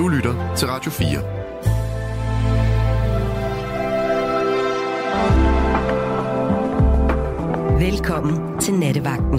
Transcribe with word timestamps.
Du 0.00 0.08
lytter 0.08 0.54
til 0.56 0.68
Radio 0.68 0.90
4. 0.90 1.08
Velkommen 7.80 8.60
til 8.60 8.74
Nattevagten. 8.74 9.38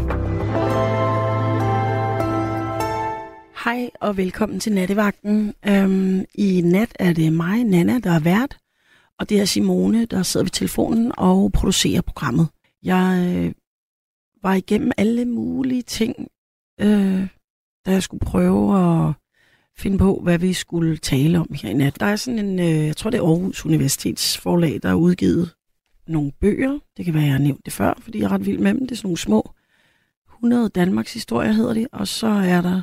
Hej 3.63 3.89
og 4.01 4.17
velkommen 4.17 4.59
til 4.59 4.73
Nattevagten. 4.73 5.53
Øhm, 5.67 6.25
I 6.35 6.61
nat 6.61 6.95
er 6.99 7.13
det 7.13 7.33
mig, 7.33 7.63
Nana, 7.63 7.99
der 7.99 8.11
er 8.11 8.19
vært, 8.19 8.57
og 9.19 9.29
det 9.29 9.39
er 9.39 9.45
Simone, 9.45 10.05
der 10.05 10.23
sidder 10.23 10.43
ved 10.43 10.51
telefonen 10.51 11.11
og 11.17 11.51
producerer 11.51 12.01
programmet. 12.01 12.47
Jeg 12.83 13.35
øh, 13.35 13.53
var 14.43 14.53
igennem 14.53 14.91
alle 14.97 15.25
mulige 15.25 15.81
ting, 15.81 16.27
øh, 16.81 17.27
da 17.85 17.91
jeg 17.91 18.03
skulle 18.03 18.25
prøve 18.25 18.79
at 18.79 19.20
finde 19.77 19.97
på, 19.97 20.19
hvad 20.23 20.39
vi 20.39 20.53
skulle 20.53 20.97
tale 20.97 21.39
om 21.39 21.53
her 21.53 21.69
i 21.69 21.73
nat. 21.73 21.99
Der 21.99 22.05
er 22.05 22.15
sådan 22.15 22.39
en, 22.39 22.59
øh, 22.59 22.85
jeg 22.87 22.97
tror 22.97 23.09
det 23.09 23.17
er 23.17 23.23
Aarhus 23.23 23.65
Universitets 23.65 24.37
forlag, 24.37 24.79
der 24.83 24.89
har 24.89 24.95
udgivet 24.95 25.55
nogle 26.07 26.31
bøger. 26.31 26.79
Det 26.97 27.05
kan 27.05 27.13
være, 27.13 27.23
jeg 27.23 27.31
har 27.31 27.39
nævnt 27.39 27.65
det 27.65 27.73
før, 27.73 27.93
fordi 28.01 28.19
jeg 28.19 28.25
er 28.25 28.31
ret 28.31 28.45
vild 28.45 28.59
med 28.59 28.73
dem. 28.73 28.79
Det 28.79 28.91
er 28.91 28.95
sådan 28.95 29.07
nogle 29.07 29.17
små 29.17 29.53
100 30.29 30.69
Danmarks 30.69 31.13
historier 31.13 31.51
hedder 31.51 31.73
det, 31.73 31.87
og 31.91 32.07
så 32.07 32.27
er 32.27 32.61
der 32.61 32.81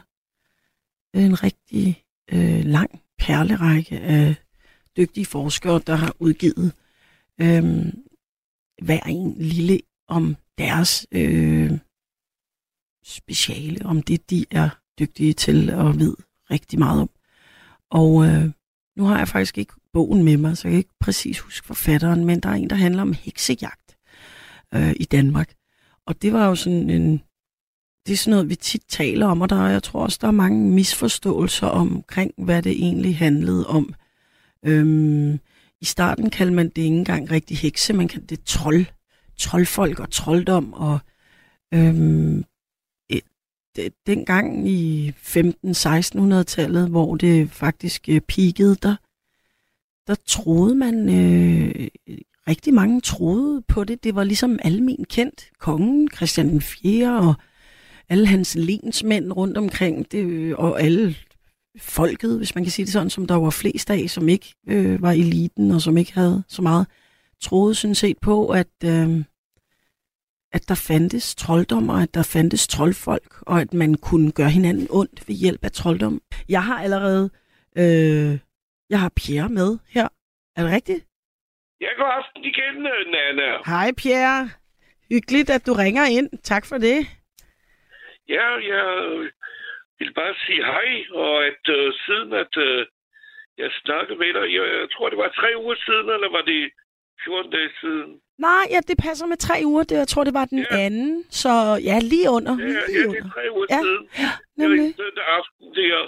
en 1.14 1.42
rigtig 1.42 2.04
øh, 2.32 2.64
lang 2.64 3.00
perlerække 3.18 4.00
af 4.00 4.34
dygtige 4.96 5.27
forskere, 5.27 5.80
der 5.86 5.94
har 5.94 6.14
udgivet 6.18 6.72
øh, 7.41 7.86
hver 8.82 9.00
en 9.00 9.34
lille 9.38 9.80
om 10.08 10.36
deres 10.58 11.06
øh, 11.12 11.72
speciale, 13.05 13.86
om 13.86 14.02
det 14.02 14.30
de 14.30 14.44
er 14.50 14.68
dygtige 14.98 15.32
til 15.32 15.70
og 15.70 15.98
ved 15.98 16.16
rigtig 16.50 16.78
meget 16.78 17.00
om. 17.00 17.10
Og 17.90 18.26
øh, 18.26 18.50
nu 18.96 19.04
har 19.04 19.18
jeg 19.18 19.28
faktisk 19.28 19.58
ikke 19.58 19.72
bogen 19.92 20.22
med 20.22 20.36
mig, 20.36 20.56
så 20.56 20.68
jeg 20.68 20.72
kan 20.72 20.78
ikke 20.78 20.98
præcis 21.00 21.38
huske 21.38 21.66
forfatteren, 21.66 22.24
men 22.24 22.40
der 22.40 22.48
er 22.48 22.55
en, 22.55 22.70
der 22.70 22.77
handler 22.77 23.02
om 23.02 23.12
heksejagt 23.12 23.96
øh, 24.74 24.94
i 24.96 25.05
Danmark. 25.05 25.52
Og 26.06 26.22
det 26.22 26.32
var 26.32 26.48
jo 26.48 26.55
sådan 26.55 26.90
en... 26.90 27.22
Det 28.06 28.12
er 28.12 28.16
sådan 28.16 28.30
noget, 28.30 28.48
vi 28.48 28.56
tit 28.56 28.82
taler 28.88 29.27
om, 29.27 29.40
og 29.40 29.50
der, 29.50 29.66
jeg 29.66 29.82
tror 29.82 30.02
også, 30.02 30.18
der 30.20 30.27
er 30.27 30.32
mange 30.32 30.70
misforståelser 30.70 31.66
omkring, 31.66 32.32
hvad 32.38 32.62
det 32.62 32.72
egentlig 32.72 33.18
handlede 33.18 33.66
om. 33.66 33.94
Øhm, 34.62 35.40
I 35.80 35.84
starten 35.84 36.30
kaldte 36.30 36.55
man 36.55 36.68
det 36.68 36.83
ikke 36.83 36.96
engang 36.96 37.30
rigtig 37.30 37.58
hekse, 37.58 37.92
man 37.92 38.08
kaldte 38.08 38.36
det 38.36 38.44
trold, 38.44 38.86
troldfolk 39.36 40.00
og 40.00 40.10
trolddom, 40.10 40.72
og 40.72 40.98
øhm, 41.74 42.44
dengang 44.06 44.69
i 44.69 45.11
15-1600-tallet, 45.11 46.88
hvor 46.88 47.16
det 47.16 47.50
faktisk 47.50 48.08
øh, 48.08 48.20
peakede, 48.20 48.77
der, 48.83 48.97
der 50.06 50.14
troede 50.27 50.74
man, 50.74 51.08
øh, 51.08 51.89
rigtig 52.48 52.74
mange 52.74 53.00
troede 53.00 53.62
på 53.69 53.84
det. 53.84 54.05
Det 54.05 54.14
var 54.14 54.24
ligesom 54.24 54.58
almen 54.62 55.05
kendt. 55.08 55.50
Kongen, 55.58 56.08
Christian 56.16 56.48
den 56.48 56.61
4. 56.61 57.20
og 57.20 57.34
alle 58.08 58.27
hans 58.27 58.55
lensmænd 58.55 59.33
rundt 59.33 59.56
omkring, 59.56 60.12
det, 60.12 60.24
øh, 60.24 60.55
og 60.58 60.83
alle 60.83 61.14
folket, 61.78 62.36
hvis 62.36 62.55
man 62.55 62.64
kan 62.64 62.70
sige 62.70 62.86
det 62.86 62.92
sådan, 62.92 63.11
som 63.11 63.27
der 63.27 63.34
var 63.34 63.50
flest 63.50 63.91
af, 63.91 64.11
som 64.11 64.28
ikke 64.28 64.55
øh, 64.69 65.02
var 65.02 65.12
eliten, 65.12 65.70
og 65.70 65.83
som 65.83 65.96
ikke 65.96 66.14
havde 66.14 66.42
så 66.48 66.62
meget, 66.62 66.86
troede 67.41 67.74
sådan 67.74 67.94
set 67.94 68.19
på, 68.19 68.48
at, 68.48 68.84
øh, 68.84 69.24
at 70.52 70.68
der 70.68 70.84
fandtes 70.88 71.34
trolddom, 71.34 71.88
og 71.88 72.02
at 72.02 72.14
der 72.14 72.30
fandtes 72.34 72.68
troldfolk, 72.68 73.32
og 73.46 73.60
at 73.60 73.74
man 73.74 73.94
kunne 73.94 74.32
gøre 74.32 74.50
hinanden 74.50 74.86
ondt 74.90 75.28
ved 75.28 75.34
hjælp 75.34 75.64
af 75.64 75.72
trolddom. 75.72 76.20
Jeg 76.48 76.62
har 76.64 76.78
allerede, 76.82 77.30
øh, 77.77 78.32
jeg 78.90 79.00
har 79.00 79.12
Pierre 79.16 79.48
med 79.48 79.78
her. 79.94 80.08
Er 80.56 80.62
det 80.62 80.72
rigtigt? 80.72 81.02
Jeg 81.80 81.92
går 81.96 82.10
aften 82.18 82.44
igen, 82.44 82.74
Nana. 83.14 83.48
Hej 83.67 83.92
Pierre. 83.96 84.50
Hyggeligt, 85.11 85.50
at 85.50 85.67
du 85.67 85.73
ringer 85.73 86.05
ind. 86.18 86.28
Tak 86.42 86.64
for 86.67 86.78
det. 86.78 86.98
Ja, 88.28 88.46
jeg 88.74 88.86
vil 89.98 90.14
bare 90.14 90.34
sige 90.46 90.64
hej, 90.64 90.90
og 91.24 91.46
at 91.46 91.64
uh, 91.77 91.92
siden 92.05 92.33
at 92.33 92.56
uh, 92.56 92.86
jeg 93.58 93.70
snakkede 93.84 94.18
med 94.18 94.33
dig, 94.34 94.46
jeg, 94.56 94.64
jeg 94.80 94.89
tror 94.92 95.08
det 95.08 95.18
var 95.18 95.28
tre 95.40 95.50
uger 95.62 95.77
siden, 95.86 96.08
eller 96.14 96.30
var 96.36 96.42
det 96.42 96.70
14 97.24 97.52
dage 97.52 97.70
siden? 97.80 98.20
Nej, 98.38 98.64
ja, 98.70 98.80
det 98.88 98.96
passer 99.06 99.26
med 99.26 99.36
tre 99.36 99.56
uger. 99.64 99.84
Det, 99.84 99.96
jeg 99.96 100.08
tror, 100.08 100.24
det 100.24 100.34
var 100.34 100.44
den 100.44 100.58
ja. 100.70 100.76
anden. 100.86 101.24
Så 101.30 101.52
ja, 101.88 101.96
lige 102.12 102.30
under. 102.36 102.54
Ja, 102.58 102.66
lige 102.66 103.00
ja 103.00 103.06
under. 103.06 103.20
det 103.20 103.26
er 103.26 103.30
tre 103.36 103.44
uger 103.56 103.66
ja. 103.74 103.80
siden. 103.84 104.02
Ja, 104.24 104.30
nemlig. 104.62 104.86
Det 104.96 105.04
den 105.18 105.22
aften 105.38 105.66
der, 105.80 105.98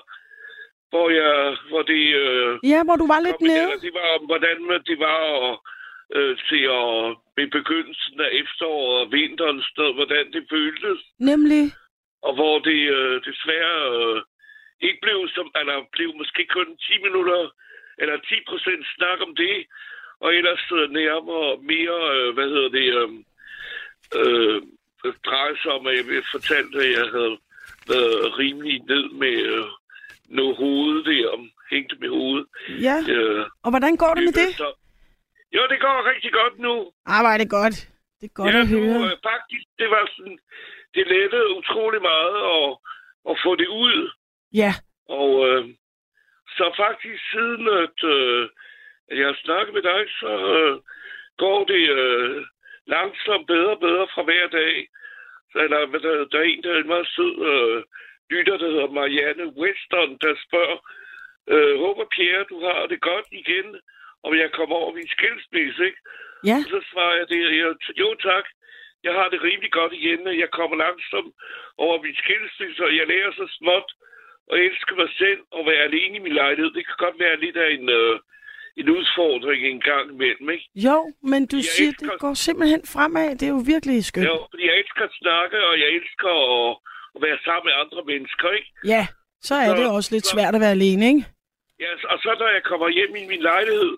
hvor, 0.92 1.06
jeg, 1.20 1.56
hvor 1.70 1.82
det... 1.92 2.02
Øh, 2.24 2.50
ja, 2.72 2.80
hvor 2.86 2.96
du 3.02 3.06
var 3.14 3.20
lidt 3.26 3.40
nede. 3.40 3.70
Der, 3.70 3.84
det 3.86 3.92
var 4.00 4.08
hvordan 4.30 4.56
det 4.90 4.98
var 5.08 5.20
at 5.48 5.52
øh, 6.16 6.32
se 6.48 6.58
og 6.78 6.90
ved 7.36 7.48
begyndelsen 7.58 8.20
af 8.26 8.30
efteråret 8.42 8.96
og 9.02 9.12
vinteren, 9.12 9.62
sted, 9.72 9.88
hvordan 9.98 10.24
det 10.34 10.42
føltes. 10.54 10.98
Nemlig. 11.30 11.64
Og 12.26 12.32
hvor 12.38 12.58
det 12.68 12.80
øh, 12.98 13.16
desværre 13.28 13.78
øh, 13.98 14.18
ikke 14.86 15.00
blev 15.02 15.18
som, 15.34 15.46
eller 15.60 15.76
blev 15.96 16.10
måske 16.20 16.42
kun 16.56 16.68
10 16.76 17.02
minutter, 17.06 17.40
eller 18.02 18.16
10 18.16 18.34
procent 18.48 18.82
snak 18.96 19.18
om 19.26 19.32
det, 19.42 19.56
og 20.20 20.34
ellers 20.34 20.64
nærmere 20.90 21.56
mere, 21.72 21.98
øh, 22.16 22.34
hvad 22.34 22.48
hedder 22.52 22.70
det, 22.78 22.88
øh, 23.00 23.10
øh, 24.18 24.62
drejer 25.26 25.54
sig 25.62 25.72
om, 25.72 25.86
at 25.86 25.96
jeg 25.96 26.24
fortalte, 26.34 26.78
at 26.78 26.90
jeg 26.98 27.06
havde 27.16 27.36
været 27.88 28.38
rimelig 28.38 28.80
ned 28.92 29.10
med 29.22 29.36
øh, 29.54 29.64
noget 30.28 30.56
hoved 30.56 31.04
der, 31.04 31.48
hængte 31.70 31.96
med 32.00 32.08
hovedet. 32.08 32.46
Ja, 32.86 32.96
øh, 33.14 33.46
og 33.64 33.70
hvordan 33.70 33.96
går 33.96 34.14
det 34.14 34.24
med 34.24 34.32
det? 34.32 34.50
Så, 34.56 34.68
jo, 35.56 35.62
det 35.72 35.80
går 35.80 36.10
rigtig 36.12 36.32
godt 36.32 36.58
nu. 36.58 36.92
Ah, 37.06 37.24
var 37.24 37.36
det 37.36 37.50
godt. 37.50 37.76
Det 38.20 38.26
er 38.30 38.34
godt 38.34 38.54
ja, 38.54 38.60
at 38.60 38.68
høre. 38.68 38.98
Nu, 38.98 39.04
øh, 39.04 39.16
faktisk, 39.30 39.66
det 39.78 39.88
var 39.90 40.10
sådan, 40.16 40.38
det 40.94 41.04
lettede 41.06 41.56
utrolig 41.58 42.02
meget 42.02 42.36
at, 42.56 42.68
at 43.30 43.36
få 43.44 43.56
det 43.56 43.68
ud. 43.68 44.10
Ja. 44.52 44.72
Og 45.08 45.48
øh, 45.48 45.64
så 46.56 46.64
faktisk 46.84 47.20
siden, 47.32 47.64
at, 47.84 47.98
øh, 48.16 48.42
at 48.42 48.50
jeg 49.18 49.26
har 49.26 49.38
snakket 49.44 49.74
med 49.74 49.82
dig, 49.82 50.02
så 50.20 50.32
øh, 50.56 50.80
går 51.38 51.64
det 51.64 51.84
øh, 52.00 52.44
langsomt 52.86 53.46
bedre 53.46 53.70
og 53.76 53.80
bedre 53.80 54.06
fra 54.14 54.22
hver 54.22 54.46
dag. 54.48 54.88
Så, 55.52 55.58
eller, 55.64 55.78
der, 55.86 56.24
der 56.32 56.38
er 56.38 56.48
en, 56.52 56.62
der 56.62 56.72
er 56.72 56.80
en 56.80 56.92
meget 56.94 57.08
sød 57.16 57.34
øh, 57.52 57.82
lytter, 58.30 58.56
der 58.56 58.70
hedder 58.70 58.96
Marianne 58.98 59.46
Weston, 59.58 60.10
der 60.24 60.32
spørger, 60.46 60.78
øh, 61.52 61.74
håber 61.84 62.04
Pierre, 62.14 62.50
du 62.52 62.56
har 62.66 62.86
det 62.86 63.00
godt 63.00 63.28
igen, 63.30 63.68
om 64.26 64.32
jeg 64.42 64.50
kommer 64.52 64.76
over 64.76 64.92
min 64.94 65.08
skilsmisse, 65.08 65.84
ikke? 65.88 66.00
Ja. 66.48 66.56
Og 66.64 66.68
så 66.74 66.80
svarer 66.90 67.14
jeg 67.20 67.28
det, 67.28 67.40
jeg, 67.60 67.74
jo 68.02 68.14
tak, 68.14 68.44
jeg 69.06 69.12
har 69.18 69.28
det 69.28 69.42
rimelig 69.42 69.72
godt 69.72 69.92
igen, 69.92 70.26
og 70.26 70.38
jeg 70.38 70.50
kommer 70.50 70.76
langsomt 70.76 71.34
over 71.78 72.02
min 72.02 72.16
skilsmisse, 72.22 72.84
og 72.84 72.96
jeg 72.96 73.06
lærer 73.06 73.32
så 73.32 73.46
småt 73.58 73.90
og 74.50 74.58
elsker 74.58 74.96
mig 74.96 75.10
selv 75.18 75.40
og 75.50 75.66
være 75.66 75.86
alene 75.88 76.16
i 76.16 76.24
min 76.26 76.32
lejlighed. 76.42 76.70
Det 76.72 76.86
kan 76.86 76.98
godt 77.04 77.18
være 77.18 77.40
lidt 77.44 77.56
af 77.56 77.70
en, 77.70 77.88
øh, 77.88 78.20
en 78.76 78.88
udfordring 78.96 79.60
en 79.66 79.80
gang 79.80 80.04
imellem, 80.14 80.50
ikke? 80.50 80.66
Jo, 80.74 80.96
men 81.30 81.40
du 81.46 81.56
Jeg 81.56 81.64
siger, 81.64 81.88
elsker- 81.90 82.10
det 82.10 82.20
går 82.20 82.34
simpelthen 82.34 82.82
fremad. 82.94 83.28
Det 83.38 83.42
er 83.48 83.54
jo 83.58 83.62
virkelig 83.74 84.04
skønt. 84.04 84.26
Jo, 84.26 84.36
fordi 84.50 84.64
jeg 84.70 84.76
elsker 84.82 85.04
at 85.04 85.14
snakke, 85.22 85.56
og 85.68 85.74
jeg 85.82 85.88
elsker 85.98 86.30
at, 86.50 86.76
at 87.14 87.20
være 87.26 87.38
sammen 87.46 87.64
med 87.68 87.74
andre 87.82 88.02
mennesker, 88.12 88.48
ikke? 88.58 88.70
Ja, 88.94 89.02
så 89.48 89.54
er 89.54 89.68
Så- 89.70 89.76
det 89.80 89.86
også 89.98 90.10
lidt 90.14 90.26
så- 90.26 90.32
svært 90.34 90.54
at 90.54 90.60
være 90.64 90.76
alene, 90.78 91.04
ikke? 91.12 91.22
Ja, 91.82 91.90
og 92.12 92.18
så 92.24 92.30
når 92.40 92.48
jeg 92.56 92.62
kommer 92.70 92.88
hjem 92.98 93.14
i 93.22 93.24
min 93.32 93.42
lejlighed, 93.50 93.92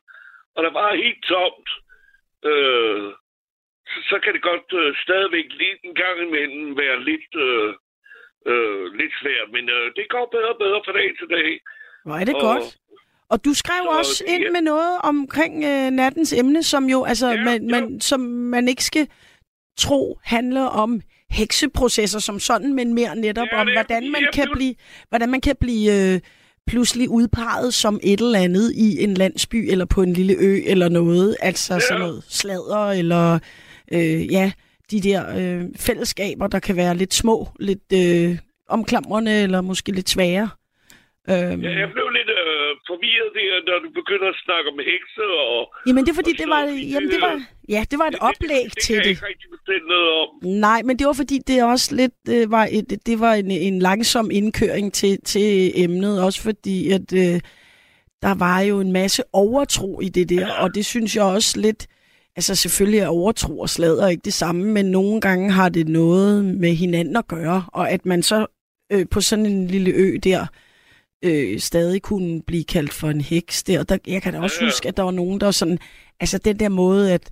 og 0.56 0.60
der 0.66 0.72
var 0.80 0.88
helt 1.04 1.22
tomt, 1.34 1.68
øh, 2.50 3.02
så, 3.90 3.98
så 4.10 4.16
kan 4.22 4.32
det 4.36 4.42
godt 4.50 4.68
øh, 4.80 4.88
stadigvæk 5.04 5.46
lidt 5.62 5.80
en 5.88 5.94
gang 6.02 6.16
imellem 6.26 6.76
være 6.82 6.98
lidt, 7.10 7.30
øh, 7.46 7.68
øh, 8.50 8.84
lidt 9.00 9.14
svært. 9.22 9.48
Men 9.56 9.64
øh, 9.76 9.86
det 9.98 10.06
går 10.14 10.26
bedre 10.34 10.52
og 10.54 10.58
bedre 10.64 10.80
fra 10.86 10.92
dag 11.00 11.08
til 11.18 11.28
dag. 11.36 11.50
Hvor 12.04 12.16
er 12.20 12.24
det 12.30 12.34
Og- 12.34 12.40
godt. 12.50 12.66
Og 13.32 13.44
du 13.44 13.54
skrev 13.54 13.76
Så 13.84 13.98
også 13.98 14.24
ind 14.28 14.42
med 14.52 14.60
noget 14.60 14.98
omkring 15.02 15.64
øh, 15.64 15.90
nattens 15.90 16.32
emne, 16.32 16.62
som 16.62 16.88
jo, 16.88 17.04
altså, 17.04 17.28
Ja, 17.30 17.44
man, 17.44 17.62
jo. 17.62 17.68
man, 17.70 18.00
som 18.00 18.20
man 18.20 18.68
ikke 18.68 18.84
skal 18.84 19.08
tro 19.78 20.18
handler 20.24 20.62
om 20.62 21.00
hekseprocesser 21.30 22.18
som 22.18 22.40
sådan, 22.40 22.74
men 22.74 22.94
mere 22.94 23.16
netop 23.16 23.46
Ja, 23.52 23.60
om, 23.60 23.68
hvordan 23.72 24.10
man 24.10 24.26
kan 24.32 24.48
blive, 24.52 24.74
hvordan 25.08 25.28
man 25.30 25.40
kan 25.40 25.56
blive 25.60 26.12
øh, 26.14 26.20
pludselig 26.66 27.08
udpeget 27.10 27.74
som 27.74 28.00
et 28.02 28.20
eller 28.20 28.38
andet 28.38 28.72
i 28.74 29.04
en 29.04 29.14
landsby 29.14 29.68
eller 29.70 29.84
på 29.84 30.02
en 30.02 30.12
lille 30.12 30.34
ø 30.38 30.60
eller 30.66 30.88
noget. 30.88 31.36
Altså 31.40 31.74
Ja. 31.74 31.80
sådan 31.80 32.00
noget 32.00 32.24
sladder 32.28 32.90
eller 32.90 33.38
øh, 33.92 34.32
ja, 34.32 34.52
de 34.90 35.00
der 35.00 35.36
øh, 35.38 35.64
fællesskaber, 35.76 36.46
der 36.46 36.58
kan 36.58 36.76
være 36.76 36.96
lidt 36.96 37.14
små, 37.14 37.48
lidt 37.60 37.92
øh, 37.94 38.38
omklamrende 38.68 39.42
eller 39.42 39.60
måske 39.60 39.92
lidt 39.92 40.08
svære. 40.08 40.48
Øhm, 41.30 41.60
Ja, 41.62 41.70
jeg 41.80 41.88
blev 41.92 42.08
lidt, 42.08 42.21
forvirret 42.90 43.30
der, 43.38 43.52
når 43.68 43.78
du 43.84 43.88
begynder 44.00 44.28
at 44.34 44.38
snakke 44.44 44.66
om 44.72 44.78
hekse 44.90 45.24
og... 45.46 45.58
Jamen, 45.86 46.02
det 46.04 46.10
er 46.14 46.18
fordi, 46.22 46.32
det 46.42 46.48
var, 46.54 46.62
jamen, 46.94 47.08
det 47.14 47.20
var, 47.26 47.34
ja, 47.74 47.80
det 47.90 47.96
var 48.00 48.08
et 48.10 48.12
det, 48.12 48.28
oplæg 48.28 48.64
det, 48.64 48.74
det, 48.74 48.82
til 48.84 48.94
kan 48.96 49.04
det. 49.04 49.10
jeg 49.10 49.16
ikke 49.16 49.26
rigtig 49.30 49.48
noget 49.80 50.08
om. 50.20 50.28
Nej, 50.42 50.82
men 50.82 50.98
det 50.98 51.06
var 51.06 51.12
fordi, 51.12 51.38
det 51.46 51.62
også 51.62 51.94
lidt 51.94 52.14
øh, 52.30 52.50
var, 52.50 52.68
et, 52.70 53.06
det 53.06 53.20
var 53.20 53.34
en, 53.34 53.50
en 53.50 53.78
langsom 53.78 54.30
indkøring 54.30 54.92
til, 54.92 55.18
til 55.24 55.72
emnet, 55.84 56.22
også 56.22 56.42
fordi, 56.42 56.90
at 56.90 57.12
øh, 57.12 57.40
der 58.22 58.34
var 58.34 58.60
jo 58.60 58.80
en 58.80 58.92
masse 58.92 59.22
overtro 59.32 60.00
i 60.00 60.08
det 60.08 60.28
der, 60.28 60.52
og 60.52 60.74
det 60.74 60.86
synes 60.86 61.16
jeg 61.16 61.24
også 61.24 61.60
lidt, 61.60 61.86
altså 62.36 62.54
selvfølgelig 62.54 63.00
er 63.00 63.08
overtro 63.08 63.60
og 63.60 63.68
sladder 63.68 64.08
ikke 64.08 64.22
det 64.24 64.32
samme, 64.32 64.64
men 64.64 64.86
nogle 64.86 65.20
gange 65.20 65.52
har 65.52 65.68
det 65.68 65.88
noget 65.88 66.44
med 66.44 66.74
hinanden 66.74 67.16
at 67.16 67.26
gøre, 67.28 67.64
og 67.72 67.90
at 67.90 68.06
man 68.06 68.22
så 68.22 68.46
øh, 68.92 69.06
på 69.10 69.20
sådan 69.20 69.46
en 69.46 69.66
lille 69.66 69.90
ø 69.90 70.16
der, 70.24 70.46
øh, 71.24 71.58
stadig 71.58 72.02
kunne 72.02 72.42
blive 72.46 72.64
kaldt 72.64 72.92
for 72.92 73.08
en 73.08 73.20
heks 73.20 73.62
der. 73.62 73.82
der 73.82 73.98
jeg 74.06 74.22
kan 74.22 74.32
da 74.32 74.40
også 74.40 74.56
Ja, 74.60 74.64
ja. 74.64 74.70
huske, 74.70 74.88
at 74.88 74.96
der 74.96 75.02
var 75.02 75.10
nogen, 75.10 75.40
der 75.40 75.46
var 75.46 75.50
sådan, 75.52 75.78
altså 76.20 76.38
den 76.38 76.58
der 76.58 76.68
måde, 76.68 77.12
at 77.12 77.30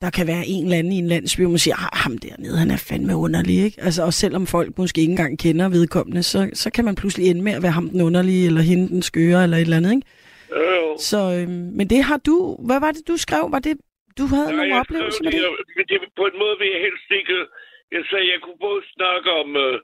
der 0.00 0.10
kan 0.10 0.26
være 0.26 0.44
en 0.46 0.64
eller 0.64 0.78
anden 0.78 0.92
i 0.92 0.98
en 0.98 1.06
landsby, 1.08 1.40
hvor 1.40 1.50
man 1.50 1.58
siger, 1.58 1.76
ah, 1.76 1.98
ham 2.04 2.18
dernede, 2.18 2.58
han 2.58 2.70
er 2.70 2.76
fandme 2.88 3.16
underlig, 3.16 3.58
ikke? 3.64 3.80
Altså, 3.82 4.02
og 4.08 4.14
selvom 4.14 4.46
folk 4.46 4.78
måske 4.78 5.00
ikke 5.00 5.10
engang 5.10 5.38
kender 5.38 5.68
vedkommende, 5.68 6.22
så, 6.22 6.50
så 6.62 6.70
kan 6.70 6.84
man 6.84 6.94
pludselig 6.94 7.24
ende 7.30 7.42
med 7.42 7.52
at 7.52 7.62
være 7.62 7.72
ham 7.72 7.88
den 7.90 8.00
underlige, 8.00 8.46
eller 8.46 8.60
hende 8.60 8.88
den 8.88 9.02
skøre, 9.02 9.42
eller 9.42 9.56
et 9.56 9.60
eller 9.60 9.76
andet, 9.80 9.92
ikke? 9.96 10.06
Øh, 10.56 10.76
jo. 10.82 10.96
Så, 11.10 11.20
øhm, 11.38 11.70
men 11.78 11.86
det 11.92 12.00
har 12.10 12.18
du, 12.28 12.36
hvad 12.68 12.80
var 12.84 12.90
det, 12.96 13.02
du 13.08 13.16
skrev? 13.26 13.44
Var 13.54 13.62
det, 13.68 13.74
du 14.18 14.24
havde 14.34 14.48
Nej, 14.50 14.56
nogle 14.56 14.74
oplevelser 14.80 15.22
med 15.24 15.32
det? 15.32 15.42
men 15.76 15.84
det, 15.90 15.96
på 16.20 16.24
en 16.30 16.36
måde 16.42 16.54
vil 16.60 16.68
jeg 16.74 16.80
helst 16.86 17.08
ikke... 17.20 17.36
Jeg 17.96 18.02
sagde, 18.10 18.26
jeg 18.34 18.40
kunne 18.44 18.60
både 18.68 18.80
snakke 18.96 19.28
om, 19.42 19.48
øh, 19.64 19.76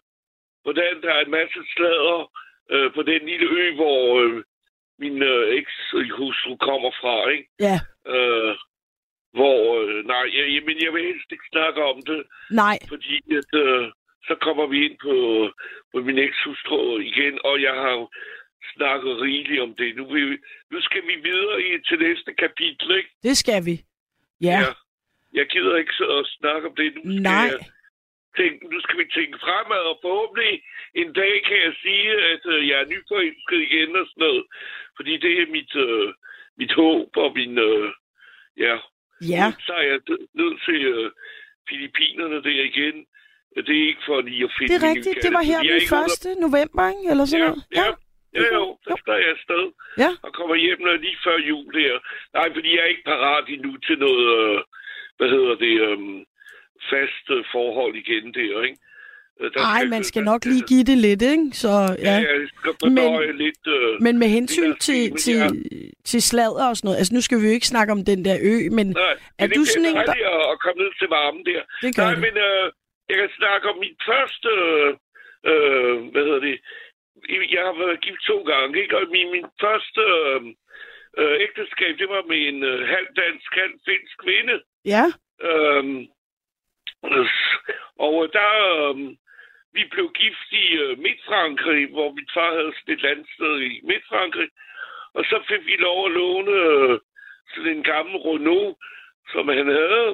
hvordan 0.64 0.92
der 1.04 1.10
er 1.16 1.22
en 1.26 1.32
masse 1.40 1.60
slader 1.74 2.18
øh, 2.70 2.92
på 2.94 3.02
den 3.02 3.26
lille 3.26 3.46
ø, 3.60 3.74
hvor 3.74 4.20
øh, 4.22 4.42
min 4.98 5.22
øh, 5.22 5.54
eks-hustru 5.58 6.56
kommer 6.56 6.90
fra, 7.00 7.28
ikke? 7.30 7.48
Ja, 7.60 7.78
Øh, 8.14 8.54
hvor, 9.38 9.58
øh, 9.80 10.06
nej, 10.06 10.24
jeg, 10.36 10.44
jeg, 10.54 10.62
men 10.66 10.76
jeg 10.84 10.92
vil 10.94 11.04
helst 11.10 11.32
ikke 11.32 11.48
snakke 11.52 11.84
om 11.84 12.02
det, 12.02 12.22
nej, 12.50 12.78
fordi 12.88 13.16
at, 13.40 13.50
øh, 13.64 13.84
så 14.28 14.34
kommer 14.40 14.66
vi 14.66 14.78
ind 14.86 14.96
på, 15.06 15.14
på 15.92 15.98
min 16.06 16.18
ekshustru 16.18 16.98
igen, 16.98 17.38
og 17.44 17.62
jeg 17.62 17.74
har 17.84 17.96
snakket 18.76 19.20
rigeligt 19.20 19.60
om 19.62 19.74
det. 19.74 19.96
Nu, 19.96 20.04
vil, 20.12 20.30
vi- 20.30 20.42
nu 20.70 20.80
skal 20.80 21.02
vi 21.08 21.14
videre 21.28 21.62
i, 21.62 21.68
til 21.88 21.98
næste 21.98 22.34
kapitel, 22.34 22.96
ikke? 22.96 23.10
det 23.22 23.36
skal 23.36 23.64
vi. 23.64 23.74
Ja, 24.40 24.58
Jeg 25.34 25.46
gider 25.46 25.76
ikke 25.76 25.92
så 25.92 26.06
at 26.18 26.26
snakke 26.38 26.68
om 26.68 26.74
det. 26.76 26.94
Nu 26.94 27.00
skal, 27.12 27.22
nej, 27.22 27.32
jeg 27.52 27.58
tænke, 28.38 28.58
nu 28.72 28.78
skal 28.80 28.98
vi 28.98 29.06
tænke 29.16 29.38
fremad, 29.46 29.82
og 29.92 29.98
forhåbentlig 30.04 30.52
en 31.02 31.10
dag 31.20 31.34
kan 31.48 31.58
jeg 31.66 31.74
sige, 31.84 32.08
at 32.32 32.42
øh, 32.54 32.68
jeg 32.68 32.76
er 32.82 32.90
nyforelsket 32.92 33.60
igen 33.68 33.90
og 34.00 34.06
sådan 34.06 34.22
noget. 34.26 34.44
Fordi 34.96 35.12
det 35.24 35.32
er 35.42 35.46
mit, 35.56 35.72
øh, 35.86 36.08
mit 36.60 36.72
håb 36.80 37.10
og 37.24 37.30
min... 37.38 37.58
Øh, 37.58 37.88
ja, 38.64 38.74
ja, 39.34 39.46
så 39.66 39.72
er 39.80 39.82
jeg 39.92 39.98
d- 40.10 40.26
nødt 40.40 40.58
til 40.66 40.78
øh, 40.94 41.10
Filippinerne 41.68 42.38
der 42.46 42.62
igen. 42.72 42.96
Det 43.66 43.74
er 43.80 43.86
ikke 43.92 44.04
for 44.06 44.20
lige 44.20 44.44
at 44.44 44.52
finde 44.58 44.70
det 44.74 44.82
er 44.82 44.88
rigtigt. 44.90 45.22
Det 45.24 45.32
var 45.36 45.42
her 45.50 45.58
er 45.58 45.62
den 45.62 45.80
ikke 45.80 46.30
1. 46.30 46.46
november, 46.46 46.82
ikke? 46.92 47.04
Eller 47.10 47.24
sådan 47.24 47.44
Ja, 47.44 47.48
noget. 47.48 47.64
ja. 47.80 47.88
Ja, 48.40 48.46
jo, 48.58 48.66
der 48.86 48.94
skal 49.00 49.12
jeg 49.22 49.30
afsted. 49.36 49.64
Ja. 50.02 50.10
Og 50.24 50.30
kommer 50.38 50.54
hjem 50.64 50.80
når 50.80 50.96
lige 51.04 51.18
før 51.24 51.36
jul 51.50 51.66
der. 51.80 51.94
Nej, 52.38 52.46
fordi 52.54 52.68
jeg 52.76 52.82
er 52.84 52.92
ikke 52.94 53.08
parat 53.12 53.44
endnu 53.48 53.72
til 53.86 53.96
noget, 54.04 54.24
øh, 54.38 54.58
hvad 55.16 55.28
hedder 55.34 55.54
det, 55.64 55.74
øh, 55.88 55.98
fast 56.92 57.26
øh, 57.36 57.44
forhold 57.52 57.94
igen 58.02 58.34
der, 58.34 58.62
ikke? 58.68 58.78
Øh, 59.40 59.50
der 59.52 59.60
Nej, 59.60 59.84
man 59.94 60.04
skal 60.10 60.22
nok 60.32 60.44
lige 60.44 60.64
give 60.72 60.84
det 60.90 60.98
lidt, 61.06 61.22
ikke? 61.22 61.46
Så 61.62 61.72
Ja, 62.08 62.16
ja. 62.18 62.88
Men- 62.88 63.36
lidt... 63.44 63.62
Øh, 63.76 64.02
Men 64.06 64.14
med 64.22 64.28
hensyn 64.28 64.62
Det 64.62 64.70
er 64.70 64.84
til, 64.88 65.02
fint, 65.08 65.20
til, 65.24 65.36
ja. 65.36 65.48
til 66.10 66.20
sladder 66.30 66.66
og 66.70 66.76
sådan 66.76 66.86
noget, 66.88 66.98
altså 67.00 67.14
nu 67.16 67.20
skal 67.26 67.38
vi 67.40 67.46
jo 67.48 67.54
ikke 67.58 67.72
snakke 67.74 67.92
om 67.96 68.02
den 68.10 68.20
der 68.26 68.36
ø, 68.50 68.54
men 68.78 68.86
nej, 68.86 69.12
er 69.38 69.46
men 69.46 69.50
du 69.56 69.60
det 69.60 69.68
sådan 69.74 69.88
en, 69.90 69.96
er 69.96 70.04
der... 70.04 70.50
at, 70.52 70.56
komme 70.64 70.78
ned 70.84 70.92
til 71.00 71.08
varmen 71.18 71.42
der. 71.50 71.62
Det 71.84 71.90
gør 71.96 72.04
Nej, 72.06 72.14
du. 72.14 72.20
men 72.26 72.34
øh, 72.48 72.64
jeg 73.10 73.16
kan 73.20 73.30
snakke 73.40 73.64
om 73.72 73.76
mit 73.84 73.98
første... 74.10 74.50
Øh, 74.68 74.90
øh, 75.50 75.94
hvad 76.12 76.22
hedder 76.28 76.42
det? 76.48 76.56
Jeg 77.56 77.62
har 77.68 77.76
været 77.82 78.00
gift 78.06 78.22
to 78.30 78.36
gange, 78.52 78.72
ikke? 78.82 78.94
Og 78.98 79.02
min, 79.16 79.28
min 79.36 79.46
første 79.64 80.02
øh, 80.20 80.40
øh, 81.20 81.34
ægteskab, 81.46 81.92
det 82.02 82.08
var 82.14 82.22
med 82.30 82.40
en 82.50 82.58
øh, 82.72 82.78
halv 82.94 83.08
dansk, 83.22 83.50
halv 83.60 83.74
finsk 83.88 84.14
kvinde. 84.24 84.56
Ja, 84.94 85.04
Øhm, 85.50 86.00
og 88.06 88.24
øh, 88.24 88.32
der, 88.32 88.50
øh, 88.74 88.96
vi 89.72 89.82
blev 89.90 90.10
gift 90.12 90.52
i 90.52 90.66
øh, 90.82 90.98
Midtfrankrig, 90.98 91.88
hvor 91.90 92.12
min 92.12 92.28
far 92.34 92.50
havde 92.54 92.72
sådan 92.74 92.94
et 92.94 93.02
landsted 93.02 93.60
i 93.60 93.80
Midtfrankrig. 93.84 94.48
Og 95.14 95.24
så 95.24 95.44
fik 95.48 95.66
vi 95.66 95.76
lov 95.76 96.06
at 96.06 96.12
låne 96.12 96.50
øh, 96.50 97.00
sådan 97.54 97.76
en 97.76 97.82
gammel 97.82 98.16
Renault, 98.16 98.76
som 99.32 99.48
han 99.48 99.66
havde. 99.66 100.08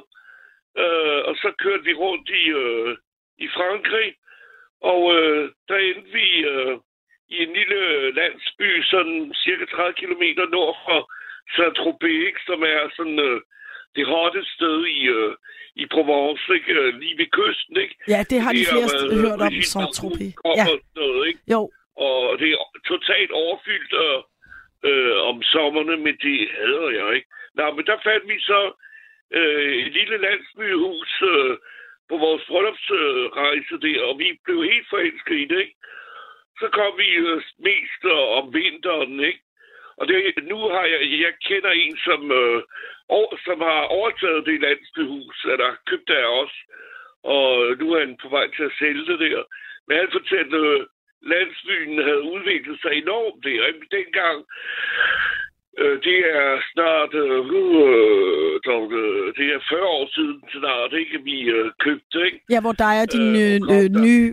Øh, 0.82 1.20
og 1.28 1.34
så 1.36 1.52
kørte 1.58 1.84
vi 1.84 1.94
rundt 1.94 2.28
i, 2.28 2.44
øh, 2.48 2.96
i 3.38 3.48
Frankrig. 3.48 4.14
Og 4.80 5.14
øh, 5.16 5.50
der 5.68 5.76
endte 5.76 6.12
vi 6.12 6.26
øh, 6.52 6.78
i 7.28 7.36
en 7.42 7.52
lille 7.52 8.10
landsby, 8.10 8.82
sådan 8.82 9.34
cirka 9.34 9.64
30 9.64 9.92
km 9.92 10.24
nord 10.50 10.76
for 10.84 11.00
Saint-Tropez, 11.54 12.46
som 12.46 12.62
er 12.62 12.90
sådan 12.96 13.18
øh, 13.18 13.40
det 13.96 14.04
hotte 14.06 14.40
sted 14.56 14.76
i, 14.86 15.00
øh, 15.18 15.32
i 15.82 15.84
Provence, 15.94 16.54
ikke? 16.54 16.72
Øh, 16.72 16.88
lige 17.00 17.18
ved 17.18 17.26
kysten. 17.38 17.76
Ikke? 17.84 17.94
ja, 18.08 18.20
det 18.30 18.38
har 18.44 18.52
de 18.52 18.58
Det 18.58 18.66
er, 18.68 18.72
fleste 18.74 19.06
hvad, 19.06 19.18
hørt 19.24 19.40
om, 19.46 19.92
Tropez. 19.98 20.34
kommer 20.42 20.56
Ja, 20.60 20.66
noget, 21.00 21.20
ikke? 21.28 21.40
jo, 21.54 21.60
Og 22.06 22.38
det 22.40 22.48
er 22.52 22.58
totalt 22.92 23.30
overfyldt 23.42 23.92
øh, 24.04 24.20
øh, 24.88 25.16
om 25.30 25.36
sommerne, 25.54 25.96
men 26.04 26.14
det 26.26 26.38
hader 26.58 26.90
jeg 27.00 27.08
ikke. 27.16 27.28
Nå, 27.56 27.64
men 27.76 27.84
der 27.90 27.98
fandt 28.08 28.24
vi 28.32 28.36
så 28.52 28.60
øh, 29.38 29.72
et 29.82 29.92
lille 29.98 30.16
landsbyhus 30.26 31.12
øh, 31.32 31.52
på 32.08 32.14
vores 32.26 32.42
bryllupsrejse 32.50 33.74
der, 33.86 33.98
og 34.08 34.18
vi 34.18 34.28
blev 34.44 34.58
helt 34.72 34.86
forelsket 34.90 35.36
i 35.44 35.46
det, 35.52 35.60
ikke? 35.64 35.76
Så 36.60 36.66
kom 36.78 36.92
vi 37.02 37.08
øh, 37.26 37.42
mest 37.68 38.02
øh, 38.04 38.26
om 38.38 38.54
vinteren, 38.54 39.20
ikke? 39.30 39.40
Og 40.00 40.04
det, 40.08 40.16
nu 40.52 40.58
har 40.74 40.84
jeg, 40.92 41.00
jeg 41.24 41.32
kender 41.48 41.72
en, 41.82 41.96
som, 42.06 42.20
øh, 42.40 42.62
over, 43.18 43.32
som 43.46 43.58
har 43.68 43.80
overtaget 43.98 44.46
det 44.48 44.60
landsbyhus, 44.66 45.38
eller 45.52 45.70
købt 45.90 46.08
det 46.08 46.18
af 46.24 46.28
os, 46.42 46.54
og 47.34 47.46
nu 47.80 47.86
er 47.94 48.00
han 48.04 48.16
på 48.22 48.28
vej 48.36 48.46
til 48.56 48.64
at 48.68 48.76
sælge 48.80 49.04
det 49.10 49.18
der. 49.26 49.42
Men 49.86 49.94
han 50.02 50.08
fortalte, 50.18 50.56
at 50.56 50.86
landsbyen 51.32 51.98
havde 52.08 52.22
udviklet 52.32 52.78
sig 52.82 52.92
enormt 53.02 53.40
der. 53.46 53.62
Dengang, 53.98 54.38
øh, 55.80 55.96
det 56.06 56.18
er 56.38 56.48
snart, 56.72 57.12
øh, 57.24 57.40
øh, 57.62 58.52
dog, 58.68 58.84
øh, 59.02 59.26
det 59.38 59.46
er 59.54 59.60
40 59.68 59.86
år 59.98 60.06
siden 60.16 60.38
snart, 60.58 60.92
ikke, 61.02 61.18
vi 61.28 61.36
øh, 61.56 61.70
købte, 61.84 62.18
ikke? 62.26 62.40
ja, 62.50 62.60
hvor 62.60 62.72
dig 62.72 62.94
og 63.02 63.12
din 63.12 63.28
Øh, 63.42 63.54
øh, 63.54 63.76
øh, 63.76 63.86
der. 63.94 64.00
nye, 64.06 64.28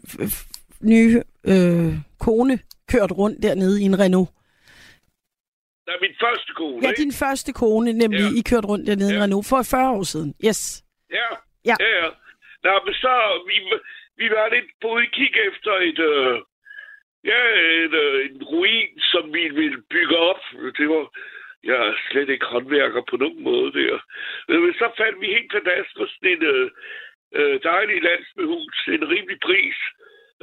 nye 0.93 1.15
øh, 1.51 1.91
kone 2.25 2.55
kørt 2.91 3.11
rundt 3.11 3.43
dernede 3.43 3.81
i 3.81 3.85
en 3.85 3.99
Renault. 3.99 4.29
Der 5.87 5.93
er 5.97 6.01
min 6.07 6.15
første 6.25 6.51
kone, 6.59 6.79
Ja, 6.83 6.89
ikke? 6.89 7.01
din 7.03 7.13
første 7.23 7.51
kone, 7.61 7.89
nemlig, 8.03 8.25
Ja. 8.27 8.37
I 8.39 8.41
kørte 8.49 8.67
rundt 8.71 8.87
dernede 8.87 9.09
i 9.11 9.13
en 9.13 9.19
Ja. 9.19 9.23
Renault 9.23 9.47
for 9.51 9.59
40 9.71 9.91
år 9.97 10.03
siden. 10.13 10.29
Yes. 10.47 10.61
Ja. 11.17 11.27
Ja. 11.69 11.75
Ja, 11.83 11.89
ja. 12.01 12.07
Nå, 12.65 12.73
men 12.85 12.93
så, 13.03 13.13
vi, 13.49 13.55
vi 14.21 14.25
var 14.35 14.45
lidt 14.55 14.69
på 14.81 14.87
udkig 14.97 15.29
efter 15.49 15.73
et, 15.89 15.99
øh, 16.11 16.35
ja, 17.31 17.41
et, 17.83 17.93
øh, 18.03 18.17
en 18.29 18.43
ruin, 18.53 18.91
som 19.11 19.23
vi 19.37 19.43
ville 19.61 19.81
bygge 19.93 20.17
op. 20.31 20.41
Det 20.79 20.87
var, 20.93 21.03
jeg 21.69 21.77
er 21.87 21.93
slet 22.09 22.29
ikke 22.29 22.45
håndværker 22.45 23.01
på 23.09 23.15
nogen 23.23 23.43
måde 23.49 23.69
der. 23.79 23.95
Øh, 24.49 24.61
Men 24.63 24.73
så 24.81 24.87
fandt 24.99 25.21
vi 25.21 25.27
helt 25.37 25.51
fantastisk 25.57 25.97
på 25.97 26.05
sådan 26.11 26.31
et 26.37 26.43
øh, 26.53 26.69
øh, 27.37 27.55
dejligt 27.63 28.03
landsbyhus, 28.03 28.77
en 28.95 29.03
rimelig 29.13 29.39
pris, 29.47 29.77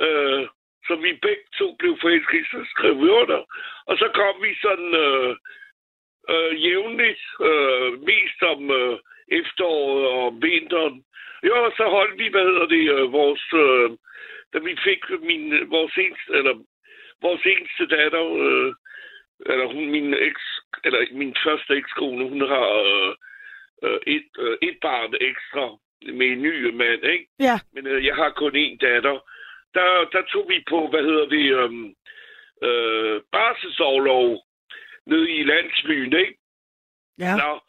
øh, 0.06 0.42
som 0.86 1.02
vi 1.02 1.12
begge 1.26 1.46
to 1.58 1.76
blev 1.78 1.98
forelsket 2.00 2.46
så 2.50 2.60
skrev 2.70 2.94
vi 3.02 3.08
under. 3.22 3.40
Og 3.86 3.94
så 3.98 4.06
kom 4.14 4.42
vi 4.42 4.52
sådan 4.62 4.94
øh, 5.06 5.36
øh, 6.32 6.64
jævnligt, 6.64 7.22
øh, 7.48 7.90
mest 8.10 8.40
om 8.52 8.70
øh, 8.70 8.98
efteråret 9.28 10.06
og 10.06 10.26
om 10.26 10.42
vinteren. 10.42 11.04
Jo, 11.46 11.64
og 11.64 11.72
så 11.76 11.84
holdt 11.96 12.18
vi, 12.18 12.28
hvad 12.28 12.44
hedder 12.50 12.66
det, 12.66 12.84
øh, 12.94 13.12
vores, 13.12 13.44
øh, 13.64 13.90
da 14.52 14.58
vi 14.58 14.76
fik 14.84 15.02
min, 15.28 15.70
vores 15.70 15.94
eneste, 15.96 16.32
eller 16.38 16.54
vores 17.22 17.42
eneste 17.46 17.86
datter, 17.96 18.24
øh, 18.44 18.74
eller 19.50 19.66
hun, 19.66 19.90
min 19.90 20.14
eks, 20.14 20.44
eller 20.84 21.00
min 21.12 21.36
første 21.44 21.72
ekskone, 21.74 22.28
hun 22.28 22.40
har 22.40 22.68
øh, 22.92 23.12
øh, 23.84 24.00
et, 24.06 24.28
øh, 24.38 24.56
et 24.62 24.76
barn 24.82 25.14
ekstra 25.20 25.66
med 26.18 26.26
en 26.26 26.42
ny 26.42 26.74
mand, 26.74 27.04
ikke? 27.04 27.26
Ja, 27.40 27.56
Men 27.72 27.86
øh, 27.86 28.04
jeg 28.04 28.14
har 28.14 28.30
kun 28.30 28.56
én 28.56 28.76
datter. 28.76 29.18
Der, 29.74 29.88
der 30.12 30.22
tog 30.32 30.44
vi 30.48 30.64
på, 30.68 30.88
hvad 30.90 31.02
hedder 31.02 31.26
det, 31.26 31.46
øhm, 31.60 31.94
øh, 32.62 33.20
barselsårlov 33.32 34.42
nede 35.06 35.30
i 35.30 35.42
landsbyen, 35.42 36.12
ikke? 36.12 36.34
ja, 37.18 37.36
Nå, 37.36 37.60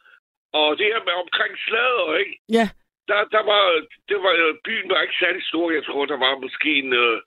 og 0.60 0.78
det 0.78 0.86
her 0.86 1.04
med 1.08 1.14
omkring 1.24 1.54
slader, 1.68 2.18
ikke? 2.18 2.40
ja. 2.50 2.68
Der, 3.08 3.24
der 3.36 3.44
var, 3.52 3.64
det 4.10 4.18
var, 4.24 4.34
øh, 4.44 4.56
byen 4.66 4.90
var 4.90 5.02
ikke 5.02 5.20
særlig 5.20 5.44
stor. 5.46 5.72
Jeg 5.72 5.84
tror, 5.86 6.06
der 6.06 6.18
var 6.18 6.40
måske 6.40 6.70
en, 6.76 6.94
øh, 6.94 7.22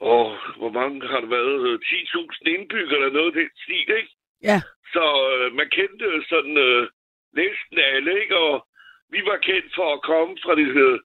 og 0.00 0.38
hvor 0.56 0.70
mange 0.70 1.08
har 1.08 1.20
det 1.20 1.30
været? 1.30 1.80
10.000 1.84 2.54
indbyggere 2.54 2.96
eller 2.96 3.10
noget 3.10 3.26
af 3.26 3.32
den 3.40 3.50
stil, 3.62 3.88
ikke? 4.00 4.12
Ja. 4.42 4.58
Så 4.92 5.04
øh, 5.32 5.54
man 5.54 5.68
kendte 5.70 6.06
sådan 6.28 6.56
øh, 6.56 6.88
næsten 7.32 7.78
alle, 7.78 8.20
ikke? 8.22 8.36
Og 8.36 8.66
vi 9.10 9.20
var 9.24 9.36
kendt 9.36 9.74
for 9.74 9.94
at 9.94 10.02
komme 10.02 10.38
fra 10.44 10.54
det, 10.54 10.68
øh, 10.68 10.98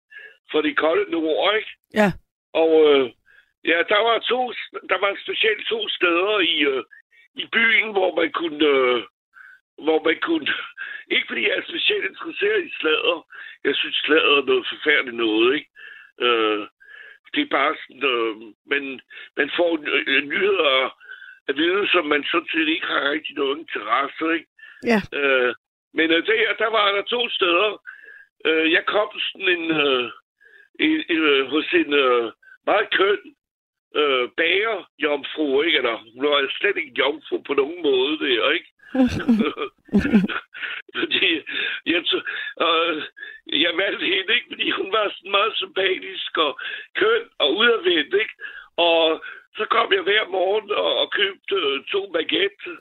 fra 0.52 0.62
det 0.62 0.78
kolde 0.78 1.12
nord, 1.12 1.56
ikke? 1.56 1.72
Ja. 1.94 2.12
Og 2.54 2.72
øh, 2.90 3.12
ja, 3.66 3.78
der 3.92 4.02
var 4.10 4.20
to, 4.20 4.40
der 4.90 4.98
var 5.04 5.18
specielt 5.24 5.68
to 5.68 5.90
steder 5.90 6.40
i, 6.40 6.56
øh, 6.72 6.84
i 7.36 7.46
byen, 7.52 7.92
hvor 7.92 8.16
man 8.16 8.32
kunne, 8.32 8.66
øh, 8.66 9.04
hvor 9.86 10.04
man 10.08 10.18
kunne, 10.22 10.48
ikke 11.16 11.28
fordi 11.28 11.42
jeg 11.48 11.58
er 11.58 11.70
specielt 11.70 12.06
interesseret 12.06 12.66
i 12.66 12.74
slader, 12.80 13.28
jeg 13.64 13.76
synes 13.76 13.96
slader 13.96 14.38
er 14.38 14.46
noget 14.46 14.68
forfærdeligt 14.72 15.18
noget, 15.18 15.56
ikke? 15.56 15.70
Øh, 16.22 16.68
det 17.34 17.42
er 17.42 17.56
bare 17.60 17.76
sådan, 17.82 18.04
øh, 18.14 18.36
man, 18.72 19.02
man 19.38 19.50
får 19.58 19.72
øh, 20.08 20.24
nyheder 20.24 20.96
at 21.48 21.58
vide, 21.58 21.88
som 21.88 22.06
man 22.06 22.24
sådan 22.32 22.48
set 22.54 22.68
ikke 22.68 22.88
har 22.88 23.12
rigtig 23.12 23.36
noget 23.36 23.58
interesse, 23.58 24.26
ikke? 24.34 24.50
Ja. 24.92 25.00
Øh, 25.20 25.56
men 25.94 26.12
øh, 26.12 26.26
der, 26.26 26.54
der 26.64 26.70
var 26.70 26.92
der 26.92 27.02
to 27.02 27.30
steder. 27.30 27.82
Øh, 28.46 28.72
jeg 28.72 28.86
kom 28.86 29.10
sådan 29.20 29.50
en, 29.58 29.72
øh, 29.72 30.12
en, 30.80 31.04
en, 31.10 31.18
øh, 31.18 31.46
hos 31.48 31.74
en 31.74 31.94
øh, 31.94 32.32
meget 32.66 32.88
køn 32.98 33.22
øh, 33.96 34.30
bager 34.38 34.90
jomfru, 35.04 35.62
ikke? 35.62 35.78
Eller 35.78 35.96
hun 36.14 36.24
var 36.30 36.52
slet 36.60 36.78
ikke 36.78 36.98
jomfru 36.98 37.38
på 37.48 37.54
nogen 37.54 37.82
måde 37.82 38.20
der, 38.20 38.52
ikke? 38.52 38.70
fordi 41.00 41.30
jeg, 41.86 42.02
øh, 42.66 43.02
jeg 43.64 43.72
valgte 43.84 44.06
hende 44.06 44.34
ikke, 44.36 44.50
fordi 44.50 44.70
hun 44.70 44.92
var 44.92 45.14
sådan 45.16 45.32
meget 45.32 45.54
sympatisk 45.56 46.38
og 46.38 46.60
køn 46.96 47.24
og 47.40 47.58
udadvendt, 47.58 48.14
ikke? 48.24 48.36
Og 48.78 49.24
så 49.58 49.66
kom 49.70 49.94
jeg 49.94 50.02
hver 50.02 50.26
morgen 50.28 50.72
og, 50.72 50.92
og 51.02 51.12
købte 51.12 51.56
øh, 51.56 51.84
to 51.84 52.12
baguette, 52.12 52.72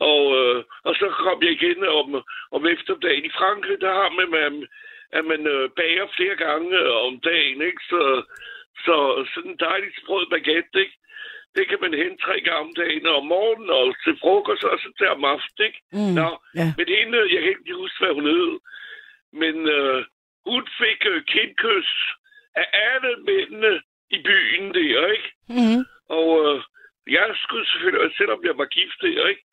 og, 0.00 0.22
øh, 0.40 0.64
og 0.84 0.94
så 0.94 1.06
kom 1.24 1.42
jeg 1.42 1.52
igen 1.52 1.80
om, 2.00 2.08
om 2.56 2.66
eftermiddagen. 2.66 3.24
I 3.24 3.36
Frankrig, 3.38 3.80
der 3.80 3.92
har 4.00 4.10
man, 4.18 4.30
man 4.30 4.66
at 5.18 5.24
man 5.24 5.46
øh, 5.46 5.70
bager 5.78 6.06
flere 6.16 6.36
gange 6.36 6.70
om 7.06 7.20
dagen, 7.20 7.62
ikke? 7.62 7.82
Så, 7.90 8.22
så 8.86 9.26
sådan 9.34 9.50
en 9.50 9.56
dejlig 9.68 9.90
sprød 10.00 10.26
baguette, 10.30 10.80
ikke? 10.84 10.96
Det 11.56 11.68
kan 11.68 11.78
man 11.80 11.94
hente 11.94 12.22
tre 12.26 12.40
gange 12.40 12.60
om 12.66 12.74
dagen 12.74 13.06
om 13.06 13.26
morgenen 13.26 13.70
og 13.70 13.94
til 14.04 14.14
frokost 14.20 14.64
og 14.64 14.78
så 14.78 14.88
til 14.98 15.08
om 15.08 15.24
aftenen, 15.24 15.66
ikke? 15.68 15.80
Mm. 15.92 16.14
Nå, 16.20 16.28
Ja. 16.60 16.66
men 16.78 16.86
hende, 16.96 17.18
jeg 17.34 17.40
kan 17.42 17.50
ikke 17.50 17.74
huske, 17.82 17.98
hvad 18.04 18.14
hun 18.14 18.26
hed, 18.26 18.52
men 19.42 19.54
øh, 19.76 20.04
hun 20.46 20.62
fik 20.80 21.00
øh, 21.12 21.24
kindkys 21.24 21.90
af 22.54 22.66
alle 22.72 23.12
mændene 23.28 23.82
i 24.10 24.18
byen 24.28 24.74
der, 24.74 25.06
ikke? 25.16 25.30
Mm. 25.48 25.80
Og 26.18 26.28
øh, 26.44 26.62
jeg 27.16 27.28
skulle 27.42 27.66
selvfølgelig, 27.70 28.16
selvom 28.16 28.40
jeg 28.44 28.58
var 28.58 28.64
gift 28.76 28.98
der, 29.02 29.26
ikke? 29.26 29.44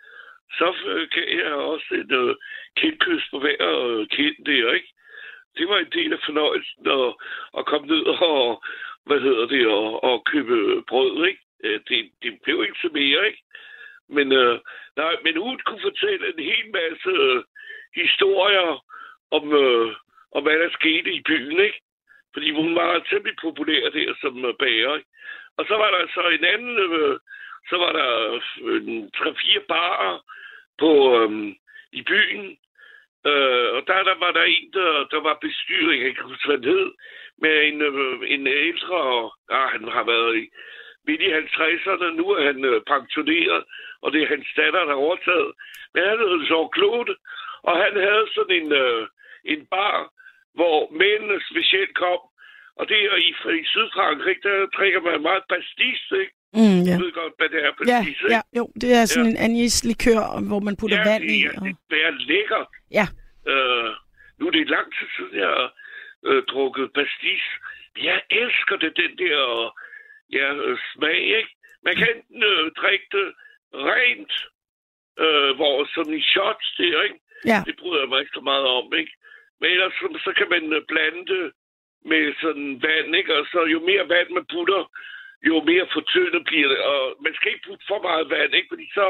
Så 0.58 0.68
øh, 0.86 1.08
gav 1.14 1.28
jeg 1.46 1.54
også 1.54 1.90
et 2.04 2.12
øh, 2.22 2.36
kindkys 2.78 3.24
på 3.32 3.40
hver 3.40 3.62
øh, 3.82 4.08
kind 4.08 4.36
der, 4.46 4.72
ikke? 4.74 4.92
Det 5.58 5.68
var 5.70 5.78
en 5.78 5.92
del 5.98 6.14
af 6.14 6.20
fornøjelsen 6.26 6.84
at, 7.00 7.10
at 7.58 7.66
komme 7.66 7.88
ned 7.88 8.04
og, 8.06 8.64
hvad 9.06 9.20
hedder 9.20 9.46
det, 9.46 9.68
og, 9.68 10.04
og 10.04 10.24
købe 10.26 10.84
brød, 10.88 11.26
ikke? 11.26 11.42
Øh, 11.64 11.80
det, 11.88 12.12
det 12.24 12.40
blev 12.44 12.64
ikke 12.64 12.80
så 12.82 12.90
mere, 12.94 13.28
ikke? 13.28 13.44
Men, 14.10 14.32
øh, 14.32 14.60
nej, 14.96 15.16
men 15.24 15.38
hun 15.38 15.60
kunne 15.66 15.82
fortælle 15.82 16.28
en 16.28 16.44
hel 16.44 16.72
masse 16.74 17.10
øh, 17.10 17.44
historier 17.96 18.84
om, 19.32 19.54
øh, 19.54 19.96
om, 20.32 20.44
hvad 20.44 20.60
der 20.60 20.70
skete 20.70 21.14
i 21.14 21.22
byen, 21.22 21.60
ikke? 21.60 21.82
Fordi 22.34 22.52
hun 22.52 22.76
var 22.76 23.06
temmelig 23.10 23.36
populær 23.42 23.90
der 23.90 24.14
som 24.22 24.46
øh, 24.46 24.54
bager, 24.60 24.96
ikke? 24.96 25.10
Og 25.58 25.66
så 25.68 25.76
var 25.76 25.92
der 25.92 26.08
så 26.14 26.30
en 26.30 26.46
anden, 26.46 26.78
øh, 26.80 27.20
så 27.70 27.78
var 27.78 27.92
der 27.92 28.40
øh, 28.62 28.82
tre-fire 29.18 29.62
barer 29.68 30.20
på, 30.80 30.92
øh, 31.20 31.56
i 31.92 32.02
byen. 32.02 32.58
Øh, 33.30 33.68
og 33.76 33.82
der, 33.88 34.04
der 34.10 34.16
var 34.24 34.32
der 34.32 34.44
en, 34.44 34.74
der, 34.74 35.08
der 35.12 35.22
var 35.28 35.38
bestyrer, 35.42 36.04
jeg 36.04 36.16
kan 36.16 36.24
huske, 36.24 36.48
hvad 36.48 36.58
han 36.58 36.64
hed, 36.64 36.92
med 37.38 37.56
en, 37.70 37.82
øh, 37.82 38.32
en 38.36 38.48
ældre, 38.48 38.96
og 38.96 39.34
ah, 39.50 39.70
han 39.72 39.84
har 39.88 40.04
været 40.04 40.38
i 40.38 40.46
midt 41.08 41.22
i 41.22 41.34
50'erne, 41.34 42.06
nu 42.20 42.26
er 42.30 42.44
han 42.46 42.66
øh, 42.66 42.82
pensioneret, 42.88 43.64
og 44.02 44.12
det 44.12 44.22
er 44.22 44.28
hans 44.28 44.48
datter, 44.58 44.80
der 44.80 44.88
har 44.88 45.06
overtaget. 45.08 45.52
Men 45.94 46.04
han 46.10 46.18
hed 46.20 46.46
så 46.46 46.70
Claude, 46.76 47.16
og 47.64 47.76
han 47.84 47.94
havde 48.08 48.28
sådan 48.36 48.56
en, 48.62 48.72
øh, 48.72 49.08
en 49.46 49.66
bar, 49.66 50.10
hvor 50.54 50.92
mændene 50.92 51.42
specielt 51.52 51.96
kom, 51.96 52.22
og 52.80 52.90
det 52.90 52.98
er 53.06 53.16
i, 53.16 53.60
i 53.62 53.66
Sydfrankrig, 53.66 54.38
der 54.44 54.66
drikker 54.66 55.02
man 55.02 55.22
meget 55.22 55.44
pastis, 55.50 56.04
ikke? 56.22 56.34
Mm, 56.60 56.82
ja. 56.88 56.96
Du 56.98 57.04
ved 57.06 57.12
godt, 57.22 57.34
hvad 57.38 57.50
det 57.50 57.60
er 57.68 57.72
Ja, 57.94 58.00
pastis, 58.00 58.18
ikke? 58.22 58.34
ja, 58.36 58.42
jo, 58.58 58.64
det 58.82 58.90
er 59.00 59.06
sådan 59.06 59.30
en 59.32 59.38
anislikør, 59.46 60.24
hvor 60.50 60.60
man 60.68 60.76
putter 60.80 60.98
ja, 61.00 61.10
vand 61.12 61.24
i. 61.38 61.40
Ja, 61.44 61.52
Og... 61.62 61.66
det 61.92 62.00
er 62.08 62.12
lækkert. 62.32 62.68
Ja. 63.00 63.06
Øh, 63.52 63.90
nu 64.38 64.48
er 64.48 64.52
det 64.52 64.70
lang 64.78 64.88
tid 64.98 65.08
siden, 65.16 65.36
jeg 65.44 65.48
har 65.58 65.70
øh, 66.28 66.44
drukket 66.52 66.88
pastis. 66.98 67.44
Jeg 68.10 68.22
elsker 68.42 68.76
det, 68.84 68.92
den 69.02 69.12
der 69.24 69.40
ja, 70.38 70.48
øh, 70.66 70.78
smag, 70.94 71.22
ikke? 71.40 71.52
Man 71.86 71.96
kan 71.96 72.08
enten 72.16 72.44
øh, 72.44 72.72
drikke 72.82 73.08
det 73.18 73.28
rent, 73.74 74.34
øh, 75.24 75.52
hvor 75.60 75.76
sådan 75.96 76.14
i 76.14 76.24
shots 76.34 76.68
der, 76.78 77.02
ikke? 77.08 77.20
Ja. 77.52 77.60
Det 77.68 77.76
bryder 77.80 78.00
jeg 78.02 78.10
mig 78.10 78.20
ikke 78.20 78.38
så 78.40 78.44
meget 78.52 78.66
om, 78.80 78.94
ikke? 79.02 79.14
Men 79.60 79.68
ellers 79.72 79.94
så, 79.94 80.08
så 80.26 80.32
kan 80.38 80.48
man 80.50 80.64
øh, 80.74 80.82
blande 80.92 81.24
det 81.34 81.46
med 82.12 82.24
sådan 82.42 82.70
vand, 82.88 83.16
ikke? 83.20 83.32
Og 83.38 83.46
så 83.52 83.60
jo 83.74 83.80
mere 83.80 84.10
vand 84.16 84.30
man 84.38 84.46
putter, 84.54 84.82
jo 85.50 85.56
mere 85.72 85.86
fortyndet 85.98 86.42
bliver 86.50 86.68
det. 86.74 86.80
Og 86.92 87.02
man 87.26 87.34
skal 87.38 87.48
ikke 87.54 87.66
putte 87.68 87.86
for 87.92 88.00
meget 88.08 88.26
vand, 88.36 88.52
ikke? 88.60 88.70
Fordi 88.74 88.86
så, 88.98 89.08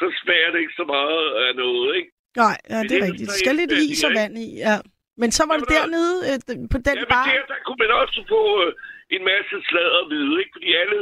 så 0.00 0.06
smager 0.22 0.50
det 0.52 0.60
ikke 0.64 0.76
så 0.82 0.86
meget 0.96 1.22
af 1.44 1.50
noget, 1.64 1.88
ikke? 1.98 2.10
Nej, 2.44 2.56
ja, 2.70 2.78
det 2.80 2.84
er 2.84 2.88
det 2.90 2.96
er 2.98 3.04
rigtigt. 3.08 3.28
Der 3.30 3.36
skal 3.42 3.54
lidt 3.60 3.72
is 3.90 4.04
og 4.08 4.12
vand 4.20 4.34
i, 4.46 4.48
ja. 4.66 4.76
Men 5.22 5.30
så 5.38 5.42
var 5.48 5.56
det 5.60 5.68
dernede 5.76 6.16
øh, 6.30 6.38
på 6.74 6.78
den 6.88 6.96
Ja, 7.00 7.04
bar. 7.14 7.24
der, 7.30 7.42
der 7.52 7.58
kunne 7.66 7.80
man 7.84 7.92
også 8.02 8.18
få 8.34 8.42
øh, 8.64 8.70
en 9.16 9.22
masse 9.32 9.56
sladder 9.68 9.98
at 10.04 10.10
vide, 10.14 10.34
ikke? 10.40 10.52
Fordi 10.56 10.68
alle 10.82 11.00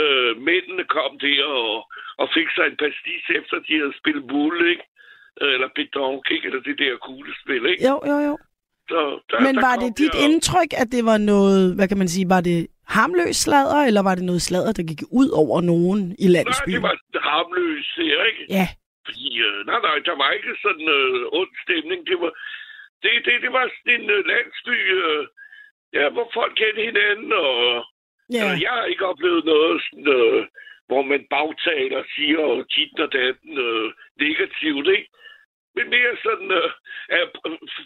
øh, 0.00 0.30
mændene 0.48 0.84
kom 0.96 1.12
der 1.24 1.40
og, 1.60 1.72
og 2.22 2.26
fik 2.36 2.48
sig 2.56 2.64
en 2.70 2.76
pastis 2.84 3.24
efter, 3.38 3.56
de 3.68 3.72
havde 3.80 3.94
spillet 4.00 4.24
bulle, 4.32 4.64
ikke? 4.72 4.84
Øh, 5.42 5.52
Eller 5.54 5.68
bedonk, 5.80 6.24
ikke? 6.34 6.44
Eller 6.48 6.62
det 6.68 6.76
der 6.82 6.92
kuglespil, 7.06 7.62
ikke? 7.70 7.80
Jo, 7.90 7.96
jo, 8.12 8.18
jo. 8.28 8.34
Så 8.92 9.00
der, 9.30 9.40
Men 9.46 9.54
der 9.54 9.62
var 9.68 9.76
det 9.84 9.90
dit 10.02 10.14
og- 10.14 10.20
indtryk, 10.26 10.70
at 10.82 10.88
det 10.96 11.02
var 11.10 11.18
noget, 11.32 11.62
hvad 11.76 11.86
kan 11.90 11.98
man 12.02 12.08
sige, 12.14 12.26
var 12.36 12.40
det 12.50 12.58
harmløs 12.96 13.36
sladder, 13.44 13.80
eller 13.88 14.02
var 14.08 14.14
det 14.14 14.24
noget 14.30 14.42
sladder, 14.48 14.72
der 14.78 14.84
gik 14.90 15.02
ud 15.20 15.28
over 15.42 15.58
nogen 15.72 16.00
i 16.24 16.26
Nej, 16.26 16.32
landsbyen? 16.36 16.74
det 16.74 16.82
var 16.88 16.96
harmløst, 17.30 17.92
her, 18.02 18.18
ikke? 18.30 18.42
Ja, 18.58 18.66
Fordi, 19.06 19.28
øh, 19.46 19.58
nej, 19.70 19.80
nej, 19.88 19.96
der 20.08 20.16
var 20.22 20.30
ikke 20.38 20.52
sådan 20.64 20.86
øh, 20.98 21.38
ond 21.40 21.52
stemning. 21.64 22.00
Det 22.10 22.16
var, 22.22 22.32
det, 23.02 23.10
det, 23.26 23.34
det 23.44 23.52
var 23.56 23.64
sådan 23.74 23.94
en 24.00 24.06
øh, 24.16 24.20
landsby, 24.32 24.76
øh, 25.00 25.22
ja, 25.96 26.04
hvor 26.14 26.26
folk 26.38 26.52
kendte 26.60 26.82
hinanden, 26.90 27.30
og 27.44 27.52
ja. 28.36 28.42
Øh, 28.46 28.54
Jeg 28.64 28.72
har 28.78 28.84
ikke 28.92 29.06
oplevet 29.12 29.44
noget, 29.52 29.74
sådan, 29.86 30.08
øh, 30.18 30.40
hvor 30.90 31.02
man 31.10 31.22
bagtaler, 31.36 32.00
siger 32.14 32.40
og 32.52 32.58
dit 32.76 32.98
og 33.04 33.08
datten 33.18 33.52
øh, 33.68 33.86
negativt, 34.24 34.86
ikke? 34.96 35.08
Men 35.76 35.86
mere 35.94 36.14
sådan, 36.26 36.50
øh, 36.60 36.70
at 37.18 37.28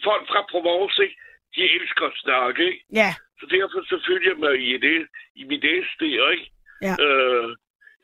folk 0.07 0.23
fra 0.31 0.41
Provence, 0.51 1.03
ikke? 1.05 1.17
De 1.55 1.61
elsker 1.77 2.05
at 2.11 2.17
snakke, 2.25 2.61
ikke? 2.71 2.85
ja. 3.01 3.11
Så 3.39 3.45
derfor 3.55 3.79
så 3.91 3.97
følger 4.07 4.29
jeg 4.31 4.39
mig 4.45 4.55
i, 4.69 4.77
det, 4.87 4.97
i 5.35 5.43
mit 5.51 5.63
æste, 5.77 6.05
ikke? 6.33 6.45
Ja. 6.87 6.95
Øh, 7.05 7.49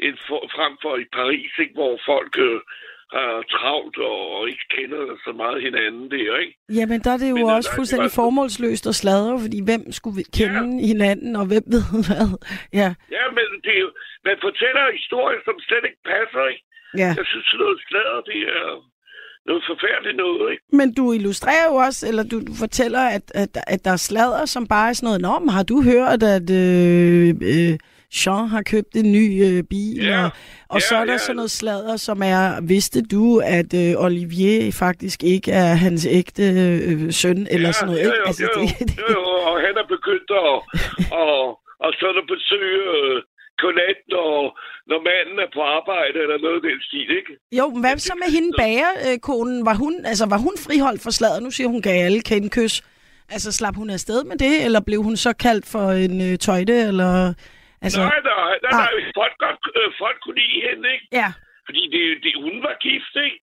en 0.07 0.17
for, 0.27 0.39
frem 0.55 0.73
for 0.83 0.93
i 1.03 1.05
Paris, 1.19 1.51
ikke? 1.63 1.73
hvor 1.79 1.93
folk 2.11 2.33
øh, 2.47 2.59
har 3.15 3.43
travlt 3.55 3.97
og, 3.97 4.47
ikke 4.51 4.65
kender 4.75 5.01
så 5.25 5.31
meget 5.41 5.57
hinanden 5.67 6.05
der, 6.11 6.37
ikke? 6.43 6.55
Jamen, 6.77 6.99
der 7.05 7.11
er 7.15 7.19
det 7.23 7.29
jo 7.33 7.35
Men, 7.39 7.49
øh, 7.49 7.55
også 7.57 7.69
det 7.71 7.75
fuldstændig 7.79 8.09
var- 8.11 8.19
formålsløst 8.21 8.85
at 8.91 8.95
sladre, 9.03 9.33
fordi 9.45 9.59
hvem 9.69 9.83
skulle 9.97 10.17
vi 10.21 10.25
kende 10.39 10.63
hinanden, 10.91 11.31
og 11.41 11.45
hvem 11.51 11.65
ved 11.75 11.83
hvad? 12.09 12.27
Ja, 12.81 12.89
Ja, 13.17 13.23
men 13.37 13.45
det 13.65 13.71
er 13.77 13.81
jo, 13.85 13.91
man 14.29 14.37
fortæller 14.47 14.83
historier, 14.99 15.39
som 15.47 15.55
slet 15.67 15.83
ikke 15.89 16.01
passer, 16.13 16.43
ikke? 16.53 16.63
ja. 17.01 17.09
Jeg 17.19 17.25
synes, 17.31 17.45
sådan 17.49 17.59
noget 17.63 17.79
sladder, 17.89 18.19
det 18.31 18.39
er 18.59 18.65
noget 19.45 19.63
forfærdeligt 19.71 20.17
noget, 20.17 20.51
ikke? 20.51 20.63
Men 20.71 20.93
du 20.93 21.11
illustrerer 21.13 21.65
jo 21.71 21.75
også, 21.75 22.07
eller 22.07 22.23
du, 22.23 22.39
du 22.47 22.53
fortæller, 22.59 22.99
at, 22.99 23.21
at, 23.35 23.49
at 23.67 23.85
der 23.85 23.91
er 23.91 23.95
sladder, 24.09 24.45
som 24.45 24.67
bare 24.67 24.89
er 24.89 24.93
sådan 24.93 25.07
noget, 25.07 25.21
Nå, 25.21 25.39
men 25.39 25.49
har 25.49 25.63
du 25.63 25.81
hørt, 25.81 26.23
at 26.23 26.49
øh, 26.49 27.29
øh, 27.41 27.77
Jean 28.25 28.47
har 28.47 28.61
købt 28.61 28.95
en 28.95 29.11
ny 29.11 29.25
øh, 29.47 29.63
bil? 29.63 30.03
Ja. 30.05 30.23
Og, 30.25 30.31
og 30.69 30.75
Ja, 30.75 30.79
så 30.89 30.95
er 30.95 31.05
der 31.05 31.11
ja. 31.11 31.17
sådan 31.17 31.35
noget 31.35 31.51
sladder, 31.51 31.95
som 31.97 32.21
er, 32.23 32.61
vidste 32.61 33.01
du, 33.01 33.41
at 33.57 33.73
øh, 33.73 34.05
Olivier 34.05 34.71
faktisk 34.71 35.23
ikke 35.23 35.51
er 35.51 35.73
hans 35.85 36.07
ægte 36.09 36.43
øh, 36.43 37.11
søn, 37.13 37.47
eller 37.51 37.71
sådan 37.71 37.87
noget, 37.87 38.03
jo, 38.05 38.09
ikke? 38.11 38.19
jo, 38.19 38.27
Altså, 38.27 38.43
jo, 38.43 38.61
det, 38.89 38.97
jo, 38.97 39.05
jo, 39.15 39.21
og 39.49 39.55
han 39.65 39.73
er 39.81 39.87
begyndt 39.95 40.29
at, 40.43 40.53
og, 41.21 41.59
og 41.85 41.89
så 41.99 42.03
er 42.11 42.13
der 42.19 42.25
besøge 42.35 42.81
øh, 42.97 43.15
konatten, 43.63 44.11
og 44.27 44.39
når 44.89 44.99
manden 45.09 45.37
er 45.45 45.49
på 45.57 45.61
arbejde, 45.77 46.17
eller 46.23 46.37
noget 46.45 46.59
af 46.61 46.65
den 46.69 46.79
stil, 46.87 47.09
ikke? 47.19 47.31
Jo, 47.59 47.65
men 47.73 47.81
hvad 47.83 47.97
så 48.09 48.13
med 48.23 48.29
hende 48.37 48.51
bagerkonen? 48.61 49.57
Var 49.69 49.75
hun, 49.83 49.93
altså, 50.11 50.25
var 50.33 50.39
hun 50.45 50.55
friholdt 50.65 51.01
for 51.05 51.11
sladder? 51.17 51.39
Nu 51.45 51.51
siger 51.51 51.67
hun, 51.73 51.81
gav 51.87 51.97
alle 52.07 52.21
kendkys. 52.31 52.75
Altså, 53.35 53.49
slap 53.59 53.75
hun 53.81 53.89
afsted 53.89 54.19
med 54.29 54.37
det, 54.45 54.55
eller 54.65 54.81
blev 54.89 54.99
hun 55.07 55.15
så 55.25 55.31
kaldt 55.45 55.65
for 55.73 55.85
en 56.05 56.15
øh, 56.27 56.33
tøjte, 56.45 56.77
eller... 56.89 57.11
Altså, 57.85 57.99
nej, 57.99 58.19
nej, 58.31 58.53
nej, 58.65 58.71
nej. 58.71 58.91
nej. 58.95 59.11
Folk, 59.21 59.35
godt, 59.45 59.61
øh, 59.79 59.89
folk 60.03 60.17
kunne 60.23 60.39
lide 60.41 60.59
hende, 60.67 60.85
ikke? 60.95 61.05
ja, 61.19 61.29
Fordi 61.67 61.81
det, 61.93 62.03
det, 62.23 62.33
hun 62.45 62.55
var 62.65 62.75
gift, 62.87 63.15
ikke? 63.27 63.39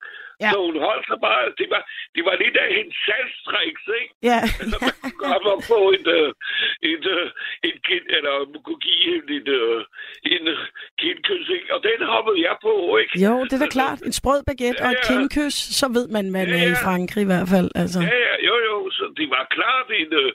Ja. 0.44 0.50
Så 0.52 0.56
hun 0.66 0.76
holdt 0.88 1.04
sig 1.10 1.18
bare... 1.28 1.42
Det 1.60 1.66
var, 1.74 1.82
det 2.14 2.22
var 2.28 2.34
lidt 2.44 2.56
af 2.64 2.68
hendes 2.78 2.96
salgstriks, 3.06 3.84
ikke? 4.00 4.12
ja, 4.30 4.40
Så 4.72 4.76
man 4.86 4.94
kunne 5.02 5.18
komme 5.26 5.48
og 5.56 5.60
få 5.72 5.80
en, 5.96 6.04
øh, 6.18 6.28
en, 6.90 7.00
øh, 7.14 7.26
en 7.68 7.76
kind, 7.88 8.04
eller 8.16 8.32
man 8.52 8.62
kunne 8.66 8.82
give 8.88 9.00
hende 9.10 9.30
en, 9.38 9.46
øh, 9.60 9.80
en 10.34 10.42
øh, 10.54 10.58
kindkys, 11.02 11.46
ikke? 11.56 11.68
Og 11.74 11.80
den 11.88 11.98
hoppede 12.12 12.38
jeg 12.48 12.56
på, 12.66 12.74
ikke? 13.02 13.12
jo, 13.26 13.34
det 13.48 13.54
er 13.58 13.62
da 13.66 13.70
klart. 13.78 13.98
En 14.08 14.14
sprød 14.20 14.40
baguette 14.48 14.80
og 14.86 14.90
et 14.90 14.94
Ja, 14.96 15.00
ja. 15.02 15.10
kindkys, 15.12 15.56
så 15.80 15.86
ved 15.96 16.06
man, 16.16 16.24
man 16.38 16.46
Ja, 16.48 16.56
er 16.60 16.66
i 16.72 16.74
ja. 16.76 16.84
Frankrig 16.86 17.22
i 17.26 17.30
hvert 17.32 17.48
fald. 17.54 17.68
Altså. 17.82 17.98
Ja, 18.10 18.16
ja, 18.28 18.34
jo, 18.48 18.54
jo. 18.70 18.76
Så 18.98 19.04
det 19.18 19.26
var 19.36 19.44
klart 19.56 19.88
en, 20.02 20.10
øh, 20.22 20.30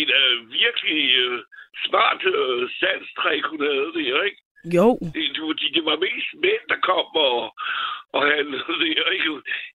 en 0.00 0.08
øh, 0.20 0.34
virkelig 0.60 1.02
øh, 1.24 1.38
smart 1.86 2.20
øh, 2.34 2.60
salgstrik, 2.80 3.42
hun 3.52 3.60
havde 3.68 3.90
det, 3.98 4.06
ikke? 4.28 4.40
Jo, 4.76 4.98
fordi 5.48 5.66
det 5.76 5.84
var 5.84 5.96
mest 6.06 6.30
mænd, 6.44 6.62
der 6.72 6.78
kom 6.90 7.06
og, 7.28 7.38
og 8.16 8.22
handlede 8.34 8.74
det, 8.82 8.88
ikke? 9.16 9.30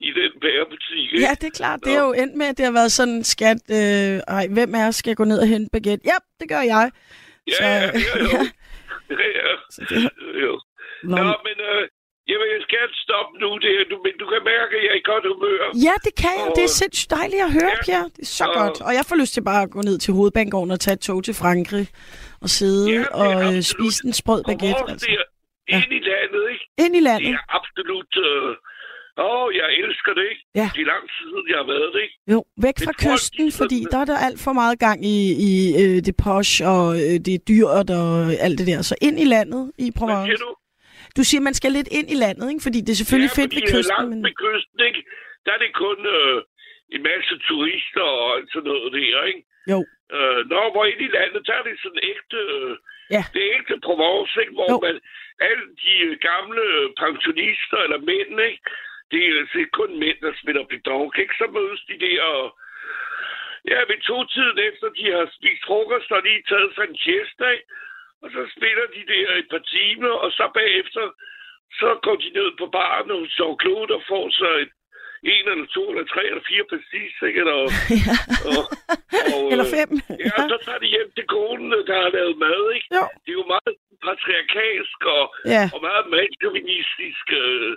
I 0.08 0.10
den 0.20 0.32
bærebutik, 0.44 1.08
ikke? 1.14 1.22
ja, 1.26 1.32
det 1.42 1.48
er 1.48 1.58
klart. 1.62 1.80
Det 1.86 1.94
er 1.98 2.04
jo 2.08 2.14
endt 2.24 2.36
med, 2.36 2.46
at 2.52 2.58
det 2.58 2.66
har 2.66 2.74
været 2.80 2.92
sådan, 2.92 3.24
skat, 3.24 3.62
øh, 3.80 4.16
ej, 4.38 4.46
hvem 4.56 4.74
os 4.88 4.96
skal 4.96 5.16
gå 5.16 5.24
ned 5.24 5.40
og 5.44 5.48
hente 5.48 5.70
baguette? 5.74 6.04
Ja, 6.12 6.18
det 6.40 6.48
gør 6.50 6.62
jeg. 6.76 6.92
Ja, 7.48 7.54
Så, 7.54 7.64
ja, 7.64 7.76
ja, 7.76 7.90
jo. 8.24 8.30
ja. 8.36 8.44
ja. 9.42 9.50
Så 9.76 9.82
det, 9.90 9.98
jo. 10.46 10.54
Nå, 11.04 11.16
Nå, 11.18 11.34
men 11.48 11.58
øh, 11.72 11.82
jeg 12.32 12.38
skal 12.68 12.86
stoppe 13.06 13.32
nu, 13.44 13.50
det, 13.64 13.70
her, 13.76 13.84
du, 13.92 13.96
men 14.06 14.14
du 14.22 14.26
kan 14.34 14.42
mærke, 14.54 14.72
at 14.78 14.84
jeg 14.86 14.92
er 14.96 15.00
i 15.04 15.06
godt 15.12 15.26
humør. 15.34 15.64
Ja, 15.88 15.96
det 16.06 16.14
kan 16.24 16.34
jeg. 16.42 16.48
Det 16.58 16.64
er 16.68 16.72
Og- 16.74 16.78
sindssygt 16.82 17.12
dejligt 17.18 17.42
at 17.48 17.52
høre, 17.60 17.72
Ja. 17.78 17.84
Pierre. 17.86 18.08
Det 18.16 18.22
er 18.28 18.32
så 18.40 18.46
Og- 18.46 18.54
godt. 18.62 18.78
Og 18.88 18.92
jeg 18.98 19.04
får 19.10 19.16
lyst 19.22 19.34
til 19.34 19.44
bare 19.50 19.62
at 19.66 19.72
gå 19.76 19.82
ned 19.90 19.98
til 20.00 20.14
hovedbanegården 20.14 20.72
og 20.76 20.80
tage 20.80 20.94
et 21.00 21.00
tog 21.08 21.24
til 21.24 21.34
Frankrig 21.34 21.88
og 22.44 22.50
sidde 22.58 22.84
Ja, 22.92 22.98
det 23.00 23.08
og 23.24 23.32
øh, 23.56 23.62
spise 23.74 24.00
en 24.08 24.14
sprød 24.22 24.42
baguette. 24.50 24.84
Altså. 24.94 25.08
der, 25.10 25.24
ind 25.78 25.92
i 26.00 26.02
landet, 26.12 26.44
ikke? 26.54 26.66
Ind 26.84 26.94
i 26.96 26.98
Det 27.00 27.04
landet. 27.10 27.34
er 27.34 27.42
absolut... 27.60 28.12
Øh, 28.28 28.56
åh, 29.28 29.46
jeg 29.60 29.68
elsker 29.84 30.12
det, 30.20 30.26
ikke? 30.32 30.42
Ja. 30.60 30.68
Det 30.76 30.82
er 30.86 30.90
lang 30.94 31.04
tid 31.16 31.26
siden, 31.32 31.46
jeg 31.52 31.58
har 31.62 31.68
været 31.74 31.90
det, 31.96 32.02
ikke? 32.06 32.16
Jo, 32.34 32.40
væk 32.66 32.76
fra 32.86 32.92
folk, 32.92 33.00
de 33.00 33.06
kysten, 33.10 33.46
sådan- 33.52 33.58
fordi 33.62 33.78
der 33.92 34.00
er 34.04 34.08
der 34.12 34.18
alt 34.28 34.40
for 34.46 34.54
meget 34.62 34.78
gang 34.86 35.00
i, 35.16 35.18
i 35.50 35.52
øh, 35.84 35.98
det 36.08 36.16
posh 36.26 36.56
og 36.74 36.86
øh, 37.04 37.16
det 37.26 37.34
er 37.38 37.44
dyrt 37.52 37.88
og 38.02 38.10
alt 38.46 38.56
det 38.60 38.68
der. 38.72 38.82
Så 38.90 38.96
ind 39.08 39.18
i 39.26 39.28
landet 39.36 39.64
i 39.86 39.88
Hvad 39.88 39.96
Provence. 40.00 40.26
siger 40.30 40.42
du? 40.46 40.52
Du 41.18 41.24
siger, 41.30 41.42
man 41.50 41.56
skal 41.60 41.72
lidt 41.78 41.90
ind 42.00 42.08
i 42.16 42.18
landet, 42.26 42.46
ikke? 42.52 42.64
Fordi 42.68 42.80
det 42.86 42.92
er 42.96 43.00
selvfølgelig 43.02 43.32
ja, 43.36 43.40
fedt 43.42 43.52
ved 43.58 43.64
kysten, 43.74 43.94
langt 43.96 44.10
men... 44.12 44.20
ved 44.28 44.36
kysten, 44.46 44.80
ikke? 44.90 45.02
Der 45.46 45.52
er 45.56 45.60
det 45.64 45.72
kun 45.86 45.98
øh, 46.18 46.38
en 46.96 47.02
masse 47.12 47.34
turister 47.48 48.06
og 48.24 48.28
alt 48.36 48.50
sådan 48.54 48.68
noget 48.72 48.90
der, 49.00 49.18
ikke? 49.32 49.42
Jo. 49.72 49.80
Øh, 50.16 50.42
når 50.52 50.72
hvor 50.72 50.86
ind 50.86 51.02
i 51.02 51.16
landet, 51.18 51.48
der 51.48 51.54
er 51.54 51.64
det 51.64 51.80
sådan 51.84 52.04
ægte... 52.14 52.38
Øh, 52.38 52.78
Ja. 53.16 53.24
Det 53.34 53.42
er 53.44 53.56
ægte 53.58 53.80
Provence, 53.88 54.42
ikke? 54.42 54.54
Hvor 54.58 54.72
Jo. 54.74 54.80
man... 54.88 54.96
Alle 55.48 55.66
de 55.84 55.94
øh, 56.08 56.18
gamle 56.30 56.64
pensionister 57.04 57.78
eller 57.86 58.00
mænd, 58.12 58.34
ikke? 58.50 58.64
Det 59.12 59.22
er, 59.28 59.62
er 59.64 59.76
kun 59.80 59.92
mænd, 60.04 60.18
der 60.26 60.34
spiller 60.42 60.64
pedonk, 60.74 61.18
ikke? 61.24 61.36
Så 61.40 61.46
mødes 61.58 61.82
de 61.90 61.98
der 62.06 62.22
og... 62.22 62.46
Ja, 63.72 63.80
ved 63.90 64.00
to 64.12 64.18
tiden 64.34 64.58
efter, 64.70 64.88
de 65.00 65.06
har 65.16 65.26
spist 65.38 65.64
frokost 65.68 66.12
og 66.12 66.22
lige 66.24 66.44
taget 66.50 66.72
sig 66.76 66.86
en 66.90 66.98
siesta, 67.04 67.46
ikke? 67.56 67.68
Og 68.24 68.28
så 68.36 68.42
spiller 68.58 68.86
de 68.98 69.04
der 69.14 69.28
et 69.42 69.48
par 69.54 69.64
timer, 69.76 70.14
og 70.24 70.32
så 70.32 70.46
bagefter, 70.54 71.04
så 71.80 71.90
går 72.06 72.16
de 72.24 72.30
ned 72.40 72.50
på 72.60 72.66
baren 72.78 73.10
hos 73.10 73.40
Jean 73.40 73.58
Claude 73.62 73.96
og 73.98 74.04
får 74.12 74.26
sig 74.40 74.54
et, 74.64 74.72
en 75.34 75.46
eller 75.52 75.68
to 75.76 75.84
eller 75.92 76.06
tre 76.14 76.22
eller 76.32 76.44
fire 76.52 76.66
pastis, 76.72 77.14
ikke? 77.28 77.40
Eller, 77.44 77.58
ja. 78.08 78.16
og, 78.50 78.62
og, 79.36 79.42
Eller 79.54 79.68
øh, 79.70 79.74
fem. 79.78 79.90
Ja, 80.26 80.36
så 80.52 80.58
tager 80.66 80.80
de 80.84 80.88
hjem 80.96 81.10
til 81.18 81.26
konen, 81.36 81.68
der 81.90 81.98
har 82.04 82.10
lavet 82.18 82.36
mad, 82.46 82.62
ikke? 82.78 82.88
Jo. 82.98 83.04
Det 83.24 83.30
er 83.34 83.38
jo 83.42 83.46
meget 83.56 83.74
patriarkalsk 84.06 85.00
og, 85.18 85.24
Ja. 85.56 85.64
og 85.76 85.80
meget 85.90 86.06
mandsjovinistisk 86.16 87.26
øh, 87.44 87.72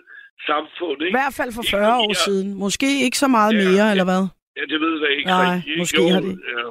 samfund, 0.51 0.99
I 1.01 1.05
ikke? 1.07 1.17
hvert 1.21 1.37
fald 1.41 1.51
for 1.57 1.63
Ikke 1.65 1.77
40 1.77 1.97
år 2.03 2.03
fordi 2.03 2.09
jeg- 2.17 2.25
siden. 2.29 2.49
Måske 2.65 2.89
ikke 3.07 3.19
så 3.25 3.29
meget 3.39 3.53
Ja, 3.55 3.59
mere, 3.69 3.85
ja. 3.87 3.93
eller 3.95 4.07
hvad? 4.11 4.23
Ja, 4.59 4.63
det 4.73 4.79
ved 4.85 4.95
jeg 5.05 5.11
ikke 5.19 5.31
Nej, 5.31 5.45
rigtig. 5.55 5.71
ikke? 5.71 5.81
måske 5.83 6.03
har 6.15 6.21
det- 6.29 6.39
Ja. 6.55 6.65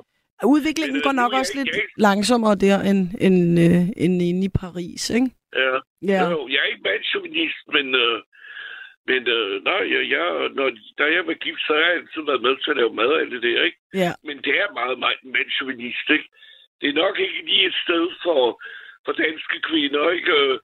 Udviklingen 0.53 0.93
Men, 0.97 1.01
øh, 1.01 1.05
går 1.07 1.11
nu 1.15 1.21
nok 1.23 1.33
også 1.39 1.53
lidt 1.59 1.67
ikke- 1.75 1.93
langsommere 2.07 2.55
der, 2.65 2.77
end, 2.89 3.01
end, 3.25 3.37
øh, 3.65 3.81
end 4.03 4.13
inde 4.29 4.41
i 4.49 4.51
Paris, 4.63 5.03
ikke? 5.17 5.29
Ja. 5.61 5.73
Ja. 6.13 6.21
Jo, 6.33 6.39
jeg 6.53 6.59
er 6.63 6.69
ikke 6.73 6.83
mandsjovinist, 6.89 7.63
men, 7.75 7.85
øh, 8.03 8.15
men 9.09 9.21
øh, 9.37 9.51
nej, 9.69 9.81
jeg, 9.93 10.01
jeg, 10.15 10.25
når, 10.57 10.67
da 10.99 11.03
jeg 11.15 11.23
var 11.29 11.37
gift, 11.45 11.61
så 11.65 11.71
har 11.75 11.83
jeg 11.85 11.93
altid 11.99 12.21
været 12.29 12.45
med 12.47 12.55
til 12.57 12.71
at 12.73 12.79
lave 12.81 12.93
mad 13.01 13.11
alt 13.19 13.31
det 13.35 13.43
der, 13.47 13.59
ikke? 13.69 13.79
Ja. 14.03 14.11
Men 14.27 14.35
det 14.45 14.53
er 14.61 14.67
meget, 14.79 14.97
meget 15.05 15.21
mandsjovinist, 15.35 16.07
ikke? 16.15 16.27
Det 16.81 16.87
er 16.89 17.01
nok 17.03 17.15
ikke 17.25 17.41
lige 17.49 17.65
et 17.71 17.77
sted 17.85 18.05
for, 18.23 18.41
for 19.05 19.11
danske 19.25 19.57
kvinder, 19.69 20.03
ikke? 20.17 20.31
Øh, 20.41 20.59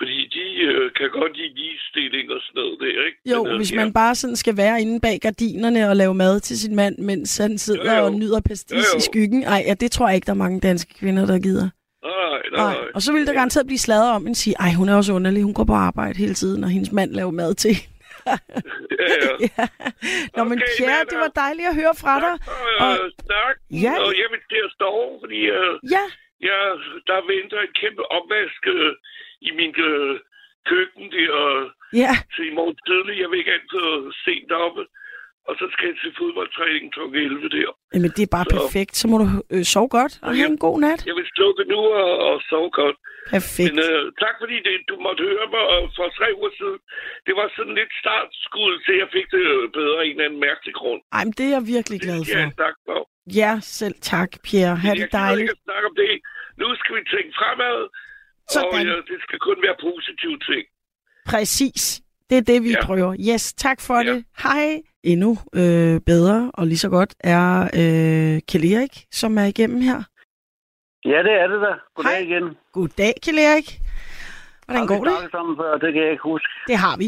Fordi 0.00 0.18
de 0.36 0.44
øh, 0.68 0.86
kan 0.98 1.08
godt 1.20 1.36
lide 1.36 1.54
ligestilling 1.60 2.26
og 2.34 2.40
sådan 2.44 2.58
noget 2.60 2.76
der, 2.84 3.06
ikke? 3.08 3.18
Jo, 3.32 3.38
Men, 3.42 3.52
øh, 3.52 3.56
hvis 3.60 3.72
ja. 3.72 3.76
man 3.82 3.92
bare 4.00 4.14
sådan 4.14 4.36
skal 4.36 4.56
være 4.56 4.80
inde 4.84 4.96
bag 5.06 5.16
gardinerne 5.26 5.88
og 5.90 5.96
lave 5.96 6.14
mad 6.14 6.40
til 6.40 6.56
sin 6.62 6.74
mand, 6.76 6.94
mens 6.98 7.38
han 7.38 7.58
sidder 7.58 7.92
Jo, 7.94 7.98
jo. 7.98 8.04
og 8.06 8.12
nyder 8.12 8.40
pastis 8.48 8.72
Jo, 8.72 8.90
jo. 8.94 8.98
i 8.98 9.00
skyggen. 9.00 9.40
Ej, 9.44 9.60
ja, 9.68 9.74
det 9.74 9.90
tror 9.92 10.06
jeg 10.08 10.14
ikke, 10.16 10.26
der 10.26 10.32
er 10.32 10.44
mange 10.46 10.60
danske 10.60 10.94
kvinder, 11.00 11.26
der 11.26 11.38
gider. 11.38 11.68
Nej, 12.04 12.40
nej, 12.52 12.74
Nej. 12.74 12.90
Og 12.94 13.00
så 13.02 13.12
vil 13.12 13.26
der 13.26 13.32
garanteret 13.40 13.66
blive 13.66 13.78
sladret 13.78 14.12
om 14.18 14.26
en 14.26 14.34
sige, 14.34 14.54
ej, 14.64 14.72
hun 14.78 14.88
er 14.88 14.96
også 14.96 15.12
underlig, 15.12 15.42
hun 15.42 15.54
går 15.54 15.64
på 15.64 15.76
arbejde 15.88 16.18
hele 16.18 16.34
tiden, 16.34 16.64
og 16.64 16.70
hendes 16.70 16.92
mand 16.92 17.10
laver 17.20 17.30
mad 17.42 17.54
til. 17.54 17.74
Ja, 18.26 18.36
ja. 19.24 19.32
ja. 19.58 19.64
Nå, 20.36 20.40
men 20.50 20.58
Okay, 20.58 20.72
Pierre, 20.78 21.04
det 21.12 21.18
var 21.24 21.32
dejligt 21.44 21.68
at 21.72 21.76
høre 21.80 21.94
fra 22.02 22.14
dig. 22.26 22.34
Tak 22.40 22.48
for 22.78 22.84
Og- 22.84 22.96
øh, 23.04 23.06
snak. 23.26 23.54
Ja. 23.84 23.94
Og 24.04 24.10
jeg 24.20 24.28
vil 24.32 24.40
til 24.52 24.60
at 24.68 24.72
stå 24.78 24.86
over, 25.02 25.14
fordi 25.24 25.40
øh, 25.60 25.72
Ja, 25.94 26.04
ja, 26.48 26.58
der 27.08 27.18
venter 27.32 27.58
en 27.66 27.74
kæmpe 27.82 28.02
opvask 28.16 28.62
øh, 28.76 28.92
i 29.48 29.50
min 29.58 29.72
øh, 29.90 30.12
køkken 30.70 31.06
der 31.16 31.34
ja, 32.02 32.12
til 32.34 32.44
i 32.50 32.54
morgen 32.58 32.76
tidlig. 32.90 33.14
Jeg 33.22 33.28
vil 33.30 33.38
ikke 33.42 33.56
altid 33.58 33.86
sent 34.24 34.46
deroppe. 34.52 34.82
Og 35.48 35.54
så 35.60 35.66
skal 35.74 35.86
jeg 35.90 35.96
til 36.02 36.12
fodboldtræning 36.20 36.86
kl. 36.94 37.00
11 37.00 37.48
der. 37.56 37.70
men 38.04 38.10
det 38.16 38.22
er 38.28 38.32
bare 38.36 38.48
Så- 38.50 38.54
perfekt. 38.58 38.92
Så 39.00 39.04
må 39.10 39.16
du 39.22 39.26
øh, 39.54 39.64
sove 39.74 39.88
godt 39.98 40.14
og 40.26 40.30
have 40.38 40.50
en 40.56 40.60
god 40.66 40.76
nat. 40.86 41.00
Jeg 41.10 41.16
vil 41.20 41.26
slukke 41.36 41.62
nu 41.72 41.80
og, 42.02 42.12
og 42.28 42.34
sove 42.50 42.70
godt. 42.80 42.96
Perfekt. 43.34 43.74
Men 43.74 43.78
øh, 43.90 44.02
tak 44.24 44.34
fordi 44.42 44.56
det, 44.66 44.74
du 44.90 44.94
måtte 45.06 45.22
høre 45.32 45.46
mig 45.54 45.64
øh, 45.74 45.84
for 45.96 46.06
tre 46.18 46.28
uger 46.40 46.52
siden. 46.60 46.80
Det 47.26 47.34
var 47.40 47.46
sådan 47.56 47.74
lidt 47.80 47.92
startskud 48.02 48.72
til, 48.86 48.94
at 48.96 49.00
jeg 49.02 49.08
fik 49.16 49.26
det 49.36 49.44
øh, 49.56 49.62
bedre 49.78 49.96
af 50.00 50.04
en 50.06 50.10
eller 50.14 50.24
anden 50.28 50.40
mærkelig 50.48 50.74
grund. 50.80 51.00
Ej, 51.16 51.22
men 51.26 51.34
det 51.38 51.44
er 51.48 51.52
jeg 51.58 51.64
virkelig 51.74 51.98
glad 52.06 52.18
Ja, 52.32 52.42
for. 52.46 52.50
tak 52.64 52.76
for. 52.86 52.98
Ja, 53.40 53.52
selv 53.78 53.96
tak, 54.12 54.30
Pierre. 54.46 54.76
Ha' 54.82 54.88
jeg 54.88 54.96
det 55.02 55.12
dejligt. 55.22 55.40
ikke 55.44 55.56
at 55.58 55.62
snakke 55.68 55.84
om 55.90 55.94
det. 56.02 56.12
Nu 56.62 56.66
skal 56.80 56.92
vi 56.98 57.02
tænke 57.14 57.30
fremad. 57.40 57.78
Og 57.84 57.90
Sådan. 58.54 58.86
ja, 58.90 58.96
det 59.12 59.18
skal 59.26 59.38
kun 59.48 59.58
være 59.66 59.76
positive 59.88 60.38
ting. 60.50 60.64
Præcis. 61.32 61.82
Det 62.30 62.38
er 62.38 62.42
det, 62.42 62.62
vi 62.62 62.70
Ja. 62.70 62.84
prøver. 62.86 63.16
Yes, 63.32 63.52
tak 63.52 63.80
for 63.80 63.94
Ja. 64.00 64.12
det. 64.12 64.24
Hej. 64.42 64.82
Endnu 65.02 65.30
øh, 65.54 66.00
bedre 66.00 66.50
og 66.54 66.66
lige 66.66 66.78
så 66.78 66.88
godt 66.88 67.14
er 67.20 67.62
øh, 67.62 68.40
Kjell 68.48 68.72
Erik, 68.72 69.04
som 69.12 69.38
er 69.38 69.44
igennem 69.44 69.80
her. 69.80 69.98
Ja, 71.04 71.18
det 71.26 71.32
er 71.42 71.46
det 71.52 71.60
da. 71.66 71.72
Goddag 71.94 72.12
Hej. 72.12 72.18
igen. 72.28 72.56
Goddag, 72.72 73.12
Kjell 73.22 73.38
Erik. 73.38 73.68
Hvordan 74.64 74.80
har 74.80 74.86
går 74.86 74.94
vi 74.94 75.04
det? 75.08 75.12
snakket 75.12 75.30
sammen 75.30 75.56
før? 75.60 75.70
Det 75.82 75.92
kan 75.94 76.02
jeg 76.02 76.10
ikke 76.10 76.22
huske. 76.32 76.48
Det 76.66 76.76
har 76.76 76.96
vi. 77.02 77.04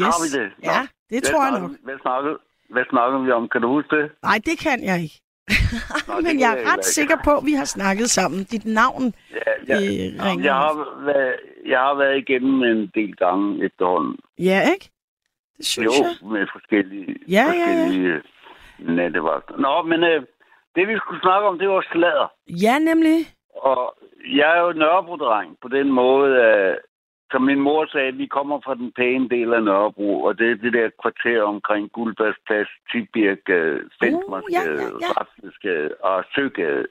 Yes. 0.00 0.02
Har 0.08 0.18
vi 0.24 0.28
det? 0.38 0.48
Nå. 0.58 0.70
Ja, 0.70 0.80
det 1.10 1.18
Hvad 1.20 1.20
tror 1.30 1.42
jeg 1.46 1.52
nok. 1.60 1.70
Hvad 1.86 1.98
snakker, 2.04 2.32
hvad 2.74 2.84
snakker 2.92 3.18
vi 3.24 3.30
om? 3.38 3.48
Kan 3.52 3.60
du 3.64 3.68
huske 3.76 3.90
det? 3.96 4.06
Nej, 4.28 4.38
det 4.48 4.56
kan 4.64 4.78
jeg 4.90 4.96
ikke. 5.04 5.18
Nå, 6.08 6.14
Men 6.26 6.40
jeg 6.40 6.50
er 6.52 6.72
ret 6.72 6.76
ikke. 6.78 6.86
sikker 6.98 7.16
på, 7.24 7.30
at 7.36 7.44
vi 7.46 7.52
har 7.52 7.64
snakket 7.64 8.10
sammen. 8.10 8.44
Dit 8.44 8.64
navn 8.66 9.14
Ja, 9.32 9.52
ja. 9.68 9.76
øh, 9.76 10.24
ringer. 10.24 10.44
jeg, 10.44 10.54
har 10.54 11.02
været, 11.04 11.34
jeg 11.66 11.78
har 11.78 11.94
været 11.94 12.16
igennem 12.18 12.62
en 12.62 12.90
del 12.94 13.16
gange 13.16 13.64
efterhånden. 13.64 14.16
Ja, 14.38 14.60
ikke? 14.74 14.90
Det 15.56 15.66
synes 15.66 15.86
jo, 15.98 16.04
jeg. 16.04 16.30
med 16.32 16.46
forskellige, 16.52 17.16
Ja, 17.28 17.44
ja, 17.52 17.70
ja. 17.70 17.82
forskellige 17.84 18.08
øh, 18.14 18.96
nattevagter. 18.96 19.56
Nå, 19.56 19.82
men 19.82 20.04
øh, 20.04 20.22
det 20.76 20.88
vi 20.88 20.96
skulle 20.96 21.20
snakke 21.20 21.48
om, 21.48 21.58
det 21.58 21.68
var 21.68 21.84
sladder. 21.92 22.32
Ja, 22.64 22.78
nemlig. 22.78 23.18
Og 23.56 23.94
jeg 24.40 24.56
er 24.56 24.60
jo 24.60 24.72
Nørrebro-dreng 24.72 25.56
på 25.62 25.68
den 25.68 25.92
måde, 25.92 26.42
at, 26.42 26.78
som 27.34 27.42
min 27.50 27.60
mor 27.68 27.86
sagde, 27.86 28.12
vi 28.22 28.26
kommer 28.26 28.58
fra 28.64 28.74
den 28.74 28.92
pæne 28.98 29.28
del 29.28 29.54
af 29.54 29.62
Nørrebro, 29.62 30.10
og 30.26 30.38
det 30.38 30.50
er 30.50 30.62
det 30.64 30.72
der 30.72 30.88
kvarter 31.02 31.42
omkring 31.42 31.92
Guldbergsplads, 31.92 32.70
Tibirkgade, 32.90 33.80
Fensmarsgade, 34.00 34.82
ja, 34.82 34.94
ja, 34.94 35.04
ja. 35.04 35.10
Rafsensgade 35.18 35.90
og 36.00 36.24
Søgade. 36.34 36.86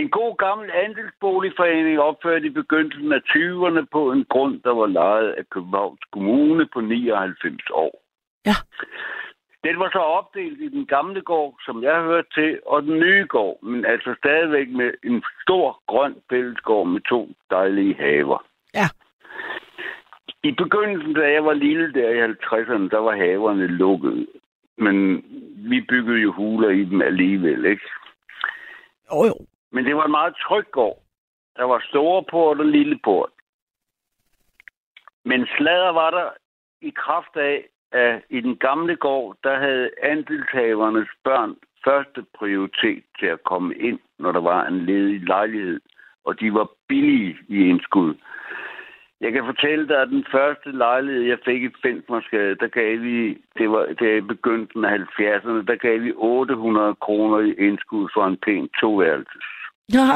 En 0.00 0.08
god 0.10 0.36
gammel 0.44 0.70
andelsboligforening 0.84 2.00
opført 2.00 2.44
i 2.44 2.50
begyndelsen 2.60 3.12
af 3.12 3.22
20'erne 3.32 3.84
på 3.92 4.12
en 4.12 4.24
grund, 4.32 4.54
der 4.66 4.74
var 4.80 4.86
lejet 4.86 5.30
af 5.40 5.44
Københavns 5.50 6.04
Kommune 6.12 6.66
på 6.74 6.80
99 6.80 7.70
år. 7.70 7.94
Ja. 8.46 8.56
Den 9.66 9.78
var 9.78 9.90
så 9.92 9.98
opdelt 10.18 10.60
i 10.60 10.68
den 10.68 10.86
gamle 10.86 11.20
gård, 11.22 11.54
som 11.66 11.82
jeg 11.82 12.02
hørte 12.02 12.28
til, 12.34 12.60
og 12.66 12.82
den 12.82 12.98
nye 12.98 13.26
gård, 13.28 13.62
men 13.62 13.84
altså 13.84 14.14
stadigvæk 14.18 14.68
med 14.68 14.90
en 15.04 15.22
stor 15.42 15.82
grøn 15.86 16.14
fællesgård 16.30 16.86
med 16.86 17.00
to 17.00 17.28
dejlige 17.50 17.94
haver. 17.94 18.44
Ja. 18.74 18.88
I 20.42 20.52
begyndelsen, 20.52 21.14
da 21.14 21.32
jeg 21.32 21.44
var 21.44 21.52
lille 21.52 21.92
der 21.92 22.08
i 22.10 22.32
50'erne, 22.32 22.88
der 22.88 22.98
var 22.98 23.16
haverne 23.16 23.66
lukket. 23.66 24.26
Men 24.76 25.24
vi 25.70 25.80
byggede 25.80 26.18
jo 26.18 26.32
huler 26.32 26.68
i 26.68 26.84
dem 26.84 27.02
alligevel, 27.02 27.64
ikke? 27.64 27.90
Jo, 29.12 29.24
jo. 29.24 29.34
Men 29.72 29.84
det 29.84 29.96
var 29.96 30.04
en 30.04 30.10
meget 30.10 30.34
tryg 30.36 30.70
gård. 30.70 30.98
Der 31.56 31.64
var 31.64 31.84
store 31.88 32.24
port 32.30 32.58
og 32.60 32.66
lille 32.66 32.98
port. 33.04 33.30
Men 35.24 35.46
sladder 35.56 35.92
var 35.92 36.10
der 36.10 36.30
i 36.80 36.90
kraft 36.96 37.36
af, 37.36 37.64
at 37.92 38.22
i 38.30 38.40
den 38.40 38.56
gamle 38.56 38.96
gård, 38.96 39.36
der 39.44 39.58
havde 39.58 39.90
andelshavernes 40.02 41.08
børn 41.24 41.56
første 41.84 42.24
prioritet 42.38 43.04
til 43.18 43.26
at 43.26 43.44
komme 43.44 43.74
ind, 43.74 43.98
når 44.18 44.32
der 44.32 44.40
var 44.40 44.66
en 44.66 44.86
ledig 44.86 45.20
lejlighed. 45.20 45.80
Og 46.24 46.40
de 46.40 46.54
var 46.54 46.68
billige 46.88 47.36
i 47.48 47.68
indskud. 47.68 48.14
Jeg 49.24 49.32
kan 49.32 49.44
fortælle 49.44 49.88
dig, 49.88 49.98
at 50.02 50.08
den 50.08 50.24
første 50.36 50.68
lejlighed, 50.84 51.22
jeg 51.22 51.38
fik 51.44 51.62
i 51.62 51.68
Fensmarsgade, 51.82 52.54
der 52.62 52.68
gav 52.78 53.00
vi, 53.08 53.16
det 53.58 53.66
var 53.70 53.82
det 54.00 54.10
i 54.16 54.20
begyndelsen 54.20 54.84
af 54.84 54.90
70'erne, 54.98 55.60
der 55.70 55.76
gav 55.86 56.00
vi 56.02 56.12
800 56.16 56.94
kroner 56.94 57.38
i 57.38 57.52
indskud 57.66 58.08
for 58.14 58.26
en 58.26 58.36
pæn 58.44 58.68
toværelses. 58.80 59.46
Ja. 59.96 60.08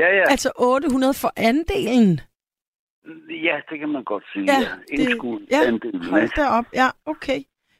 Ja, 0.00 0.08
ja. 0.18 0.24
Altså 0.34 0.50
800 0.58 1.14
for 1.22 1.32
andelen. 1.36 2.20
Ja, 3.46 3.56
det 3.70 3.78
kan 3.78 3.88
man 3.88 4.04
godt 4.04 4.24
sige. 4.32 4.44
Ja, 4.44 4.58
Ja, 4.60 4.66
det- 4.88 4.98
Indskud, 5.00 5.40
ja, 5.50 5.60
andelen, 5.66 6.04
Hold 6.04 6.28
da 6.36 6.44
op. 6.58 6.64
Ja, 6.74 6.88
okay. 7.06 7.38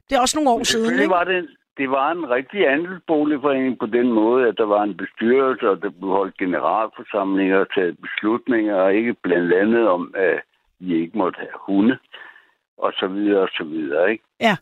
Det 0.08 0.16
er 0.16 0.20
også 0.20 0.36
nogle 0.38 0.50
år 0.50 0.62
siden, 0.64 0.94
ikke? 0.98 1.10
var 1.10 1.24
det, 1.24 1.48
det 1.76 1.90
var 1.90 2.10
en 2.12 2.30
rigtig 2.30 2.68
andelsboligforening 2.68 3.78
på 3.78 3.86
den 3.86 4.12
måde, 4.12 4.48
at 4.48 4.58
der 4.58 4.64
var 4.64 4.82
en 4.82 4.96
bestyrelse, 4.96 5.70
og 5.70 5.82
der 5.82 5.90
blev 5.90 6.10
holdt 6.10 6.36
generalforsamlinger 6.36 7.58
og 7.58 7.74
taget 7.74 7.98
beslutninger, 8.02 8.74
og 8.74 8.94
ikke 8.94 9.14
blandt 9.14 9.52
andet 9.52 9.88
om, 9.88 10.14
at 10.16 10.40
vi 10.78 10.94
ikke 10.94 11.18
måtte 11.18 11.38
have 11.38 11.58
hunde, 11.66 11.98
og 12.78 12.92
så 12.92 13.06
videre, 13.06 13.42
og 13.42 13.48
så 13.52 13.64
videre, 13.64 14.12
ikke? 14.12 14.24
Ja. 14.40 14.56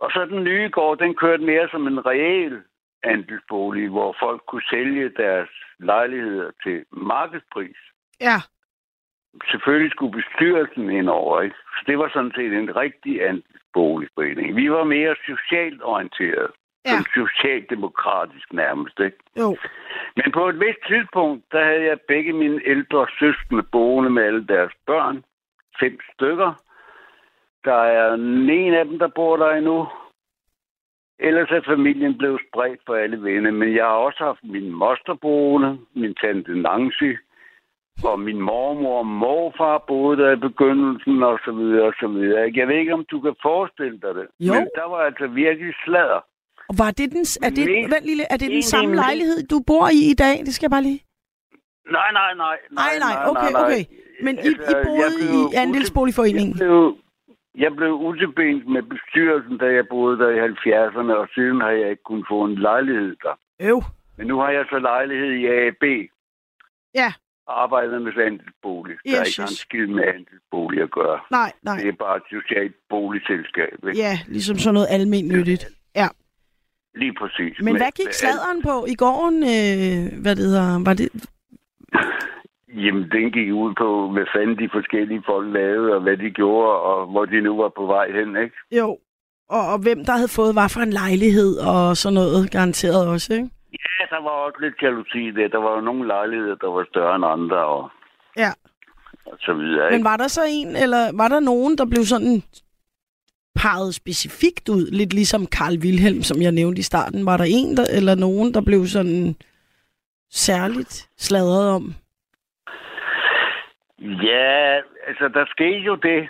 Og 0.00 0.10
så 0.10 0.24
den 0.24 0.44
nye 0.44 0.68
gård, 0.70 0.98
den 0.98 1.14
kørte 1.14 1.44
mere 1.44 1.68
som 1.68 1.86
en 1.86 2.06
reel 2.06 2.62
andelsbolig, 3.02 3.88
hvor 3.88 4.16
folk 4.20 4.42
kunne 4.46 4.68
sælge 4.70 5.08
deres 5.08 5.48
lejligheder 5.78 6.50
til 6.62 6.84
markedspris. 6.90 7.76
Ja. 8.20 8.38
Selvfølgelig 9.50 9.90
skulle 9.92 10.12
bestyrelsen 10.12 10.90
ind 10.90 11.08
over, 11.08 11.42
ikke? 11.42 11.56
Så 11.56 11.84
det 11.86 11.98
var 11.98 12.10
sådan 12.12 12.32
set 12.34 12.52
en 12.52 12.76
rigtig 12.76 13.28
andelsboligforening. 13.28 14.56
Vi 14.56 14.70
var 14.70 14.84
mere 14.84 15.14
socialt 15.26 15.82
orienteret. 15.82 16.50
Ja. 16.86 16.90
Som 16.90 17.04
socialdemokratisk 17.14 18.52
nærmest, 18.52 19.00
ikke? 19.00 19.18
Jo. 19.38 19.56
Men 20.16 20.32
på 20.32 20.48
et 20.48 20.60
vist 20.60 20.78
tidspunkt, 20.86 21.44
der 21.52 21.64
havde 21.64 21.84
jeg 21.84 22.00
begge 22.08 22.32
mine 22.32 22.60
ældre 22.64 23.06
søskende 23.18 23.62
boende 23.62 24.10
med 24.10 24.22
alle 24.22 24.46
deres 24.46 24.72
børn. 24.86 25.24
Fem 25.80 25.98
stykker. 26.14 26.52
Der 27.64 27.74
er 27.74 28.14
en 28.14 28.74
af 28.74 28.84
dem, 28.84 28.98
der 28.98 29.08
bor 29.08 29.36
der 29.36 29.50
endnu. 29.50 29.88
Ellers 31.18 31.50
er 31.50 31.60
familien 31.66 32.18
blevet 32.18 32.40
spredt 32.48 32.80
på 32.86 32.92
alle 32.92 33.22
venne. 33.22 33.52
Men 33.52 33.74
jeg 33.74 33.84
har 33.84 33.98
også 34.08 34.24
haft 34.24 34.44
min 34.44 34.70
moster 34.70 35.14
boende, 35.14 35.78
min 35.94 36.14
tante 36.14 36.60
Nancy, 36.62 37.12
og 38.04 38.20
min 38.20 38.40
mormor 38.40 38.98
og 38.98 39.06
morfar 39.06 39.84
boede 39.88 40.22
der 40.22 40.30
i 40.32 40.36
begyndelsen, 40.48 41.22
og 41.22 41.38
så 41.44 41.52
videre, 41.52 41.86
og 41.86 41.94
så 42.00 42.08
videre. 42.08 42.50
Jeg 42.54 42.68
ved 42.68 42.74
ikke, 42.76 42.94
om 42.94 43.04
du 43.10 43.20
kan 43.20 43.34
forestille 43.42 43.98
dig 44.04 44.14
det. 44.14 44.26
Jo. 44.40 44.52
Men 44.54 44.68
der 44.74 44.86
var 44.92 44.98
altså 45.08 45.26
virkelig 45.26 45.74
sladder. 45.84 46.20
Og 46.68 46.74
var 46.78 46.90
det 46.90 47.06
den, 47.12 47.24
er 47.46 47.50
det, 47.50 47.64
Men- 47.66 47.90
vent 47.94 48.06
lille, 48.10 48.24
er 48.32 48.36
det 48.36 48.48
den 48.48 48.56
en- 48.56 48.62
samme 48.62 48.90
en- 48.90 48.96
lejlighed, 49.04 49.38
du 49.52 49.56
bor 49.66 49.86
i 49.98 50.00
i 50.12 50.14
dag? 50.14 50.36
Det 50.46 50.54
skal 50.54 50.66
jeg 50.66 50.70
bare 50.76 50.82
lige... 50.82 51.00
Nej, 51.98 52.10
nej, 52.12 52.30
nej. 52.44 52.56
Nej, 52.82 52.92
nej, 53.06 53.14
okay, 53.30 53.50
okay. 53.64 53.82
Men 54.26 54.34
I, 54.38 54.40
I 54.40 54.48
Altså, 54.48 54.76
jeg 54.76 54.84
boede 54.86 55.14
i 55.38 55.54
andelsboligforeningen? 55.64 56.54
Jeg 56.58 56.66
blev, 56.66 56.96
jeg 57.64 57.72
blev 57.76 57.92
utilbent 58.08 58.68
med 58.74 58.82
bestyrelsen, 58.82 59.58
da 59.58 59.66
jeg 59.78 59.84
boede 59.90 60.18
der 60.18 60.30
i 60.36 60.38
70'erne, 60.50 61.12
og 61.22 61.28
siden 61.34 61.60
har 61.60 61.70
jeg 61.70 61.90
ikke 61.90 62.02
kunnet 62.02 62.26
få 62.30 62.44
en 62.44 62.54
lejlighed 62.54 63.16
der. 63.22 63.34
Øv. 63.70 63.80
Men 64.18 64.26
nu 64.26 64.38
har 64.38 64.50
jeg 64.50 64.64
så 64.70 64.78
lejlighed 64.78 65.30
i 65.40 65.46
AAB, 65.46 65.84
Ja, 66.94 67.12
arbejdernes 67.48 68.16
andelsbolig. 68.26 68.96
Der 69.04 69.16
er 69.16 69.20
Yes, 69.20 69.28
ikke 69.28 69.40
har 69.42 69.48
en 69.48 69.52
yes. 69.52 69.58
skid 69.58 69.86
med 69.86 70.04
andelsbolig 70.14 70.82
at 70.82 70.90
gøre. 70.90 71.18
nej, 71.30 71.52
nej. 71.62 71.76
Det 71.76 71.88
er 71.88 71.98
bare 72.06 72.16
et 72.16 72.22
socialt 72.36 72.74
boligselskab. 72.90 73.76
Ikke? 73.88 73.98
Ja, 73.98 74.18
ligesom 74.28 74.56
sådan 74.58 74.74
noget 74.74 74.88
almindeligt. 74.90 75.64
Ja. 75.96 76.08
Lige 76.94 77.14
præcis. 77.20 77.54
Men 77.66 77.76
hvad 77.76 77.92
gik 78.00 78.12
sladeren 78.12 78.62
på 78.62 78.74
i 78.88 78.94
gården? 78.94 79.38
Øh, 79.42 80.22
hvad 80.22 80.36
det 80.36 80.44
hedder? 80.44 80.84
Var 80.84 80.94
det... 80.94 81.08
Jamen, 82.84 83.04
den 83.10 83.32
gik 83.32 83.52
ud 83.52 83.74
på, 83.78 83.88
hvad 84.12 84.26
fanden 84.36 84.58
de 84.58 84.68
forskellige 84.72 85.22
folk 85.26 85.52
lavede, 85.54 85.94
og 85.94 86.00
hvad 86.02 86.16
de 86.16 86.30
gjorde, 86.30 86.72
og 86.80 87.06
hvor 87.10 87.24
de 87.24 87.40
nu 87.40 87.56
var 87.62 87.72
på 87.76 87.86
vej 87.86 88.06
hen, 88.18 88.36
ikke? 88.44 88.56
Jo. 88.80 88.88
Og, 89.48 89.62
og 89.72 89.78
hvem 89.78 90.04
der 90.04 90.12
havde 90.12 90.28
fået 90.38 90.52
hvad 90.54 90.68
for 90.74 90.80
en 90.80 90.90
lejlighed 91.02 91.52
og 91.58 91.96
sådan 91.96 92.14
noget, 92.14 92.50
garanteret 92.50 93.08
også, 93.08 93.34
ikke? 93.34 93.48
Ja, 93.84 94.16
der 94.16 94.22
var 94.22 94.30
også 94.30 94.58
lidt 94.60 94.82
jalousi 94.82 95.30
der. 95.30 95.48
Der 95.48 95.58
var 95.58 95.74
jo 95.74 95.80
nogle 95.80 96.06
lejligheder, 96.06 96.54
der 96.54 96.66
var 96.70 96.84
større 96.90 97.16
end 97.16 97.24
andre, 97.26 97.64
og, 97.64 97.90
Ja. 98.36 98.50
og 99.26 99.36
så 99.40 99.54
videre, 99.54 99.84
Men 99.90 99.94
ikke? 99.98 100.04
var 100.04 100.16
der 100.16 100.28
så 100.28 100.40
en, 100.48 100.76
eller 100.76 101.16
var 101.16 101.28
der 101.28 101.40
nogen, 101.40 101.78
der 101.78 101.86
blev 101.86 102.02
sådan 102.04 102.42
peget 103.62 103.94
specifikt 103.94 104.68
ud, 104.68 104.90
lidt 104.90 105.12
ligesom 105.14 105.46
Carl 105.46 105.76
Wilhelm, 105.84 106.22
som 106.22 106.42
jeg 106.42 106.52
nævnte 106.52 106.78
i 106.78 106.82
starten. 106.92 107.26
Var 107.26 107.36
der 107.36 107.44
en, 107.48 107.76
der, 107.76 107.84
eller 107.96 108.14
nogen, 108.14 108.54
der 108.54 108.60
blev 108.64 108.86
sådan 108.86 109.34
særligt 110.30 111.10
sladret 111.16 111.70
om? 111.70 111.84
Ja, 114.22 114.80
altså, 115.06 115.28
der 115.34 115.44
skete 115.46 115.78
jo 115.78 115.94
det, 115.94 116.28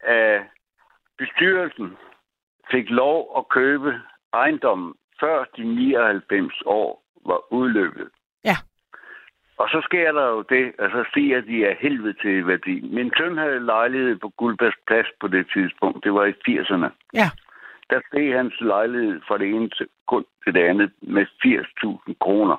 at 0.00 0.40
bestyrelsen 1.18 1.96
fik 2.70 2.84
lov 2.90 3.34
at 3.38 3.48
købe 3.48 4.00
ejendommen, 4.32 4.94
før 5.20 5.44
de 5.56 5.64
99 5.64 6.62
år 6.66 7.02
var 7.26 7.52
udløbet. 7.52 8.08
Ja. 8.44 8.56
Og 9.58 9.68
så 9.68 9.80
sker 9.88 10.12
der 10.12 10.26
jo 10.34 10.42
det, 10.54 10.64
at 10.78 10.90
så 10.90 11.04
stiger 11.10 11.40
de 11.40 11.66
af 11.66 11.76
helvede 11.80 12.14
til 12.22 12.46
værdi. 12.46 12.80
Min 12.80 13.12
søn 13.16 13.38
havde 13.38 13.60
lejlighed 13.64 14.16
på 14.16 14.28
Guldbergs 14.36 14.80
Plads 14.86 15.06
på 15.20 15.28
det 15.28 15.46
tidspunkt. 15.54 16.04
Det 16.04 16.12
var 16.14 16.24
i 16.24 16.34
80'erne. 16.48 16.88
Ja. 17.14 17.28
Der 17.90 18.00
steg 18.08 18.34
hans 18.36 18.54
lejlighed 18.60 19.20
fra 19.28 19.38
det 19.38 19.48
ene 19.48 19.70
sekund 19.74 20.24
til 20.44 20.54
det 20.54 20.64
andet 20.70 20.90
med 21.02 21.26
80.000 21.46 22.14
kroner. 22.20 22.56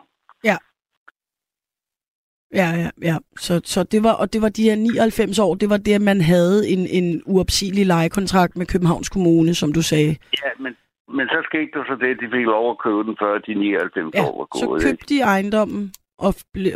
Ja, 2.53 2.67
ja, 2.81 2.89
ja. 3.01 3.17
Så, 3.37 3.61
så 3.63 3.83
det 3.83 4.03
var, 4.03 4.13
og 4.13 4.33
det 4.33 4.41
var 4.41 4.49
de 4.49 4.63
her 4.63 4.75
99 4.75 5.39
år, 5.39 5.55
det 5.55 5.69
var 5.69 5.77
det, 5.77 5.93
at 5.93 6.01
man 6.01 6.21
havde 6.21 6.69
en, 6.69 6.87
en 6.87 7.23
uopsigelig 7.25 7.85
lejekontrakt 7.85 8.57
med 8.57 8.65
Københavns 8.65 9.09
Kommune, 9.09 9.53
som 9.53 9.73
du 9.73 9.81
sagde. 9.81 10.15
Ja, 10.43 10.49
men, 10.59 10.75
men 11.17 11.27
så 11.27 11.39
skete 11.49 11.71
der 11.73 11.83
så 11.89 11.95
det, 12.01 12.07
at 12.15 12.17
de 12.21 12.27
fik 12.37 12.45
lov 12.45 12.71
at 12.71 12.77
købe 12.85 13.03
den, 13.03 13.15
før 13.21 13.37
de 13.37 13.53
99 13.53 14.15
Ja, 14.15 14.23
år 14.25 14.37
var 14.37 14.59
så 14.59 14.65
gået. 14.65 14.81
ikke? 14.81 14.89
købte 14.89 15.05
de 15.13 15.19
ejendommen 15.21 15.93
og, 16.17 16.33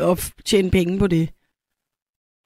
og 0.09 0.17
tjente 0.45 0.71
penge 0.77 0.99
på 0.99 1.07
det. 1.07 1.29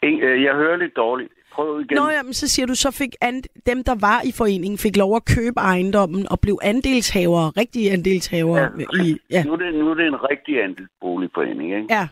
En- 0.04 0.22
øh, 0.22 0.44
Jeg 0.44 0.54
hører 0.56 0.78
lidt 0.78 0.96
dårligt. 0.96 1.30
Prøv 1.54 1.80
igen. 1.82 1.96
Nå, 1.98 2.10
jamen, 2.10 2.34
så 2.34 2.48
siger 2.48 2.66
du, 2.66 2.76
så 2.76 2.92
fik 2.92 3.16
and- 3.26 3.62
dem, 3.66 3.84
der 3.84 3.96
var 4.02 4.22
i 4.26 4.32
foreningen, 4.38 4.78
fik 4.78 4.98
lov 4.98 5.16
at 5.16 5.26
købe 5.36 5.60
ejendommen 5.60 6.32
og 6.32 6.40
blev 6.40 6.60
andelshavere, 6.64 7.50
rigtige 7.58 7.92
andelshavere. 7.92 8.70
Ja. 8.80 9.04
I, 9.04 9.18
ja. 9.30 9.44
Nu, 9.44 9.54
er 9.54 9.58
det, 9.58 9.74
nu 9.74 9.90
er 9.90 9.94
det 9.94 10.08
en 10.08 10.24
rigtig 10.32 10.64
andelsboligforening, 10.64 11.76
ikke? 11.76 11.88
ja. 11.90 12.08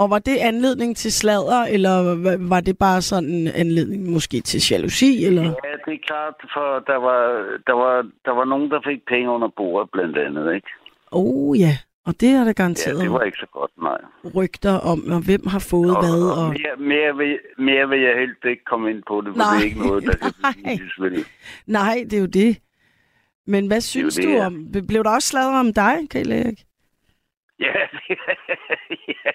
Og 0.00 0.10
var 0.10 0.18
det 0.18 0.36
anledning 0.50 0.96
til 0.96 1.12
sladder, 1.12 1.62
eller 1.74 1.94
var 2.48 2.60
det 2.60 2.78
bare 2.78 3.02
sådan 3.02 3.28
en 3.28 3.48
anledning 3.48 4.10
måske 4.10 4.40
til 4.40 4.60
jalousi? 4.70 5.24
Eller? 5.24 5.42
Ja, 5.42 5.50
det 5.86 5.94
er 5.98 6.02
klart, 6.06 6.34
for 6.54 6.66
der 6.90 6.98
var, 7.08 7.20
der 7.66 7.72
var, 7.82 7.94
der 8.24 8.34
var 8.38 8.44
nogen, 8.44 8.70
der 8.70 8.80
fik 8.88 9.00
penge 9.08 9.30
under 9.30 9.48
bordet, 9.56 9.90
blandt 9.92 10.18
andet, 10.18 10.54
ikke? 10.54 10.68
Oh 11.12 11.58
ja, 11.60 11.74
og 12.06 12.12
det 12.20 12.28
er 12.28 12.38
der 12.38 12.46
Ja, 12.46 12.52
garanteret 12.52 13.00
det 13.00 13.12
var 13.12 13.22
ikke 13.22 13.38
så 13.38 13.46
godt, 13.52 13.70
nej. 13.82 14.00
rygter 14.36 14.74
om, 14.92 14.98
og 15.12 15.20
hvem 15.28 15.46
har 15.46 15.58
fået 15.70 15.96
Og, 15.96 16.02
hvad. 16.04 16.22
og 16.38 16.48
mere, 16.48 16.76
mere, 16.92 17.16
vil, 17.16 17.38
mere 17.58 17.88
vil 17.88 18.00
jeg 18.00 18.14
helst 18.22 18.42
ikke 18.44 18.64
komme 18.64 18.90
ind 18.90 19.02
på 19.08 19.20
det, 19.20 19.30
for 19.32 19.38
Nej, 19.38 19.54
det 19.54 19.60
er 19.62 19.64
ikke 19.70 19.86
noget, 19.88 20.04
der 20.04 20.16
kan 20.16 20.32
nej. 20.42 20.52
bevises, 20.64 20.94
vel? 21.00 21.24
Nej, 21.66 21.96
det 22.10 22.16
er 22.16 22.20
jo 22.20 22.26
det. 22.26 22.58
Men 23.46 23.66
hvad 23.66 23.80
synes 23.80 24.14
det, 24.14 24.24
du 24.24 24.30
ja. 24.30 24.46
om... 24.46 24.66
Blev 24.88 25.04
der 25.04 25.10
også 25.10 25.28
sladret 25.28 25.60
om 25.60 25.72
dig, 25.72 25.94
Kjell 26.10 26.32
Erik? 26.32 26.60
Ja, 27.66 27.72
ja, 29.08 29.30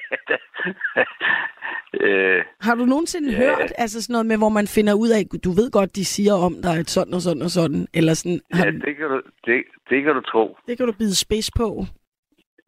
øh, 2.02 2.44
Har 2.62 2.76
du 2.76 2.86
nogensinde 2.86 3.32
Ja. 3.32 3.38
hørt 3.38 3.72
altså 3.78 4.02
sådan 4.02 4.14
noget 4.14 4.26
med, 4.26 4.38
hvor 4.38 4.50
man 4.50 4.68
finder 4.68 4.94
ud 4.94 5.10
af, 5.10 5.24
du 5.44 5.52
ved 5.52 5.72
godt, 5.72 5.96
de 5.96 6.06
siger 6.06 6.34
om 6.34 6.54
dig 6.64 6.76
et 6.80 6.90
sådan 6.90 7.14
og 7.14 7.22
sådan 7.22 7.42
og 7.42 7.50
sådan, 7.50 7.88
eller 7.94 8.14
sådan, 8.14 8.40
ja, 8.56 8.66
det 8.86 8.98
kan, 8.98 9.08
du, 9.10 9.22
det, 9.46 9.64
det 9.90 10.04
kan 10.04 10.14
du 10.16 10.22
tro. 10.22 10.58
det 10.68 10.78
kan 10.78 10.86
du 10.86 10.92
bide 10.94 11.16
spids 11.16 11.52
på. 11.58 11.86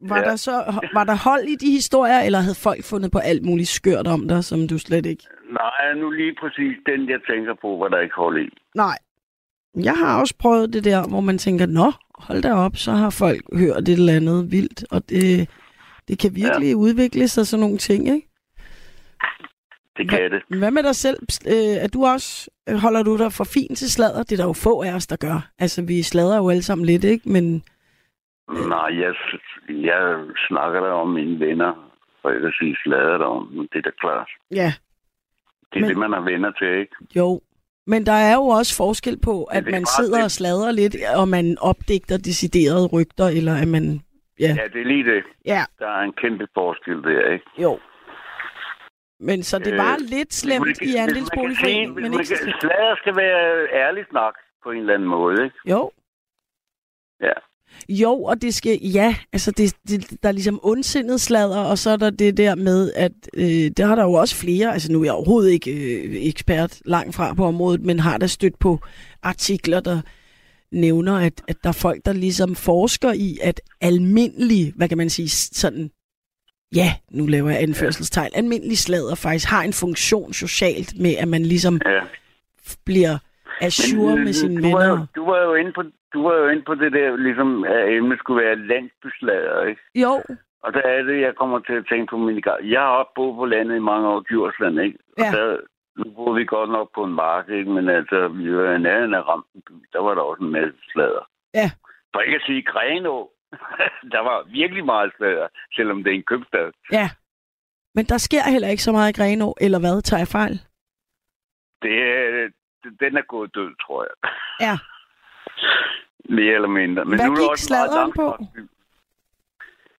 Var, 0.00 0.18
Ja. 0.18 0.24
der 0.24 0.36
så, 0.36 0.52
var 0.94 1.04
der 1.04 1.16
hold 1.30 1.42
i 1.44 1.54
de 1.56 1.70
historier, 1.70 2.20
eller 2.20 2.38
havde 2.38 2.54
folk 2.62 2.84
fundet 2.84 3.12
på 3.12 3.18
alt 3.18 3.44
muligt 3.44 3.68
skørt 3.68 4.06
om 4.06 4.28
dig, 4.28 4.44
som 4.44 4.68
du 4.68 4.78
slet 4.78 5.06
ikke... 5.06 5.24
Nej, 5.50 5.94
nu 6.00 6.10
lige 6.10 6.34
præcis 6.40 6.76
den, 6.86 7.08
jeg 7.08 7.20
tænker 7.30 7.54
på, 7.62 7.78
hvad 7.78 7.90
der 7.90 8.00
ikke 8.00 8.14
hold 8.14 8.44
i. 8.46 8.48
Nej. 8.74 8.98
Jeg 9.84 9.94
har 9.94 10.20
også 10.20 10.34
prøvet 10.38 10.72
det 10.72 10.84
der, 10.84 11.08
hvor 11.08 11.20
man 11.20 11.38
tænker, 11.38 11.66
nå, 11.66 11.92
hold 12.18 12.42
da 12.42 12.52
op, 12.54 12.76
så 12.76 12.92
har 12.92 13.10
folk 13.10 13.42
hørt 13.58 13.76
et 13.88 13.88
eller 13.88 14.12
andet 14.12 14.52
vildt, 14.52 14.84
og 14.90 15.08
det, 15.08 15.48
det 16.08 16.18
kan 16.18 16.34
virkelig 16.34 16.68
ja. 16.70 16.74
udvikle 16.74 17.28
sig 17.28 17.46
sådan 17.46 17.60
nogle 17.60 17.78
ting, 17.78 18.08
ikke? 18.08 18.28
Det 19.96 20.10
kan 20.10 20.30
det. 20.30 20.58
Hvad 20.58 20.70
med 20.70 20.82
dig 20.82 20.94
selv? 20.96 21.18
Øh, 21.46 21.76
er 21.84 21.88
du 21.88 22.04
også, 22.06 22.50
holder 22.82 23.02
du 23.02 23.18
dig 23.18 23.32
for 23.32 23.44
fint 23.44 23.78
til 23.78 23.90
sladder? 23.90 24.22
Det 24.22 24.32
er 24.32 24.36
der 24.36 24.44
jo 24.44 24.52
få 24.52 24.82
af 24.82 24.92
os, 24.94 25.06
der 25.06 25.16
gør. 25.16 25.48
Altså, 25.58 25.82
vi 25.82 26.02
sladrer 26.02 26.36
jo 26.36 26.48
alle 26.50 26.62
sammen 26.62 26.86
lidt, 26.86 27.04
ikke? 27.04 27.28
Men 27.28 27.62
Nej, 28.68 29.00
jeg, 29.00 29.14
jeg 29.68 30.18
snakker 30.48 30.80
der 30.80 30.90
om 30.90 31.08
mine 31.08 31.40
venner, 31.40 31.90
og 32.22 32.32
ellers 32.32 32.54
sige 32.58 32.76
slader 32.84 33.18
der 33.18 33.24
om, 33.24 33.46
men 33.52 33.68
det 33.72 33.78
er 33.78 33.82
da 33.82 33.90
klart. 34.00 34.28
Ja, 34.50 34.72
Det 35.72 35.76
er 35.76 35.80
Men- 35.80 35.88
det, 35.90 35.98
man 35.98 36.12
har 36.12 36.20
venner 36.20 36.50
til, 36.50 36.68
ikke? 36.80 36.96
jo. 37.16 37.40
Men 37.92 38.06
der 38.06 38.18
er 38.28 38.34
jo 38.34 38.44
også 38.58 38.72
forskel 38.76 39.16
på, 39.28 39.44
at 39.44 39.64
man 39.74 39.84
sidder 39.98 40.24
og 40.24 40.30
sladrer 40.30 40.72
lidt, 40.72 40.96
og 41.20 41.28
man 41.28 41.46
opdigter 41.60 42.16
deciderede 42.18 42.86
rygter, 42.96 43.26
eller 43.38 43.54
at 43.62 43.68
man... 43.68 43.84
Ja, 44.40 44.52
Ja, 44.60 44.64
det 44.72 44.80
er 44.80 44.88
lige 44.94 45.04
det. 45.12 45.22
ja 45.44 45.62
Der 45.78 45.86
er 45.98 46.02
en 46.02 46.12
kæmpe 46.12 46.46
forskel 46.54 47.02
der, 47.02 47.32
ikke? 47.32 47.44
jo. 47.64 47.78
Men 49.20 49.42
så 49.42 49.58
det 49.58 49.72
Øh, 49.72 49.78
var 49.78 49.96
lidt 49.98 50.34
slemt 50.34 50.78
kan- 50.78 50.88
i 50.88 50.94
andelsboligforeningen, 51.04 51.94
men 51.94 52.04
ikke 52.12 52.34
kan-. 52.44 52.54
Slader 52.60 52.96
skal 53.02 53.16
være 53.16 53.68
ærlig 53.84 54.04
snak 54.10 54.34
på 54.62 54.70
en 54.70 54.78
eller 54.78 54.94
anden 54.94 55.08
måde, 55.08 55.44
ikke? 55.44 55.56
Jo. 55.70 55.90
Ja. 57.20 57.32
Jo, 57.88 58.22
og 58.22 58.42
det 58.42 58.54
skal, 58.54 58.78
ja, 58.82 59.16
altså 59.32 59.50
det, 59.50 59.74
det, 59.88 60.10
der 60.22 60.28
er 60.28 60.32
ligesom 60.32 60.60
ondsindet 60.62 61.20
sladder, 61.20 61.56
og 61.58 61.78
så 61.78 61.90
er 61.90 61.96
der 61.96 62.10
det 62.10 62.36
der 62.36 62.54
med, 62.54 62.92
at 62.96 63.12
øh, 63.34 63.70
der 63.76 63.86
har 63.86 63.94
der 63.94 64.02
jo 64.02 64.12
også 64.12 64.34
flere, 64.36 64.72
altså 64.72 64.92
nu 64.92 65.00
er 65.00 65.04
jeg 65.04 65.12
overhovedet 65.12 65.50
ikke 65.50 65.70
øh, 65.70 66.26
ekspert 66.26 66.78
langt 66.84 67.14
fra 67.14 67.34
på 67.34 67.44
området, 67.44 67.82
men 67.84 68.00
har 68.00 68.18
der 68.18 68.26
stødt 68.26 68.58
på 68.58 68.80
artikler, 69.22 69.80
der 69.80 70.00
nævner, 70.72 71.16
at, 71.16 71.42
at 71.48 71.56
der 71.62 71.68
er 71.68 71.72
folk, 71.72 72.00
der 72.04 72.12
ligesom 72.12 72.54
forsker 72.54 73.12
i, 73.12 73.38
at 73.42 73.60
almindelig, 73.80 74.72
hvad 74.76 74.88
kan 74.88 74.98
man 74.98 75.10
sige, 75.10 75.28
sådan, 75.28 75.90
ja, 76.74 76.94
nu 77.10 77.26
laver 77.26 77.50
jeg 77.50 77.62
anførselstegn, 77.62 78.30
almindelig 78.34 78.78
sladder 78.78 79.14
faktisk 79.14 79.46
har 79.48 79.62
en 79.62 79.72
funktion 79.72 80.32
socialt 80.32 80.98
med, 81.00 81.14
at 81.16 81.28
man 81.28 81.42
ligesom 81.46 81.80
Ja. 81.86 82.00
bliver 82.84 83.18
assure 83.60 84.14
Men, 84.16 84.24
med 84.24 84.32
sine 84.32 84.62
du 84.62 84.76
var, 84.76 84.84
jo, 84.84 84.92
venner. 84.92 85.06
du 85.16 85.24
var 85.30 85.38
jo 85.42 85.54
inde 85.54 85.72
på 85.72 85.82
du 86.14 86.22
var 86.28 86.34
jo 86.34 86.48
inde 86.48 86.62
på 86.62 86.74
det 86.74 86.92
der, 86.92 87.16
ligesom, 87.16 87.64
at 87.64 87.88
emnet 87.96 88.18
skulle 88.18 88.44
være 88.44 88.56
landsbyslader, 88.56 89.62
ikke? 89.64 89.82
Jo, 89.94 90.12
Og 90.62 90.72
der 90.74 90.80
er 90.82 91.02
det, 91.02 91.20
jeg 91.20 91.34
kommer 91.36 91.58
til 91.58 91.72
at 91.72 91.86
tænke 91.90 92.10
på 92.10 92.16
min 92.16 92.40
gang. 92.40 92.70
Jeg 92.70 92.80
har 92.80 92.88
også 92.88 93.12
boet 93.14 93.36
på 93.36 93.44
landet 93.46 93.76
i 93.76 93.88
mange 93.90 94.08
år, 94.08 94.20
Djursland, 94.20 94.80
ikke? 94.80 94.98
Og 95.18 95.24
Ja. 95.24 95.30
der, 95.38 95.56
nu 95.96 96.04
boede 96.16 96.36
vi 96.38 96.44
godt 96.44 96.70
nok 96.70 96.88
på 96.94 97.04
en 97.04 97.12
mark, 97.14 97.48
ikke? 97.48 97.70
Men 97.70 97.88
altså, 97.88 98.28
vi 98.28 98.56
var 98.56 98.74
i 98.74 98.78
nærheden 98.78 99.14
af 99.14 99.22
Rampenby. 99.28 99.84
Der 99.92 100.00
var 100.02 100.14
der 100.14 100.22
også 100.22 100.42
en 100.44 100.50
masse 100.52 100.78
slader. 100.92 101.24
Ja. 101.54 101.70
For 102.12 102.20
ikke 102.20 102.36
at 102.36 102.42
sige 102.46 102.62
Grenå. 102.62 103.30
der 104.14 104.20
var 104.28 104.46
virkelig 104.50 104.84
meget 104.84 105.12
slader, 105.16 105.46
selvom 105.76 106.04
det 106.04 106.10
er 106.10 106.14
en 106.14 106.22
købstad. 106.32 106.70
Ja. 106.92 107.10
Men 107.94 108.04
der 108.04 108.18
sker 108.18 108.50
heller 108.52 108.68
ikke 108.68 108.82
så 108.82 108.92
meget 108.92 109.10
i 109.12 109.20
Grenå, 109.20 109.54
eller 109.60 109.78
hvad? 109.80 110.02
Tager 110.02 110.20
jeg 110.20 110.28
fejl? 110.28 110.54
Det, 111.82 111.94
er- 112.02 112.48
den 113.00 113.16
er 113.16 113.22
gået 113.28 113.54
død, 113.54 113.70
tror 113.86 114.06
jeg. 114.08 114.30
Ja. 114.60 114.74
Mere 116.38 116.54
eller 116.54 116.68
mindre. 116.68 117.04
Men 117.04 117.18
Hvad 117.18 117.26
nu 117.26 117.32
er 117.32 117.36
der 117.36 117.48
også 117.48 117.74
meget 117.74 118.14
på? 118.16 118.44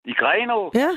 I 0.05 0.13
Grenå? 0.13 0.71
Ja. 0.75 0.89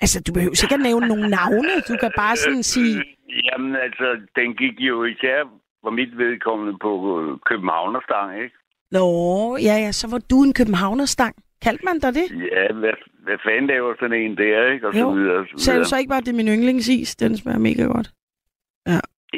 Altså, 0.00 0.22
du 0.26 0.32
behøver 0.32 0.54
sikkert 0.54 0.80
nævne 0.80 1.06
nogle 1.08 1.28
navne. 1.28 1.72
Du 1.88 1.96
kan 2.00 2.10
bare 2.16 2.36
sådan 2.36 2.62
sige, 2.62 2.96
Øh, 2.98 3.04
Jamen, 3.44 3.76
altså, 3.76 4.20
den 4.36 4.54
gik 4.56 4.80
jo 4.80 5.04
især 5.04 5.38
for 5.82 5.90
mit 5.90 6.18
vedkommende 6.18 6.78
på 6.82 6.92
øh, 7.20 7.38
Københavnerstang, 7.46 8.42
ikke? 8.42 8.56
Nå, 8.90 9.56
ja, 9.56 9.76
ja, 9.84 9.92
så 9.92 10.10
var 10.10 10.18
du 10.30 10.42
en 10.42 10.54
københavnerstang. 10.54 11.34
Kaldte 11.62 11.84
man 11.84 11.98
dig 11.98 12.14
det? 12.14 12.26
Ja, 12.52 12.72
hvad, 12.72 12.92
hvad 13.24 13.38
fanden 13.44 13.66
laver 13.66 13.94
sådan 14.00 14.20
en 14.22 14.36
der, 14.36 14.72
ikke? 14.72 14.88
Og 14.88 14.94
Jo. 14.94 15.00
så 15.00 15.14
videre, 15.14 15.36
og 15.38 15.46
så 15.48 15.64
Sagde 15.64 15.76
du 15.76 15.78
videre. 15.78 15.88
så 15.88 15.96
ikke 15.98 16.08
bare, 16.08 16.20
det 16.20 16.28
er 16.28 16.32
min 16.42 16.48
yndlingsis? 16.48 17.16
Den 17.16 17.36
smager 17.36 17.58
mega 17.58 17.82
godt. 17.82 18.10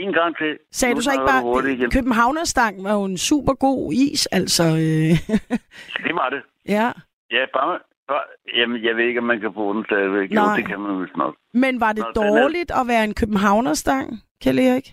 En 0.02 0.12
gang 0.12 0.36
til. 0.36 0.58
Sagde 0.72 0.94
Nu 0.94 0.98
du 0.98 1.02
så 1.02 1.12
ikke 1.12 1.24
bare, 1.32 1.90
københavnerstang 1.90 2.84
var 2.84 2.92
jo 2.92 3.04
en 3.04 3.18
super 3.18 3.54
god 3.54 3.92
is, 3.92 4.26
altså... 4.26 4.62
Øh, 4.64 5.12
Det 6.06 6.14
var 6.20 6.28
det. 6.30 6.42
ja. 6.68 6.92
Ja, 7.30 7.44
bare, 7.54 7.78
bare... 8.08 8.22
Jamen, 8.56 8.84
jeg 8.84 8.96
ved 8.96 9.04
ikke, 9.04 9.20
om 9.20 9.24
man 9.26 9.40
kan 9.40 9.52
få 9.54 9.72
den 9.74 9.84
stadigvæk. 9.84 10.30
Nej. 10.30 10.44
Jo, 10.50 10.56
det 10.56 10.66
kan 10.66 10.80
man 10.80 11.02
vist 11.02 11.16
nok. 11.16 11.34
Men 11.54 11.80
var 11.80 11.92
det 11.92 12.04
Nå, 12.04 12.22
den 12.22 12.22
er- 12.22 12.40
dårligt 12.42 12.70
at 12.70 12.84
være 12.88 13.04
en 13.04 13.14
københavnerstang, 13.14 14.06
Kjell 14.42 14.58
Erik? 14.58 14.86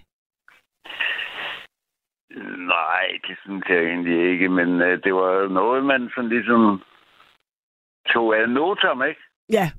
Nej, 2.76 3.06
det 3.28 3.38
synes 3.44 3.64
jeg 3.70 3.78
egentlig 3.84 4.32
ikke, 4.32 4.50
men 4.50 4.70
uh, 4.82 4.88
det 5.06 5.14
var 5.14 5.48
noget, 5.48 5.86
man 5.86 6.10
sådan 6.16 6.30
ligesom 6.30 6.82
tog 8.14 8.38
af 8.38 8.50
notam, 8.50 9.04
ikke? 9.10 9.22
Ja. 9.52 9.72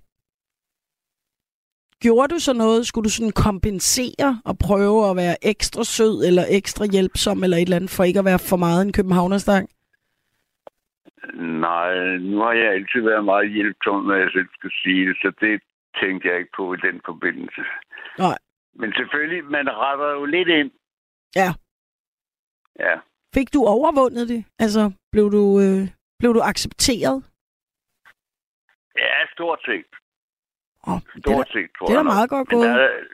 Gjorde 2.05 2.35
du 2.35 2.39
så 2.39 2.53
noget? 2.53 2.87
Skulle 2.87 3.05
du 3.09 3.15
sådan 3.19 3.37
kompensere 3.49 4.31
og 4.45 4.55
prøve 4.67 4.99
at 5.11 5.17
være 5.23 5.37
ekstra 5.53 5.85
sød 5.97 6.17
eller 6.29 6.45
ekstra 6.59 6.85
hjælpsom 6.95 7.45
eller 7.45 7.57
et 7.57 7.63
eller 7.63 7.77
andet, 7.77 7.95
for 7.97 8.05
ikke 8.05 8.19
at 8.23 8.29
være 8.31 8.43
for 8.51 8.59
meget 8.67 8.81
en 8.87 8.93
københavnerstang? 8.99 9.65
Nej, 11.67 11.93
nu 12.31 12.37
har 12.47 12.53
jeg 12.53 12.69
altid 12.77 13.01
været 13.11 13.25
meget 13.25 13.49
hjælpsom, 13.57 14.05
når 14.09 14.17
jeg 14.23 14.31
selv 14.37 14.49
skal 14.59 14.71
sige 14.83 15.03
det, 15.09 15.17
så 15.23 15.33
det 15.41 15.61
tænkte 16.01 16.29
jeg 16.29 16.39
ikke 16.39 16.55
på 16.57 16.75
i 16.75 16.77
den 16.87 17.01
forbindelse. 17.05 17.63
Nej. 18.19 18.39
Men 18.81 18.93
selvfølgelig, 18.99 19.45
man 19.45 19.67
retter 19.69 20.11
jo 20.19 20.25
lidt 20.25 20.49
ind. 20.49 20.71
Ja. 21.37 21.51
Ja. 22.85 22.95
Fik 23.35 23.49
du 23.55 23.61
overvundet 23.77 24.29
det? 24.29 24.45
Altså, 24.59 24.93
blev 25.13 25.27
du, 25.33 25.45
øh, 25.65 25.83
blev 26.19 26.35
du 26.35 26.41
accepteret? 26.41 27.17
Ja, 28.97 29.15
stort 29.35 29.61
set. 29.65 30.04
Oh, 30.87 30.99
det, 31.15 31.17
er, 31.17 31.21
Stort 31.21 31.49
set, 31.53 31.69
tror 31.79 31.87
det 31.87 31.93
er 31.95 31.99
jeg 31.99 32.05
da 32.05 32.09
nok. 32.09 32.15
meget 32.15 32.31
godt 32.31 32.49
gået. 32.49 32.69
der, 32.69 32.75
er- 32.75 33.05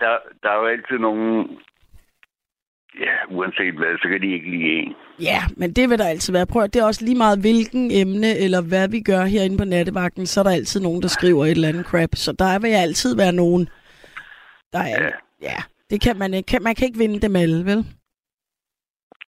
der, 0.00 0.18
der 0.42 0.48
er 0.50 0.56
jo 0.62 0.66
altid 0.66 0.98
nogen... 0.98 1.48
Ja, 3.00 3.16
uanset 3.36 3.74
hvad, 3.74 3.98
så 4.02 4.08
kan 4.08 4.20
de 4.22 4.32
ikke 4.32 4.50
lide 4.50 4.68
en. 4.78 4.94
Ja, 5.20 5.40
men 5.56 5.72
det 5.72 5.90
vil 5.90 5.98
der 5.98 6.06
altid 6.06 6.32
være. 6.32 6.46
Prøv 6.46 6.62
at, 6.62 6.74
det 6.74 6.80
er 6.80 6.86
også 6.86 7.04
lige 7.04 7.18
meget 7.18 7.40
hvilken 7.40 7.90
emne, 7.90 8.30
eller 8.44 8.60
hvad 8.68 8.88
vi 8.88 9.00
gør 9.00 9.24
herinde 9.24 9.58
på 9.58 9.64
nattevagten, 9.64 10.26
så 10.26 10.40
er 10.40 10.44
der 10.44 10.50
altid 10.50 10.80
nogen, 10.80 11.02
der 11.02 11.08
skriver 11.08 11.44
et 11.44 11.50
eller 11.50 11.68
andet 11.68 11.86
crap. 11.86 12.08
Så 12.14 12.32
der 12.32 12.58
vil 12.58 12.68
altid 12.68 13.16
være 13.16 13.32
nogen, 13.32 13.68
der 14.72 14.78
er... 14.78 15.02
Ja. 15.04 15.10
Ja, 15.42 15.58
det 15.90 16.00
kan 16.00 16.18
man 16.18 16.34
ikke. 16.34 16.46
Kan, 16.46 16.62
man 16.62 16.74
kan 16.74 16.86
ikke 16.86 16.98
vinde 16.98 17.20
dem 17.20 17.36
alle, 17.36 17.64
vel? 17.64 17.80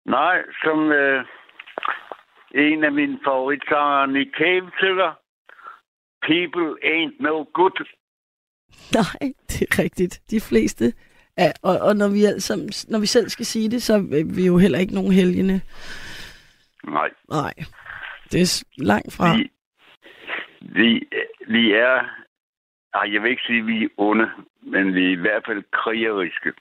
Nej, 0.06 0.36
som 0.64 0.78
øh, 0.92 1.24
en 2.54 2.84
af 2.84 2.92
mine 2.92 3.18
favoritsanger, 3.26 4.06
Nick 4.06 4.30
Cave, 4.38 4.70
synger, 4.78 5.12
People 6.26 6.68
ain't 6.82 7.16
no 7.20 7.44
good. 7.54 7.86
Nej, 8.94 9.32
det 9.48 9.62
er 9.62 9.82
rigtigt. 9.82 10.22
De 10.30 10.40
fleste. 10.40 10.92
Ja, 11.38 11.50
og, 11.62 11.78
og 11.78 11.96
når, 11.96 12.08
vi 12.08 12.24
altså, 12.24 12.84
når 12.88 12.98
vi 12.98 13.06
selv 13.06 13.28
skal 13.28 13.46
sige 13.46 13.70
det, 13.70 13.82
så 13.82 13.94
er 13.94 14.34
vi 14.36 14.46
jo 14.46 14.58
heller 14.58 14.78
ikke 14.78 14.94
nogen 14.94 15.12
helgene. 15.12 15.60
Nej, 16.84 17.10
Nej, 17.30 17.54
det 18.32 18.40
er 18.40 18.64
langt 18.76 19.12
fra. 19.12 19.36
vi, 19.36 19.50
vi, 20.60 21.08
vi 21.48 21.72
er... 21.72 22.00
Ej, 22.94 23.12
jeg 23.12 23.22
vil 23.22 23.30
ikke 23.30 23.42
sige, 23.46 23.60
at 23.60 23.66
vi 23.66 23.84
er 23.84 23.88
onde, 23.96 24.26
men 24.62 24.94
vi 24.94 25.04
er 25.06 25.10
i 25.10 25.20
hvert 25.20 25.42
fald 25.46 25.62
krigeriske. 25.72 26.52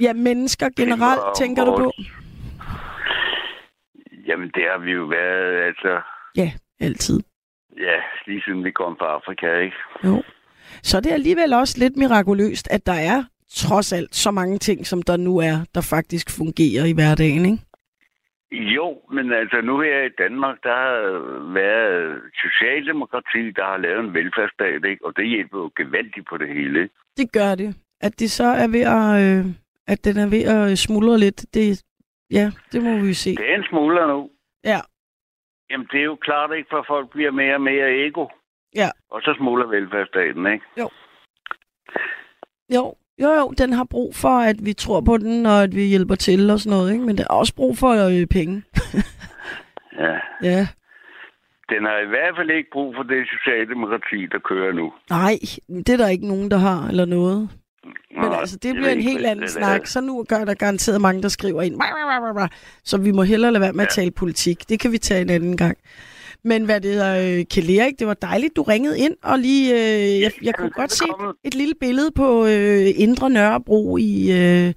Ja, 0.00 0.12
mennesker 0.12 0.68
generelt, 0.76 1.20
Tænker 1.38 1.64
tænker 1.64 1.64
du 1.64 1.76
på? 1.78 1.92
Jamen, 4.26 4.50
det 4.54 4.62
har 4.70 4.78
vi 4.78 4.90
jo 4.92 5.04
været, 5.04 5.62
altså... 5.66 6.00
Ja, 6.36 6.52
altid. 6.80 7.20
Ja, 7.80 7.96
lige 8.26 8.42
siden 8.44 8.64
vi 8.64 8.70
kom 8.70 8.96
fra 8.98 9.06
Afrika, 9.06 9.58
ikke? 9.58 9.76
Jo. 10.04 10.22
Så 10.82 10.96
er 10.96 11.00
det 11.00 11.10
alligevel 11.10 11.52
også 11.52 11.78
lidt 11.78 11.96
mirakuløst, 11.96 12.68
at 12.70 12.86
der 12.86 12.98
er 13.12 13.24
trods 13.48 13.92
alt 13.92 14.14
så 14.14 14.30
mange 14.30 14.58
ting, 14.58 14.86
som 14.86 15.02
der 15.02 15.16
nu 15.16 15.38
er, 15.38 15.56
der 15.74 15.80
faktisk 15.80 16.26
fungerer 16.38 16.84
i 16.84 16.92
hverdagen, 16.92 17.44
ikke? 17.44 17.62
Jo, 18.52 18.98
men 19.12 19.32
altså 19.32 19.60
nu 19.60 19.80
her 19.80 20.02
i 20.02 20.14
Danmark, 20.18 20.56
der 20.62 20.74
har 20.84 20.98
været 21.52 22.20
Socialdemokrati, 22.44 23.50
der 23.50 23.64
har 23.64 23.76
lavet 23.76 24.00
en 24.04 24.14
velfærdsstat, 24.14 24.84
ikke? 24.90 25.06
og 25.06 25.16
det 25.16 25.28
hjælper 25.28 25.58
jo 25.58 25.70
gevaldigt 25.76 26.26
på 26.30 26.36
det 26.36 26.48
hele. 26.48 26.82
Ikke? 26.82 26.94
Det 27.16 27.32
gør 27.32 27.54
det. 27.54 27.76
At 28.00 28.20
det 28.20 28.30
så 28.30 28.44
er 28.44 28.68
ved 28.68 28.84
at, 28.98 29.10
øh, 29.24 29.44
at 29.86 30.04
den 30.04 30.16
er 30.16 30.30
ved 30.30 30.44
at 30.44 30.78
smuldre 30.78 31.18
lidt, 31.18 31.46
det, 31.54 31.82
ja, 32.30 32.50
det 32.72 32.82
må 32.82 32.98
vi 32.98 33.14
se. 33.14 33.30
Det 33.36 33.50
er 33.52 33.56
en 33.56 33.64
smule 33.70 34.06
nu. 34.06 34.30
Ja. 34.64 34.80
Jamen, 35.70 35.86
det 35.92 36.00
er 36.00 36.04
jo 36.04 36.16
klart 36.16 36.50
ikke, 36.56 36.68
for 36.70 36.84
folk 36.88 37.10
bliver 37.10 37.30
mere 37.30 37.54
og 37.54 37.60
mere 37.60 38.06
ego. 38.06 38.26
Ja. 38.76 38.88
Og 39.10 39.20
så 39.22 39.34
smuldrer 39.38 39.68
velfærdsstaten, 39.68 40.46
ikke? 40.46 40.64
Jo, 40.80 40.88
jo, 43.22 43.30
jo, 43.40 43.54
den 43.58 43.72
har 43.72 43.86
brug 43.90 44.14
for, 44.14 44.38
at 44.50 44.56
vi 44.64 44.72
tror 44.72 45.00
på 45.00 45.16
den, 45.16 45.46
og 45.46 45.62
at 45.62 45.74
vi 45.74 45.82
hjælper 45.82 46.14
til 46.14 46.50
og 46.50 46.58
sådan 46.58 46.76
noget, 46.76 46.92
ikke? 46.92 47.04
Men 47.04 47.16
den 47.18 47.26
har 47.30 47.38
også 47.38 47.54
brug 47.54 47.76
for 47.76 47.90
øh, 48.08 48.26
penge. 48.26 48.62
Ja. 49.98 50.18
Ja. 50.42 50.66
Den 51.72 51.84
har 51.84 51.98
i 51.98 52.08
hvert 52.08 52.36
fald 52.36 52.50
ikke 52.50 52.70
brug 52.72 52.94
for 52.96 53.02
det 53.02 53.28
socialdemokrati, 53.28 54.26
der 54.32 54.38
kører 54.38 54.72
nu. 54.72 54.92
Nej, 55.10 55.34
det 55.68 55.88
er 55.88 55.96
der 55.96 56.08
ikke 56.08 56.28
nogen, 56.28 56.50
der 56.50 56.56
har, 56.56 56.88
eller 56.88 57.04
noget. 57.04 57.50
Men 57.84 57.94
Nå, 58.24 58.32
altså, 58.32 58.56
det 58.56 58.74
bliver 58.74 58.90
en 58.90 59.00
helt 59.02 59.26
anden 59.26 59.42
det 59.42 59.50
snak. 59.50 59.86
Så 59.86 60.00
nu 60.00 60.24
gør 60.28 60.44
der 60.44 60.54
garanteret 60.54 61.00
mange, 61.00 61.22
der 61.22 61.28
skriver 61.28 61.62
ind. 61.62 61.80
Så 62.84 62.98
vi 62.98 63.10
må 63.10 63.22
hellere 63.22 63.52
lade 63.52 63.62
være 63.62 63.72
med 63.72 63.84
at 63.84 63.96
Ja. 63.96 64.02
tale 64.02 64.10
politik. 64.10 64.68
Det 64.68 64.80
kan 64.80 64.92
vi 64.92 64.98
tage 64.98 65.20
en 65.20 65.30
anden 65.30 65.56
gang. 65.56 65.76
Men 66.44 66.64
hvad 66.64 66.80
det 66.80 66.94
er, 67.06 67.14
øh, 67.38 67.44
Kjell 67.52 67.70
Erik, 67.78 67.98
det 67.98 68.06
var 68.06 68.14
dejligt, 68.14 68.56
du 68.56 68.62
ringede 68.62 68.98
ind, 68.98 69.16
og 69.22 69.38
lige, 69.38 69.64
øh, 69.74 70.20
jeg, 70.22 70.30
jeg 70.42 70.54
kunne 70.54 70.70
godt 70.70 70.92
se 70.92 71.04
et 71.44 71.54
lille 71.54 71.74
billede 71.80 72.10
på 72.16 72.46
øh, 72.46 72.86
Indre 73.04 73.30
Nørrebro 73.30 73.96
i, 73.96 74.12
øh, 74.40 74.72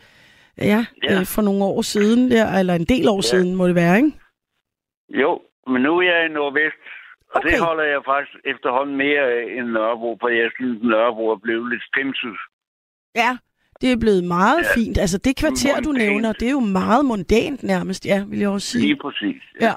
ja, 0.72 0.86
Ja. 1.04 1.20
Øh, 1.20 1.26
for 1.26 1.42
nogle 1.42 1.64
år 1.64 1.82
siden, 1.82 2.32
der, 2.32 2.60
eller 2.60 2.74
en 2.74 2.86
del 2.86 3.08
år 3.10 3.16
Ja. 3.18 3.22
siden 3.32 3.56
må 3.56 3.68
det 3.68 3.76
være, 3.76 3.96
ikke? 3.98 4.12
Jo, 5.22 5.40
Men 5.68 5.82
nu 5.82 5.98
er 5.98 6.02
jeg 6.12 6.26
i 6.26 6.34
Nordvest, 6.34 6.82
og 7.34 7.36
okay. 7.42 7.50
Det 7.52 7.60
holder 7.60 7.84
jeg 7.84 8.02
faktisk 8.12 8.36
efterhånden 8.46 8.96
mere 8.98 9.22
af 9.38 9.44
end 9.58 9.68
Nørrebro, 9.76 10.18
for 10.22 10.28
jeg 10.30 10.50
synes, 10.58 10.78
Nørrebro 10.84 11.26
er 11.36 11.40
blevet 11.46 11.70
lidt 11.72 11.84
stemset. 11.92 12.38
Ja, 13.16 13.38
det 13.82 13.92
er 13.92 13.98
blevet 13.98 14.24
meget 14.24 14.58
Ja. 14.62 14.68
ja. 14.68 14.76
fint. 14.76 14.98
Altså 14.98 15.18
det 15.18 15.36
kvarter, 15.38 15.80
du 15.82 15.90
Mondænt. 15.90 16.10
nævner, 16.12 16.34
det 16.34 16.48
er 16.48 16.52
jo 16.52 16.60
meget 16.60 17.06
mondænt 17.06 17.64
nærmest, 17.64 18.06
ja, 18.06 18.24
vil 18.28 18.40
jeg 18.40 18.50
også 18.50 18.68
sige. 18.68 18.82
Lige 18.82 18.96
præcis. 19.02 19.42
Ja. 19.62 19.74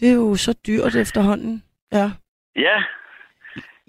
Det 0.00 0.08
er 0.08 0.14
jo 0.14 0.34
så 0.36 0.52
dyrt 0.66 0.96
efterhånden. 0.96 1.62
Ja. 1.92 2.10
ja 2.56 2.82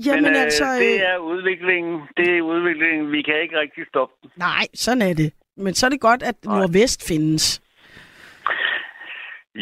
Jamen 0.05 0.23
men 0.23 0.33
øh, 0.35 0.41
altså... 0.41 0.63
det 0.79 0.93
øh, 0.93 0.99
er 0.99 1.17
udviklingen. 1.17 2.01
Det 2.17 2.37
er 2.37 2.41
udviklingen. 2.41 3.11
Vi 3.11 3.21
kan 3.21 3.41
ikke 3.41 3.59
rigtig 3.59 3.83
stoppe 3.87 4.13
den. 4.21 4.29
Nej, 4.37 4.65
sådan 4.73 5.01
er 5.01 5.13
det. 5.13 5.33
Men 5.57 5.73
så 5.73 5.85
er 5.85 5.89
det 5.89 5.99
godt, 6.01 6.23
at. 6.23 6.35
Nordvest 6.45 7.07
findes. 7.07 7.61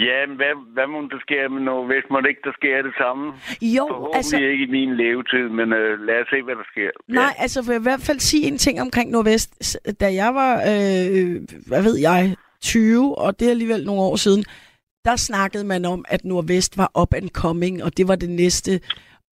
Ja, 0.07 0.17
men 0.27 0.35
hvad, 0.39 0.53
hvad 0.75 0.87
må 0.93 0.97
der 1.13 1.19
sker 1.25 1.43
med 1.53 1.61
Nordvest? 1.61 2.07
Må 2.11 2.17
det 2.21 2.29
ikke, 2.33 2.45
der 2.49 2.55
sker 2.59 2.81
det 2.87 2.95
samme? 3.01 3.23
Jo, 3.77 3.85
Forhåbentlig 3.91 4.17
altså... 4.17 4.37
ikke 4.37 4.63
i 4.69 4.71
min 4.77 4.91
levetid, 5.01 5.45
men 5.59 5.67
øh, 5.79 5.91
lad 6.07 6.17
os 6.21 6.27
se, 6.33 6.37
hvad 6.47 6.55
der 6.61 6.67
sker. 6.73 6.91
Nej, 7.07 7.33
altså 7.43 7.57
vil 7.61 7.73
jeg 7.73 7.81
i 7.83 7.89
hvert 7.89 8.05
fald 8.07 8.19
sige 8.19 8.47
en 8.47 8.57
ting 8.57 8.75
omkring 8.81 9.07
Nordvest. 9.11 9.77
Da 10.01 10.07
jeg 10.21 10.31
var, 10.41 10.53
øh, 10.71 11.33
hvad 11.69 11.81
ved 11.87 11.97
jeg, 12.09 12.35
20, 12.61 13.17
og 13.17 13.39
det 13.39 13.45
er 13.45 13.51
alligevel 13.51 13.85
nogle 13.85 14.01
år 14.01 14.15
siden, 14.15 14.43
der 15.05 15.15
snakkede 15.15 15.63
man 15.63 15.85
om, 15.85 16.05
at 16.07 16.25
Nordvest 16.25 16.77
var 16.77 16.91
up 17.01 17.13
and 17.13 17.29
coming, 17.29 17.83
og 17.83 17.97
det 17.97 18.07
var 18.07 18.15
det 18.15 18.29
næste. 18.29 18.71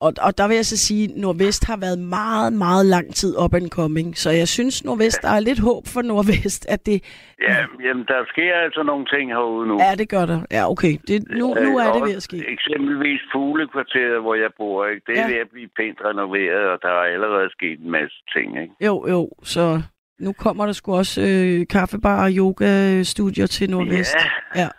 Og, 0.05 0.13
og 0.27 0.31
der 0.37 0.47
vil 0.47 0.55
jeg 0.55 0.65
så 0.65 0.77
sige, 0.77 1.03
at 1.03 1.11
Nordvest 1.23 1.65
har 1.65 1.77
været 1.77 1.99
meget, 1.99 2.53
meget 2.53 2.85
lang 2.85 3.15
tid 3.15 3.33
up 3.43 3.53
and 3.53 3.69
coming. 3.69 4.17
Så 4.17 4.29
jeg 4.41 4.47
synes, 4.47 4.83
Nordvest, 4.85 5.21
der 5.21 5.29
er 5.29 5.39
lidt 5.39 5.59
håb 5.59 5.83
for 5.93 6.01
Nordvest, 6.01 6.65
at 6.69 6.85
det... 6.85 6.97
Ja, 7.47 7.55
jamen, 7.85 8.05
der 8.07 8.19
sker 8.33 8.53
altså 8.65 8.83
nogle 8.83 9.05
ting 9.13 9.25
herude 9.31 9.67
nu. 9.67 9.75
Ja, 9.81 9.95
det 9.95 10.09
gør 10.09 10.25
der. 10.25 10.39
Ja, 10.51 10.69
okay. 10.71 10.93
Det, 11.07 11.17
nu, 11.29 11.47
nu 11.67 11.77
er 11.77 11.87
Øh, 11.89 11.93
det 11.95 12.01
og 12.01 12.07
ved 12.07 12.15
at 12.15 12.23
ske. 12.23 12.37
Eksempelvis 12.55 13.21
fuglekvarteret, 13.33 14.21
hvor 14.21 14.35
jeg 14.35 14.49
bor, 14.57 14.85
ikke? 14.85 15.01
det 15.07 15.17
er 15.17 15.21
Ja. 15.21 15.27
ved 15.33 15.39
at 15.45 15.49
blive 15.53 15.69
pænt 15.77 15.99
renoveret, 16.05 16.63
og 16.73 16.77
der 16.81 16.87
er 16.87 17.03
allerede 17.15 17.49
sket 17.51 17.79
en 17.79 17.91
masse 17.91 18.17
ting. 18.35 18.61
Ikke? 18.61 18.73
Jo, 18.85 19.07
jo. 19.09 19.29
Så 19.43 19.81
nu 20.19 20.33
kommer 20.33 20.65
der 20.65 20.73
sgu 20.73 20.93
også 20.95 21.21
øh, 21.21 21.67
kaffebar 21.69 22.23
og 22.23 22.31
yoga-studier 22.31 23.47
til 23.47 23.69
Nordvest. 23.69 24.15
Ja, 24.55 24.61
Ja. 24.61 24.69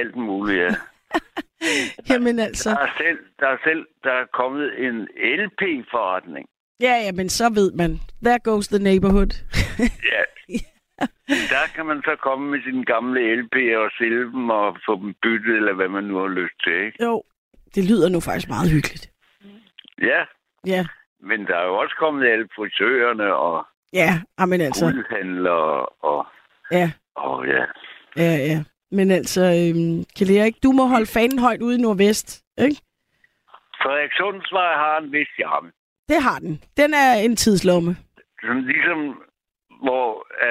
alt 0.00 0.16
muligt, 0.16 0.58
ja. 0.60 0.74
Jamen 2.10 2.38
altså... 2.38 2.70
Der 2.70 2.76
er 2.78 2.92
selv, 2.98 3.18
der 3.40 3.46
er 3.46 3.56
selv 3.64 3.86
der 4.04 4.12
er 4.12 4.26
kommet 4.32 4.86
en 4.86 5.08
LP-forretning. 5.40 6.46
Ja, 6.80 6.94
ja, 7.04 7.12
men 7.12 7.28
så 7.28 7.50
ved 7.54 7.72
man. 7.72 8.00
There 8.24 8.38
goes 8.38 8.68
the 8.68 8.78
neighborhood. 8.78 9.32
Ja. 10.12 10.22
Der 11.28 11.66
kan 11.74 11.86
man 11.86 12.02
så 12.04 12.16
komme 12.22 12.50
med 12.50 12.60
sine 12.64 12.84
gamle 12.84 13.20
LP'er 13.42 13.76
og 13.76 13.90
sælge 13.98 14.24
dem 14.24 14.50
og 14.50 14.76
få 14.86 14.96
dem 15.02 15.14
byttet, 15.22 15.56
eller 15.56 15.72
hvad 15.72 15.88
man 15.88 16.04
nu 16.04 16.16
har 16.18 16.28
lyst 16.28 16.54
til. 16.64 16.72
Ikke? 16.86 17.04
jo, 17.04 17.22
det 17.74 17.84
lyder 17.90 18.08
nu 18.08 18.20
faktisk 18.20 18.48
meget 18.48 18.70
hyggeligt. 18.70 19.10
Ja, 20.02 20.24
Ja, 20.66 20.86
men 21.20 21.46
der 21.46 21.56
er 21.56 21.64
jo 21.64 21.74
også 21.74 21.94
kommet 21.98 22.26
alle 22.26 22.48
frisørerne 22.56 23.34
og 23.34 23.66
ja, 23.92 24.20
men 24.46 24.60
altså, 24.60 24.84
guldhandlere 24.84 25.86
og, 25.86 26.26
ja, 26.72 26.92
og 27.14 27.46
ja. 27.46 27.64
ja, 28.16 28.36
ja. 28.36 28.64
Men 28.92 29.10
altså, 29.10 29.40
øhm, 29.40 30.04
Kjell 30.16 30.36
Erik, 30.36 30.62
du 30.62 30.72
må 30.72 30.84
holde 30.86 31.06
fanen 31.06 31.38
højt 31.38 31.62
ude 31.62 31.78
i 31.78 31.82
Nordvest, 31.82 32.44
ikke? 32.58 32.76
Frederikssundsvej 33.82 34.72
har 34.74 34.98
en 35.02 35.12
vis 35.12 35.28
charme. 35.38 35.70
Det 36.08 36.22
har 36.22 36.38
den. 36.38 36.62
Den 36.76 36.94
er 36.94 37.12
en 37.14 37.36
tidslomme. 37.36 37.96
Sådan 38.42 38.62
ligesom 38.62 39.22
hvor 39.86 40.06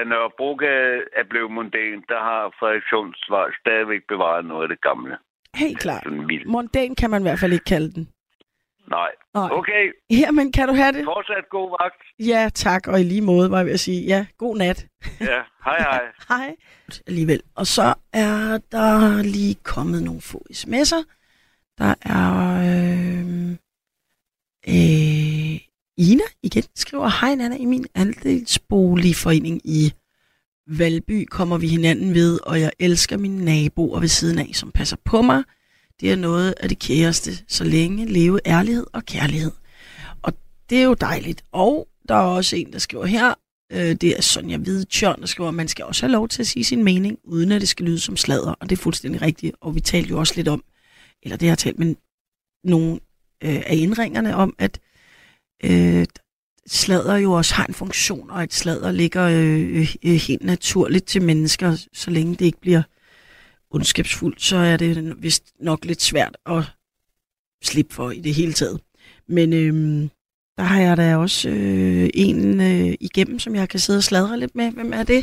Nørrebrogade 0.10 0.98
er 1.20 1.26
blevet 1.30 1.52
mondæn, 1.52 2.04
der 2.12 2.20
har 2.30 2.54
Frederikssundsvej 2.60 3.48
stadigvæk 3.62 4.02
bevaret 4.08 4.46
noget 4.46 4.64
af 4.64 4.70
det 4.70 4.82
gamle. 4.82 5.18
Helt 5.56 5.80
klart. 5.80 6.04
Mondæn 6.46 6.96
kan 6.96 7.10
man 7.10 7.22
i 7.22 7.26
hvert 7.28 7.40
fald 7.40 7.54
ikke 7.54 7.66
kalde 7.66 7.92
den. 7.92 8.08
Nej. 8.90 9.10
Nej. 9.34 9.50
Okay, 9.52 9.84
Jamen, 10.22 10.52
kan 10.52 10.68
du 10.68 10.74
have 10.74 10.92
det? 10.92 11.04
fortsat 11.06 11.50
god 11.52 11.70
vagt. 11.82 12.28
Ja, 12.30 12.50
tak. 12.56 12.88
Og 12.88 13.00
i 13.00 13.04
lige 13.04 13.22
måde, 13.22 13.52
var 13.52 13.58
jeg 13.58 13.66
ved 13.66 13.74
at 13.74 13.80
sige. 13.80 14.02
Ja, 14.06 14.26
god 14.38 14.58
nat. 14.58 14.88
Ja, 15.20 15.40
hej 15.66 15.78
hej. 15.80 16.02
Hej. 16.30 16.56
Alligevel. 17.08 17.42
Og 17.56 17.68
så 17.68 17.94
er 18.14 18.58
der 18.72 19.22
lige 19.24 19.56
kommet 19.64 20.04
nogle 20.04 20.22
få 20.22 20.46
sms'er. 20.54 21.04
Der 21.78 21.94
er... 22.02 22.30
Øh, 22.70 23.52
øh, 24.68 25.60
Ina 25.98 26.24
igen 26.44 26.64
skriver, 26.76 27.10
Hej 27.22 27.36
Nana, 27.36 27.56
i 27.56 27.66
min 27.66 27.86
andelsboligforening 27.96 29.62
i 29.64 29.94
Valby 30.68 31.26
kommer 31.26 31.58
vi 31.58 31.68
hinanden 31.68 32.14
ved, 32.14 32.40
og 32.48 32.62
jeg 32.62 32.72
elsker 32.80 33.18
mine 33.18 33.46
naboer 33.46 34.00
ved 34.00 34.08
siden 34.08 34.40
af, 34.40 34.50
som 34.54 34.72
passer 34.72 34.98
på 35.06 35.22
mig. 35.22 35.44
Det 36.00 36.12
er 36.12 36.16
noget 36.16 36.54
af 36.60 36.70
det 36.70 36.80
kæreste, 36.80 37.32
så 37.48 37.64
længe 37.64 38.06
leve 38.06 38.40
ærlighed 38.46 38.86
og 38.94 39.06
kærlighed. 39.06 39.52
Og 40.22 40.34
det 40.70 40.78
er 40.78 40.84
jo 40.84 40.94
dejligt. 40.94 41.44
Og 41.52 41.88
der 42.10 42.16
er 42.16 42.26
også 42.26 42.56
en, 42.56 42.74
der 42.74 42.80
skriver 42.80 43.06
her, 43.06 43.34
øh, 43.72 43.96
det 43.96 44.18
er 44.18 44.22
Sonja 44.22 44.58
Hvidtjørn, 44.58 45.22
der 45.22 45.28
skriver, 45.28 45.50
at 45.50 45.56
man 45.56 45.68
skal 45.68 45.86
også 45.86 46.06
have 46.06 46.12
lov 46.12 46.28
til 46.28 46.42
at 46.42 46.48
sige 46.48 46.64
sin 46.64 46.84
mening, 46.84 47.20
uden 47.24 47.52
at 47.52 47.62
det 47.62 47.70
skal 47.70 47.86
lyde 47.86 48.00
som 48.00 48.18
sladder. 48.18 48.52
Og 48.52 48.70
det 48.70 48.78
er 48.78 48.82
fuldstændig 48.82 49.22
rigtigt. 49.22 49.56
Og 49.62 49.76
vi 49.76 49.82
talte 49.82 50.10
jo 50.10 50.20
også 50.20 50.34
lidt 50.36 50.48
om, 50.48 50.64
eller 51.24 51.38
det 51.38 51.50
har 51.50 51.56
talt 51.56 51.80
med 51.80 51.96
nogle 52.64 52.94
øh, 53.44 53.62
af 53.66 53.76
indringerne 53.76 54.36
om, 54.36 54.56
at 54.58 54.80
øh, 55.64 56.06
sladder 56.68 57.16
jo 57.16 57.32
også 57.32 57.56
har 57.56 57.66
en 57.66 57.74
funktion, 57.74 58.30
og 58.30 58.44
at 58.44 58.54
sladder 58.54 58.92
ligger 58.92 59.24
øh, 59.24 59.80
øh, 59.80 59.96
øh 60.06 60.16
helt 60.16 60.44
naturligt 60.44 61.06
til 61.06 61.22
mennesker, 61.22 61.86
så 61.94 62.12
længe 62.12 62.36
det 62.36 62.46
ikke 62.46 62.62
bliver 62.62 62.82
ondskabsfuldt, 63.72 64.42
så 64.42 64.58
er 64.58 64.78
det 64.78 65.24
vist 65.24 65.46
nok 65.60 65.86
lidt 65.86 66.02
svært 66.02 66.38
at 66.46 66.64
slippe 67.64 67.94
for 67.94 68.12
i 68.12 68.22
det 68.22 68.36
hele 68.36 68.54
taget. 68.54 68.82
Men 69.28 69.54
øh, 69.54 70.10
der 70.58 70.64
har 70.64 70.82
jeg 70.82 70.98
da 70.98 71.18
også 71.18 71.50
øh, 71.50 72.10
en 72.26 72.62
øh, 72.72 72.94
igennem, 73.08 73.40
som 73.40 73.56
jeg 73.56 73.70
kan 73.70 73.80
sidde 73.80 74.00
og 74.00 74.04
sladre 74.04 74.40
lidt 74.40 74.56
med. 74.56 74.74
Hvem 74.74 74.94
er 74.94 75.04
det? 75.04 75.22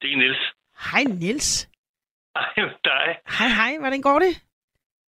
Det 0.00 0.12
er 0.12 0.16
Niels. 0.16 0.42
Hej 0.90 1.04
Niels. 1.20 1.68
Ej, 2.36 2.52
dig. 2.84 3.08
Hej 3.38 3.48
hej, 3.48 3.72
hvordan 3.80 4.02
går 4.02 4.18
det? 4.18 4.32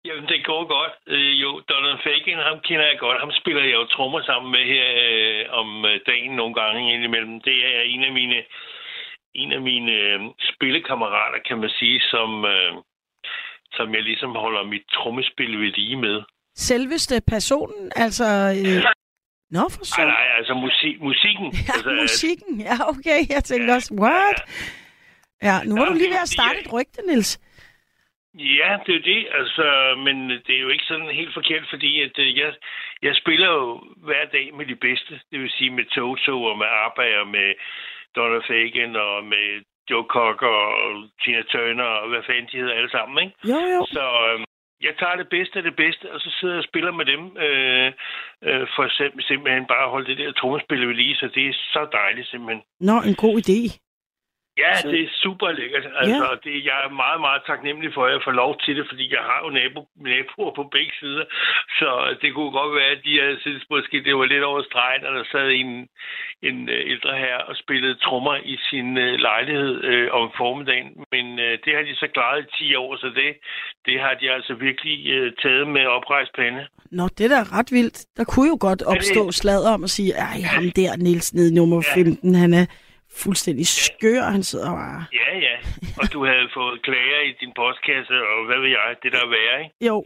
Jamen, 0.06 0.26
det 0.32 0.40
går 0.50 0.62
godt. 0.76 0.94
Øh, 1.14 1.34
jo, 1.42 1.50
Donald 1.72 1.98
Fagan, 2.04 2.46
ham 2.48 2.58
kender 2.68 2.86
jeg 2.90 2.98
godt. 2.98 3.18
Ham 3.20 3.32
spiller 3.40 3.62
jeg 3.62 3.74
jo 3.80 3.84
trommer 3.94 4.22
sammen 4.22 4.50
med 4.56 4.64
her 4.74 4.86
øh, 5.06 5.42
om 5.60 5.68
øh, 5.90 6.00
dagen 6.10 6.32
nogle 6.40 6.54
gange 6.60 6.94
indimellem. 6.94 7.40
Det 7.48 7.58
er 7.72 7.80
en 7.92 8.02
af 8.08 8.12
mine, 8.12 8.38
en 9.42 9.52
af 9.52 9.62
mine 9.70 9.92
øh, 9.92 10.20
spillekammerater, 10.52 11.38
kan 11.48 11.58
man 11.58 11.70
sige, 11.78 12.00
som, 12.00 12.44
øh, 12.44 12.72
som 13.76 13.94
jeg 13.94 14.02
ligesom 14.02 14.30
holder 14.44 14.64
mit 14.64 14.86
trommespil 14.96 15.52
ved 15.60 15.72
lige 15.80 15.96
med. 15.96 16.22
Selveste 16.54 17.14
personen, 17.32 17.92
altså... 17.96 18.26
Øh... 18.58 18.84
Nå, 19.50 19.64
for 19.74 19.84
så. 19.84 19.94
Nej, 19.98 20.06
nej, 20.06 20.26
altså 20.38 20.54
musik, 20.54 21.00
musikken. 21.00 21.46
Ja, 21.52 21.72
altså, 21.74 21.90
musikken. 22.02 22.60
Ja, 22.68 22.76
okay. 22.92 23.20
Jeg 23.34 23.44
tænkte 23.44 23.70
også, 23.78 23.90
what? 24.02 24.38
Ja, 25.42 25.56
nu 25.66 25.74
var 25.74 25.84
Ja, 25.84 25.90
du 25.90 25.94
lige 25.94 26.14
ved 26.14 26.26
at 26.26 26.34
starte 26.36 26.56
fordi, 26.56 26.68
et 26.68 26.72
rygte, 26.72 27.00
Niels. 27.06 27.32
Ja, 28.34 28.70
det 28.84 28.92
er 28.92 28.98
jo 28.98 29.04
det, 29.14 29.28
altså, 29.40 29.66
men 30.06 30.16
det 30.30 30.54
er 30.56 30.60
jo 30.60 30.68
ikke 30.68 30.84
sådan 30.84 31.10
helt 31.20 31.34
forkert, 31.34 31.64
fordi 31.70 32.00
at, 32.02 32.18
øh, 32.18 32.38
jeg, 32.38 32.52
jeg 33.02 33.14
spiller 33.22 33.48
jo 33.48 33.82
hver 33.96 34.24
dag 34.32 34.54
med 34.54 34.66
de 34.66 34.76
bedste. 34.76 35.20
Det 35.30 35.40
vil 35.40 35.50
sige 35.50 35.70
med 35.70 35.84
Toto 35.84 36.44
og 36.44 36.58
med 36.58 36.66
ABBA 36.66 37.18
og 37.18 37.26
med 37.26 37.54
Donald 38.16 38.44
Fagen 38.48 38.96
og 38.96 39.24
med 39.32 39.46
Joe 39.90 40.06
Cocker 40.14 40.56
og 40.84 40.90
Tina 41.20 41.42
Turner 41.52 41.90
og 42.02 42.08
hvad 42.08 42.22
fanden 42.26 42.48
de 42.52 42.58
hedder 42.60 42.78
alle 42.78 42.90
sammen, 42.90 43.16
ikke? 43.24 43.34
Jo, 43.52 43.60
jo. 43.74 43.80
Så 43.96 44.04
øh, 44.26 44.38
jeg 44.86 44.94
tager 45.00 45.16
det 45.22 45.28
bedste 45.36 45.56
af 45.60 45.64
det 45.68 45.76
bedste, 45.76 46.12
og 46.14 46.20
så 46.20 46.30
sidder 46.36 46.54
jeg 46.54 46.64
og 46.64 46.68
spiller 46.70 46.92
med 47.00 47.06
dem, 47.12 47.22
øh, 47.46 47.88
øh, 48.48 48.66
for 48.76 48.84
eksempel, 48.88 49.20
simpelthen 49.30 49.66
bare 49.72 49.84
at 49.84 49.90
holde 49.94 50.08
det 50.10 50.18
der 50.18 50.32
trommespil 50.32 50.88
ved 50.88 50.94
lige, 50.94 51.16
så 51.16 51.26
det 51.34 51.42
er 51.48 51.52
så 51.74 51.82
dejligt 51.92 52.28
simpelthen. 52.28 52.62
Nå, 52.80 52.96
en 53.10 53.16
god 53.24 53.36
idé. 53.42 53.60
Ja, 54.64 54.72
Så- 54.76 54.88
det 54.92 55.00
er 55.06 55.10
super 55.24 55.48
lækkert. 55.58 55.86
Altså, 56.00 56.26
ja. 56.30 56.34
det, 56.46 56.54
jeg 56.68 56.76
er 56.86 56.90
meget, 57.04 57.20
meget 57.26 57.42
taknemmelig 57.50 57.90
for, 57.94 58.02
at 58.06 58.12
jeg 58.14 58.20
får 58.26 58.34
lov 58.42 58.52
til 58.64 58.72
det, 58.78 58.84
fordi 58.90 59.04
jeg 59.16 59.22
har 59.30 59.38
jo 59.44 59.48
nabo, 59.58 59.80
naboer 60.10 60.52
på 60.58 60.64
begge 60.74 60.92
sider. 61.00 61.24
Så 61.78 61.88
det 62.22 62.28
kunne 62.34 62.52
godt 62.60 62.72
være, 62.78 62.90
at 62.96 63.00
de 63.06 63.12
havde 63.22 63.38
syntes 63.44 63.64
måske, 63.74 63.96
det 64.06 64.14
var 64.20 64.24
lidt 64.24 64.44
over 64.50 64.62
stregen, 64.70 65.02
og 65.08 65.12
der 65.18 65.24
sad 65.32 65.48
en, 65.62 65.70
en 66.48 66.58
øh, 66.74 66.80
ældre 66.92 67.12
herre 67.24 67.42
og 67.50 67.54
spillede 67.62 67.94
trommer 68.04 68.36
i 68.52 68.56
sin 68.70 68.88
øh, 69.06 69.14
lejlighed 69.28 69.72
øh, 69.90 70.08
om 70.20 70.26
formiddagen. 70.40 70.88
Men 71.14 71.26
øh, 71.46 71.52
det 71.64 71.70
har 71.76 71.82
de 71.88 71.94
så 72.02 72.06
klaret 72.14 72.38
i 72.44 72.64
10 72.64 72.74
år, 72.74 72.96
så 73.02 73.06
det, 73.20 73.28
det 73.86 73.96
har 74.04 74.14
de 74.20 74.26
altså 74.36 74.52
virkelig 74.54 74.96
øh, 75.16 75.32
taget 75.42 75.66
med 75.68 75.84
oprejst 75.86 76.32
pande. 76.38 76.66
Nå, 76.98 77.04
det 77.16 77.22
er 77.26 77.32
da 77.36 77.40
ret 77.58 77.70
vildt. 77.72 77.98
Der 78.18 78.24
kunne 78.24 78.48
jo 78.52 78.56
godt 78.60 78.82
opstå 78.82 79.22
sladder 79.40 79.70
om 79.76 79.84
at 79.84 79.90
sige, 79.90 80.12
ej, 80.28 80.38
ham 80.54 80.64
der, 80.80 80.96
Niels, 80.96 81.34
nede 81.34 81.54
nummer 81.54 81.76
Ja. 81.96 82.00
15, 82.00 82.34
han 82.34 82.54
er 82.54 82.66
fuldstændig 83.24 83.66
skør. 83.66 84.22
Han 84.36 84.42
sidder 84.42 84.70
bare... 84.82 85.04
Ja, 85.20 85.30
ja. 85.48 85.56
Og 86.00 86.12
du 86.12 86.24
havde 86.30 86.48
fået 86.54 86.82
klager 86.82 87.20
i 87.30 87.32
din 87.40 87.52
postkasse, 87.56 88.14
og 88.32 88.38
hvad 88.48 88.58
ved 88.62 88.68
jeg, 88.78 88.86
det 89.02 89.12
der 89.12 89.18
er 89.26 89.30
værre, 89.36 89.58
ikke? 89.64 89.86
Jo. 89.88 90.04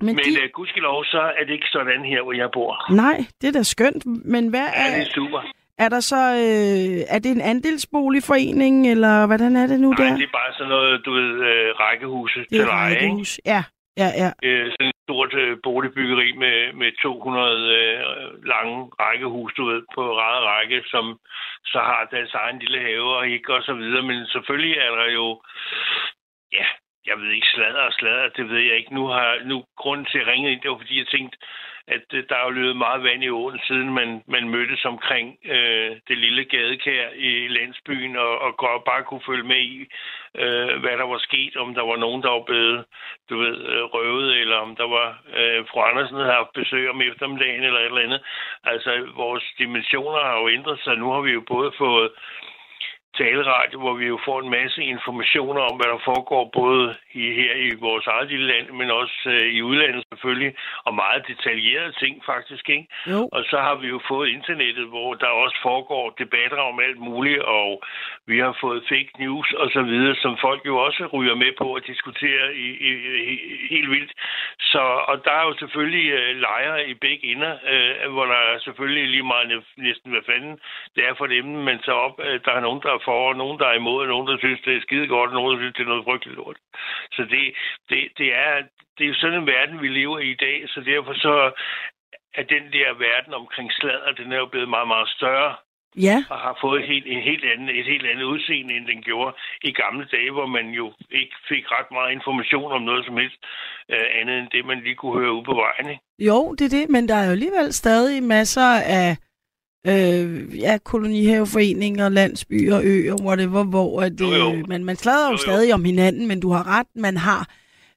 Men, 0.00 0.16
Men 0.16 0.24
de... 0.24 0.30
uh, 0.44 0.50
gudskelov, 0.54 1.04
så 1.04 1.20
er 1.38 1.44
det 1.46 1.52
ikke 1.52 1.66
sådan 1.72 2.04
her, 2.04 2.22
hvor 2.22 2.32
jeg 2.32 2.48
bor. 2.52 2.92
Nej, 2.94 3.18
det 3.40 3.46
er 3.48 3.52
da 3.52 3.62
skønt. 3.62 4.02
Men 4.34 4.48
hvad 4.48 4.60
Ja, 4.76 4.86
det 4.90 4.96
er, 4.96 5.00
er 5.00 5.10
super. 5.14 5.40
Er 5.78 5.88
der 5.88 6.00
så, 6.00 6.16
øh, 6.16 7.14
er 7.14 7.18
det 7.18 7.30
en 7.32 7.40
andelsboligforening, 7.40 8.90
eller 8.90 9.26
hvordan 9.26 9.56
er 9.56 9.66
det 9.66 9.80
nu 9.80 9.90
Nej, 9.92 10.08
der? 10.08 10.14
det 10.16 10.22
er 10.22 10.32
bare 10.32 10.52
sådan 10.54 10.68
noget, 10.68 11.02
du 11.04 11.12
ved, 11.12 11.30
øh, 11.50 11.74
rækkehuse 11.80 12.38
det 12.40 12.48
til 12.48 12.60
er 12.60 12.64
leje, 12.64 12.90
ikke? 12.90 13.00
rækkehus. 13.02 13.40
Ja, 13.46 13.62
ja, 14.02 14.08
ja. 14.22 14.30
øh, 14.46 14.66
sådan 14.72 14.92
et 14.92 15.02
stort 15.06 15.34
øh, 15.34 15.58
boligbyggeri 15.62 16.32
med, 16.32 16.72
med 16.72 16.90
200 17.02 17.74
øh, 17.78 18.00
lange 18.52 18.78
rækkehus, 19.00 19.52
du 19.56 19.64
ved, 19.70 19.82
på 19.94 20.02
ræde 20.20 20.40
række, 20.52 20.82
som 20.86 21.04
så 21.64 21.78
har 21.78 22.08
deres 22.10 22.34
egen 22.34 22.58
lille 22.58 22.80
have 22.80 23.16
og 23.16 23.28
ikke 23.28 23.54
og 23.54 23.62
så 23.62 23.74
videre. 23.74 24.02
Men 24.02 24.26
selvfølgelig 24.26 24.76
er 24.76 24.90
der 25.00 25.10
jo, 25.10 25.42
ja, 26.52 26.66
jeg 27.06 27.16
ved 27.20 27.30
ikke, 27.30 27.52
sladder 27.54 27.80
og 27.80 27.92
sladder, 27.92 28.28
det 28.28 28.48
ved 28.50 28.60
jeg 28.60 28.76
ikke. 28.76 28.94
Nu 28.94 29.06
har 29.06 29.38
nu 29.44 29.64
grunden 29.76 30.06
til 30.06 30.18
at 30.18 30.26
ringe 30.26 30.52
ind, 30.52 30.60
det 30.60 30.70
var 30.70 30.76
fordi 30.78 30.98
jeg 30.98 31.06
tænkte, 31.06 31.38
at 31.96 32.06
øh, 32.14 32.24
der 32.28 32.36
er 32.36 32.44
jo 32.44 32.50
løbet 32.50 32.76
meget 32.76 33.02
vand 33.02 33.24
i 33.24 33.28
åen, 33.28 33.58
siden 33.66 33.94
man, 33.94 34.22
man 34.26 34.48
mødtes 34.48 34.84
omkring 34.84 35.38
øh, 35.44 35.90
det 36.08 36.18
lille 36.18 36.44
gadekær 36.44 37.08
i 37.14 37.48
landsbyen, 37.48 38.16
og, 38.16 38.38
og 38.38 38.56
godt 38.56 38.84
bare 38.84 39.02
kunne 39.02 39.28
følge 39.28 39.48
med 39.52 39.60
i, 39.60 39.86
øh, 40.44 40.80
hvad 40.82 40.94
der 41.00 41.06
var 41.12 41.18
sket, 41.18 41.56
om 41.56 41.74
der 41.74 41.84
var 41.90 41.96
nogen, 41.96 42.22
der 42.22 42.30
var 42.30 42.44
blevet, 42.50 42.84
du 43.30 43.38
ved, 43.38 43.56
øh, 43.70 43.82
røvet, 43.94 44.36
eller 44.40 44.56
om 44.56 44.76
der 44.76 44.88
var 44.96 45.08
øh, 45.38 45.66
fru 45.70 45.80
Andersen 45.80 46.16
havde 46.16 46.38
haft 46.40 46.52
besøg 46.60 46.90
om 46.90 47.02
eftermiddagen, 47.02 47.64
eller 47.64 47.80
et 47.80 47.86
eller 47.86 48.06
andet. 48.06 48.22
Altså, 48.64 48.90
vores 49.16 49.44
dimensioner 49.58 50.20
har 50.28 50.38
jo 50.40 50.48
ændret 50.48 50.80
sig. 50.80 50.96
Nu 50.96 51.10
har 51.10 51.20
vi 51.20 51.30
jo 51.30 51.42
både 51.54 51.72
fået 51.78 52.10
taleradio, 53.20 53.78
hvor 53.84 53.94
vi 54.00 54.06
jo 54.06 54.18
får 54.24 54.38
en 54.40 54.50
masse 54.58 54.80
informationer 54.94 55.62
om, 55.68 55.74
hvad 55.76 55.88
der 55.94 56.00
foregår 56.10 56.44
både 56.60 56.94
i, 57.12 57.24
her 57.40 57.52
i 57.66 57.68
vores 57.86 58.06
eget 58.06 58.28
lille 58.32 58.46
land, 58.52 58.66
men 58.80 58.90
også 58.90 59.18
øh, 59.26 59.46
i 59.58 59.62
udlandet 59.62 60.04
selvfølgelig, 60.12 60.52
og 60.86 60.94
meget 60.94 61.22
detaljerede 61.28 61.92
ting 62.02 62.14
faktisk, 62.26 62.64
ikke? 62.70 62.86
Jo. 63.12 63.20
Og 63.32 63.44
så 63.50 63.58
har 63.66 63.74
vi 63.74 63.86
jo 63.94 64.00
fået 64.08 64.28
internettet, 64.28 64.86
hvor 64.92 65.14
der 65.14 65.40
også 65.44 65.56
foregår 65.62 66.04
debatter 66.22 66.60
om 66.70 66.80
alt 66.86 66.98
muligt, 66.98 67.42
og 67.42 67.82
vi 68.26 68.38
har 68.38 68.56
fået 68.60 68.82
fake 68.88 69.12
news 69.18 69.52
og 69.52 69.70
så 69.70 69.82
videre, 69.82 70.14
som 70.14 70.38
folk 70.40 70.62
jo 70.66 70.76
også 70.86 71.02
ryger 71.16 71.34
med 71.34 71.52
på 71.58 71.74
at 71.74 71.86
diskutere 71.86 72.54
i, 72.54 72.68
i, 72.88 72.90
i, 73.32 73.34
helt 73.70 73.90
vildt. 73.90 74.12
Så, 74.60 74.82
og 75.10 75.24
der 75.24 75.32
er 75.40 75.44
jo 75.48 75.54
selvfølgelig 75.58 76.06
øh, 76.10 76.36
lejre 76.36 76.88
i 76.88 76.94
begge 76.94 77.24
ender, 77.32 77.54
øh, 77.72 78.12
hvor 78.12 78.24
der 78.24 78.40
er 78.52 78.58
selvfølgelig 78.58 79.06
lige 79.08 79.22
meget 79.22 79.48
næ- 79.48 79.74
næsten 79.86 80.10
hvad 80.10 80.22
fanden 80.26 80.58
det 80.94 81.02
er 81.08 81.14
for 81.18 81.26
dem, 81.26 81.44
men 81.44 81.78
så 81.82 81.92
op, 81.92 82.20
øh, 82.26 82.40
der 82.44 82.52
er 82.52 82.60
nogen, 82.60 82.80
der 82.84 82.92
er 82.92 83.06
for, 83.08 83.18
og 83.28 83.36
nogen, 83.42 83.58
der 83.60 83.66
er 83.68 83.80
imod, 83.82 84.00
og 84.02 84.12
nogen, 84.12 84.28
der 84.30 84.36
synes, 84.38 84.60
det 84.64 84.72
er 84.74 84.86
skide 84.86 85.08
godt, 85.14 85.30
og 85.30 85.36
nogen, 85.36 85.52
der 85.52 85.60
synes, 85.60 85.76
det 85.76 85.84
er 85.84 85.92
noget 85.92 86.08
frygteligt 86.08 86.38
lort. 86.40 86.58
Så 87.16 87.22
det, 87.32 87.42
det, 87.90 88.00
det, 88.18 88.28
er, 88.44 88.52
det 88.94 89.02
er 89.04 89.12
jo 89.12 89.20
sådan 89.22 89.38
en 89.40 89.50
verden, 89.54 89.76
vi 89.84 89.88
lever 89.88 90.18
i 90.18 90.30
i 90.34 90.40
dag, 90.46 90.56
så 90.72 90.78
derfor 90.92 91.14
så 91.26 91.34
er 92.38 92.44
den 92.54 92.64
der 92.76 92.88
verden 93.06 93.32
omkring 93.42 93.68
sladder, 93.72 94.12
den 94.20 94.32
er 94.32 94.38
jo 94.44 94.46
blevet 94.46 94.68
meget, 94.68 94.88
meget 94.94 95.08
større 95.18 95.54
Ja, 95.96 96.24
og 96.30 96.38
har 96.38 96.58
fået 96.60 96.80
et 96.80 96.88
helt, 96.88 97.06
en 97.06 97.22
helt 97.30 97.44
anden, 97.52 97.68
et 97.68 97.84
helt 97.84 98.06
andet 98.06 98.24
udseende, 98.24 98.76
end 98.76 98.86
den 98.86 99.02
gjorde 99.02 99.36
i 99.62 99.72
gamle 99.72 100.06
dage, 100.12 100.30
hvor 100.30 100.46
man 100.46 100.66
jo 100.80 100.92
ikke 101.10 101.36
fik 101.48 101.64
ret 101.70 101.90
meget 101.90 102.12
information 102.12 102.72
om 102.72 102.82
noget 102.82 103.04
som 103.06 103.16
helst 103.16 103.40
øh, 103.92 104.06
andet 104.20 104.38
end 104.38 104.48
det, 104.52 104.64
man 104.66 104.80
lige 104.80 104.94
kunne 104.94 105.20
høre 105.20 105.32
ude 105.32 105.44
på 105.44 105.54
vejen. 105.64 105.86
Ikke? 105.90 106.02
jo, 106.18 106.54
det 106.58 106.64
er 106.64 106.78
det, 106.78 106.88
men 106.90 107.08
der 107.08 107.14
er 107.14 107.26
jo 107.26 107.30
alligevel 107.30 107.72
stadig 107.72 108.22
masser 108.22 108.70
af 109.00 109.16
øh, 109.86 110.58
ja, 110.58 110.78
kolonihaveforeninger, 110.84 112.08
landsbyer, 112.08 112.80
øer, 112.84 113.14
whatever, 113.22 113.64
hvor 113.64 114.02
at, 114.02 114.20
Jo, 114.20 114.26
jo. 114.26 114.52
øh, 114.52 114.68
man, 114.68 114.84
man 114.84 114.96
slader 114.96 115.26
jo, 115.26 115.32
Jo, 115.32 115.36
stadig 115.36 115.74
om 115.74 115.84
hinanden, 115.84 116.28
men 116.28 116.40
du 116.40 116.50
har 116.50 116.78
ret, 116.78 116.86
man 116.94 117.16
har 117.16 117.48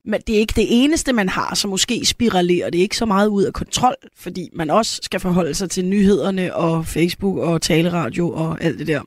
men 0.05 0.21
det 0.27 0.36
er 0.36 0.39
ikke 0.39 0.59
det 0.61 0.67
eneste, 0.84 1.13
man 1.13 1.29
har, 1.29 1.55
så 1.55 1.67
måske 1.67 2.05
spiralerer 2.05 2.69
det 2.69 2.79
ikke 2.79 2.97
så 2.97 3.05
meget 3.05 3.27
ud 3.27 3.43
af 3.43 3.53
kontrol, 3.53 3.95
fordi 4.23 4.49
man 4.53 4.69
også 4.69 4.99
skal 5.03 5.19
forholde 5.19 5.53
sig 5.53 5.69
til 5.69 5.86
nyhederne 5.86 6.55
og 6.55 6.86
Facebook 6.86 7.38
og 7.38 7.61
taleradio 7.61 8.25
og 8.43 8.57
alt 8.61 8.79
det 8.79 8.88
der. 8.88 9.01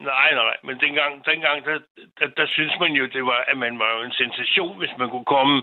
Nej, 0.00 0.30
nej, 0.34 0.56
men 0.66 0.76
dengang, 0.84 1.12
dengang 1.30 1.58
der, 1.68 1.78
der, 2.18 2.28
der 2.38 2.46
synes 2.56 2.74
man 2.82 2.92
jo, 3.00 3.04
det 3.16 3.22
var, 3.30 3.40
at 3.50 3.58
man 3.64 3.78
var 3.78 3.92
en 4.06 4.12
sensation, 4.22 4.78
hvis 4.78 4.94
man 4.98 5.08
kunne 5.10 5.30
komme 5.36 5.62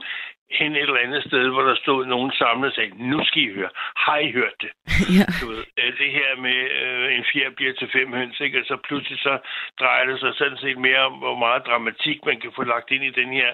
hen 0.59 0.75
et 0.75 0.81
eller 0.81 1.05
andet 1.05 1.23
sted, 1.23 1.49
hvor 1.49 1.61
der 1.61 1.75
stod 1.75 2.05
nogen 2.05 2.31
samlet 2.31 2.69
og 2.69 2.75
sagde, 2.75 3.09
nu 3.11 3.25
skal 3.25 3.41
I 3.41 3.53
høre, 3.53 3.69
har 4.05 4.17
I 4.17 4.31
hørt 4.31 4.57
det? 4.61 4.71
ja. 5.17 5.25
Du 5.41 5.45
ved, 5.51 5.63
øh, 5.79 5.91
det 6.01 6.11
her 6.19 6.29
med 6.45 6.59
øh, 6.81 7.15
en 7.17 7.25
fjer 7.31 7.49
bliver 7.57 7.73
til 7.73 7.89
fem 7.95 8.13
høns, 8.13 8.39
ikke? 8.39 8.59
Og 8.59 8.65
så 8.65 8.75
pludselig 8.87 9.19
så 9.19 9.33
drejer 9.79 10.05
det 10.05 10.19
sig 10.19 10.33
sådan 10.35 10.57
set 10.57 10.77
mere 10.77 11.01
om, 11.09 11.13
hvor 11.13 11.37
meget 11.45 11.65
dramatik 11.65 12.19
man 12.25 12.39
kan 12.39 12.51
få 12.55 12.63
lagt 12.63 12.91
ind 12.91 13.03
i 13.03 13.17
den 13.21 13.33
her 13.33 13.49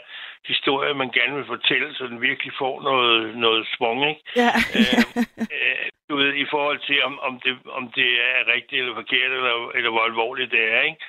historie, 0.48 0.94
man 0.94 1.12
gerne 1.12 1.36
vil 1.36 1.54
fortælle, 1.56 1.96
så 1.96 2.04
den 2.08 2.22
virkelig 2.22 2.54
får 2.58 2.82
noget, 2.82 3.36
noget 3.36 3.68
svung, 3.74 4.10
ikke? 4.10 4.22
ja. 4.36 4.52
Øh, 4.78 5.04
øh, 5.56 5.86
du 6.10 6.16
ved, 6.22 6.34
i 6.34 6.46
forhold 6.54 6.80
til, 6.88 7.04
om, 7.04 7.20
om, 7.20 7.40
det, 7.44 7.54
om 7.80 7.92
det 7.98 8.10
er 8.32 8.52
rigtigt 8.56 8.80
eller 8.80 8.96
forkert, 8.96 9.32
eller, 9.38 9.72
eller 9.76 9.90
hvor 9.90 10.06
alvorligt 10.12 10.52
det 10.52 10.64
er, 10.74 10.82
ikke? 10.82 11.02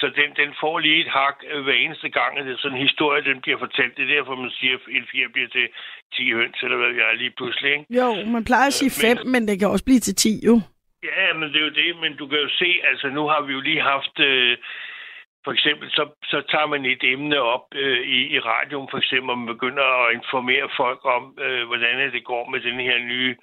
Så 0.00 0.06
den, 0.20 0.30
den 0.40 0.50
får 0.60 0.78
lige 0.78 1.00
et 1.04 1.10
hak 1.18 1.36
øh, 1.50 1.62
hver 1.64 1.72
eneste 1.84 2.08
gang, 2.08 2.38
at 2.38 2.44
det 2.46 2.52
er 2.52 2.58
sådan 2.62 2.76
en 2.78 2.86
historie, 2.88 3.24
den 3.30 3.40
bliver 3.40 3.58
fortalt. 3.58 3.96
Det 3.96 4.02
er 4.04 4.14
derfor, 4.16 4.34
man 4.34 4.50
siger, 4.58 4.74
at 4.74 4.80
en 4.96 5.06
fjer 5.12 5.28
bliver 5.32 5.48
til 5.48 5.66
10 6.14 6.32
høns, 6.38 6.58
eller 6.62 6.76
hvad 6.76 6.92
jeg 7.00 7.06
er 7.12 7.16
lige 7.22 7.34
pludselig, 7.38 7.70
ikke? 7.72 7.84
Jo, 8.00 8.08
man 8.36 8.44
plejer 8.44 8.66
at 8.66 8.72
sige 8.80 8.90
Øh, 8.92 8.96
men- 8.96 9.18
fem, 9.18 9.26
men 9.34 9.48
det 9.48 9.58
kan 9.58 9.68
også 9.68 9.84
blive 9.84 10.00
til 10.06 10.14
ti, 10.24 10.32
jo. 10.48 10.54
Ja, 11.10 11.32
men 11.38 11.46
det 11.52 11.56
er 11.60 11.66
jo 11.70 11.74
det, 11.82 11.90
men 12.02 12.16
du 12.16 12.24
kan 12.26 12.38
jo 12.38 12.48
se, 12.48 12.70
altså 12.90 13.06
nu 13.08 13.22
har 13.32 13.40
vi 13.46 13.52
jo 13.52 13.60
lige 13.60 13.80
haft, 13.80 14.20
øh, 14.20 14.56
for 15.44 15.52
eksempel, 15.52 15.90
så, 15.90 16.04
så 16.24 16.38
tager 16.50 16.66
man 16.66 16.84
et 16.84 17.04
emne 17.04 17.38
op 17.40 17.64
øh, 17.74 18.00
i, 18.16 18.18
i 18.34 18.38
radioen, 18.38 18.88
for 18.90 18.98
eksempel, 18.98 19.30
og 19.30 19.38
man 19.38 19.46
begynder 19.54 19.86
at 20.06 20.14
informere 20.14 20.68
folk 20.76 21.00
om, 21.16 21.22
øh, 21.46 21.66
hvordan 21.66 22.12
det 22.12 22.24
går 22.24 22.50
med 22.50 22.60
den 22.60 22.80
her 22.80 22.98
nye 22.98 23.36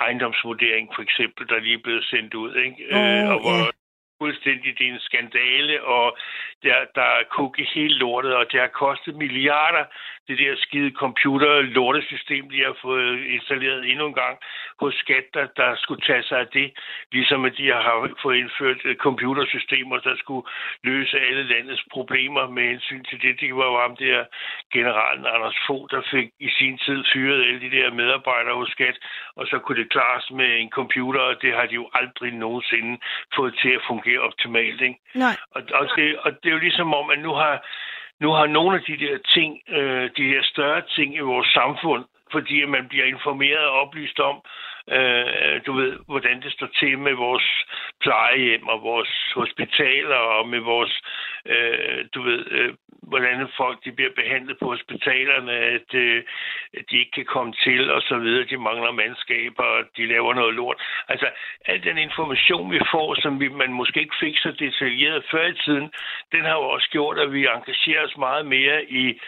ejendomsvurdering, 0.00 0.88
for 0.94 1.02
eksempel, 1.02 1.48
der 1.48 1.58
lige 1.60 1.74
er 1.78 1.84
blevet 1.86 2.04
sendt 2.04 2.34
ud, 2.34 2.52
ikke? 2.66 2.76
Åh, 2.96 3.28
og 3.32 3.38
hvor 3.44 3.56
ja 3.58 3.70
fuldstændig 4.18 4.78
det 4.78 4.86
er 4.86 4.92
en 4.92 5.00
skandale, 5.08 5.84
og 5.84 6.16
der, 6.62 6.76
der 6.94 7.08
er 7.18 7.22
kugge 7.30 7.64
helt 7.74 7.96
lortet, 7.98 8.34
og 8.36 8.52
det 8.52 8.60
har 8.60 8.66
kostet 8.66 9.14
milliarder, 9.14 9.84
det 10.28 10.38
der 10.38 10.56
skide 10.56 10.90
computer-lortesystem, 11.04 12.50
de 12.50 12.64
har 12.64 12.76
fået 12.82 13.24
installeret 13.36 13.90
endnu 13.90 14.06
en 14.06 14.14
gang 14.14 14.38
hos 14.80 14.94
Skat, 14.94 15.26
der, 15.34 15.46
der 15.56 15.76
skulle 15.76 16.02
tage 16.02 16.22
sig 16.22 16.38
af 16.38 16.46
det, 16.46 16.72
ligesom 17.12 17.44
at 17.44 17.54
de 17.58 17.66
har 17.66 18.10
fået 18.22 18.36
indført 18.36 18.80
øh, 18.84 18.96
computersystemer, 18.96 19.98
der 19.98 20.16
skulle 20.16 20.46
løse 20.84 21.18
alle 21.18 21.42
landets 21.42 21.84
problemer 21.92 22.48
med 22.48 22.68
hensyn 22.68 23.04
til 23.04 23.22
det. 23.22 23.40
Det 23.40 23.56
var 23.56 23.66
jo 23.72 23.80
ham 23.80 23.96
der 23.96 24.24
generalen 24.72 25.26
Anders 25.26 25.58
Fogh, 25.66 25.86
der 25.90 26.02
fik 26.10 26.28
i 26.40 26.48
sin 26.58 26.78
tid 26.78 27.04
fyret 27.12 27.42
alle 27.46 27.60
de 27.60 27.70
der 27.76 27.90
medarbejdere 27.92 28.54
hos 28.54 28.68
Skat, 28.68 28.98
og 29.36 29.46
så 29.46 29.58
kunne 29.58 29.80
det 29.82 29.90
klares 29.90 30.30
med 30.30 30.60
en 30.60 30.70
computer, 30.70 31.20
og 31.20 31.42
det 31.42 31.52
har 31.54 31.66
de 31.66 31.74
jo 31.74 31.90
aldrig 31.94 32.32
nogensinde 32.32 32.98
fået 33.36 33.54
til 33.62 33.70
at 33.70 33.86
fungere 33.86 34.07
optimalt. 34.16 34.80
Ikke? 34.80 34.98
Nej. 35.14 35.36
Og, 35.50 35.62
og, 35.74 35.86
det, 35.96 36.18
og 36.18 36.30
det 36.42 36.48
er 36.48 36.52
jo 36.52 36.66
ligesom 36.68 36.94
om, 36.94 37.10
at 37.10 37.18
nu 37.18 37.32
har, 37.32 37.66
nu 38.20 38.28
har 38.30 38.46
nogle 38.46 38.76
af 38.76 38.82
de 38.88 38.96
der 39.04 39.18
ting, 39.34 39.60
øh, 39.68 40.10
de 40.16 40.24
her 40.32 40.42
større 40.42 40.82
ting 40.96 41.16
i 41.16 41.28
vores 41.32 41.48
samfund, 41.48 42.04
fordi 42.32 42.64
man 42.64 42.88
bliver 42.88 43.04
informeret 43.04 43.66
og 43.66 43.80
oplyst 43.80 44.20
om, 44.20 44.36
øh, 44.96 45.60
du 45.66 45.72
ved, 45.72 45.92
hvordan 46.06 46.42
det 46.42 46.52
står 46.52 46.68
til 46.80 46.98
med 46.98 47.12
vores 47.12 47.64
plejehjem 48.00 48.68
og 48.68 48.82
vores 48.82 49.32
hospitaler 49.34 50.16
og 50.16 50.48
med 50.48 50.60
vores, 50.60 51.02
øh, 51.46 52.04
du 52.14 52.22
ved, 52.22 52.46
øh, 52.50 52.74
hvordan 53.02 53.48
folk 53.56 53.84
de 53.84 53.92
bliver 53.92 54.10
behandlet 54.16 54.56
på 54.58 54.66
hospitalerne, 54.74 55.52
at, 55.52 55.94
øh, 55.94 56.22
de 56.90 56.98
ikke 56.98 57.10
kan 57.10 57.24
komme 57.24 57.52
til 57.64 57.90
og 57.90 58.02
så 58.02 58.16
videre, 58.18 58.44
de 58.44 58.56
mangler 58.56 58.92
mandskaber, 58.92 59.62
og 59.62 59.84
de 59.96 60.06
laver 60.06 60.34
noget 60.34 60.54
lort. 60.54 60.82
Altså, 61.08 61.28
al 61.64 61.84
den 61.84 61.98
information, 61.98 62.72
vi 62.72 62.80
får, 62.90 63.20
som 63.22 63.40
vi, 63.40 63.48
man 63.48 63.72
måske 63.72 64.00
ikke 64.00 64.20
fik 64.20 64.36
så 64.38 64.50
detaljeret 64.58 65.24
før 65.30 65.46
i 65.46 65.54
tiden, 65.54 65.92
den 66.32 66.42
har 66.44 66.56
jo 66.60 66.68
også 66.68 66.88
gjort, 66.90 67.18
at 67.18 67.32
vi 67.32 67.46
engagerer 67.46 68.04
os 68.04 68.16
meget 68.16 68.46
mere 68.46 68.84
i 68.84 69.20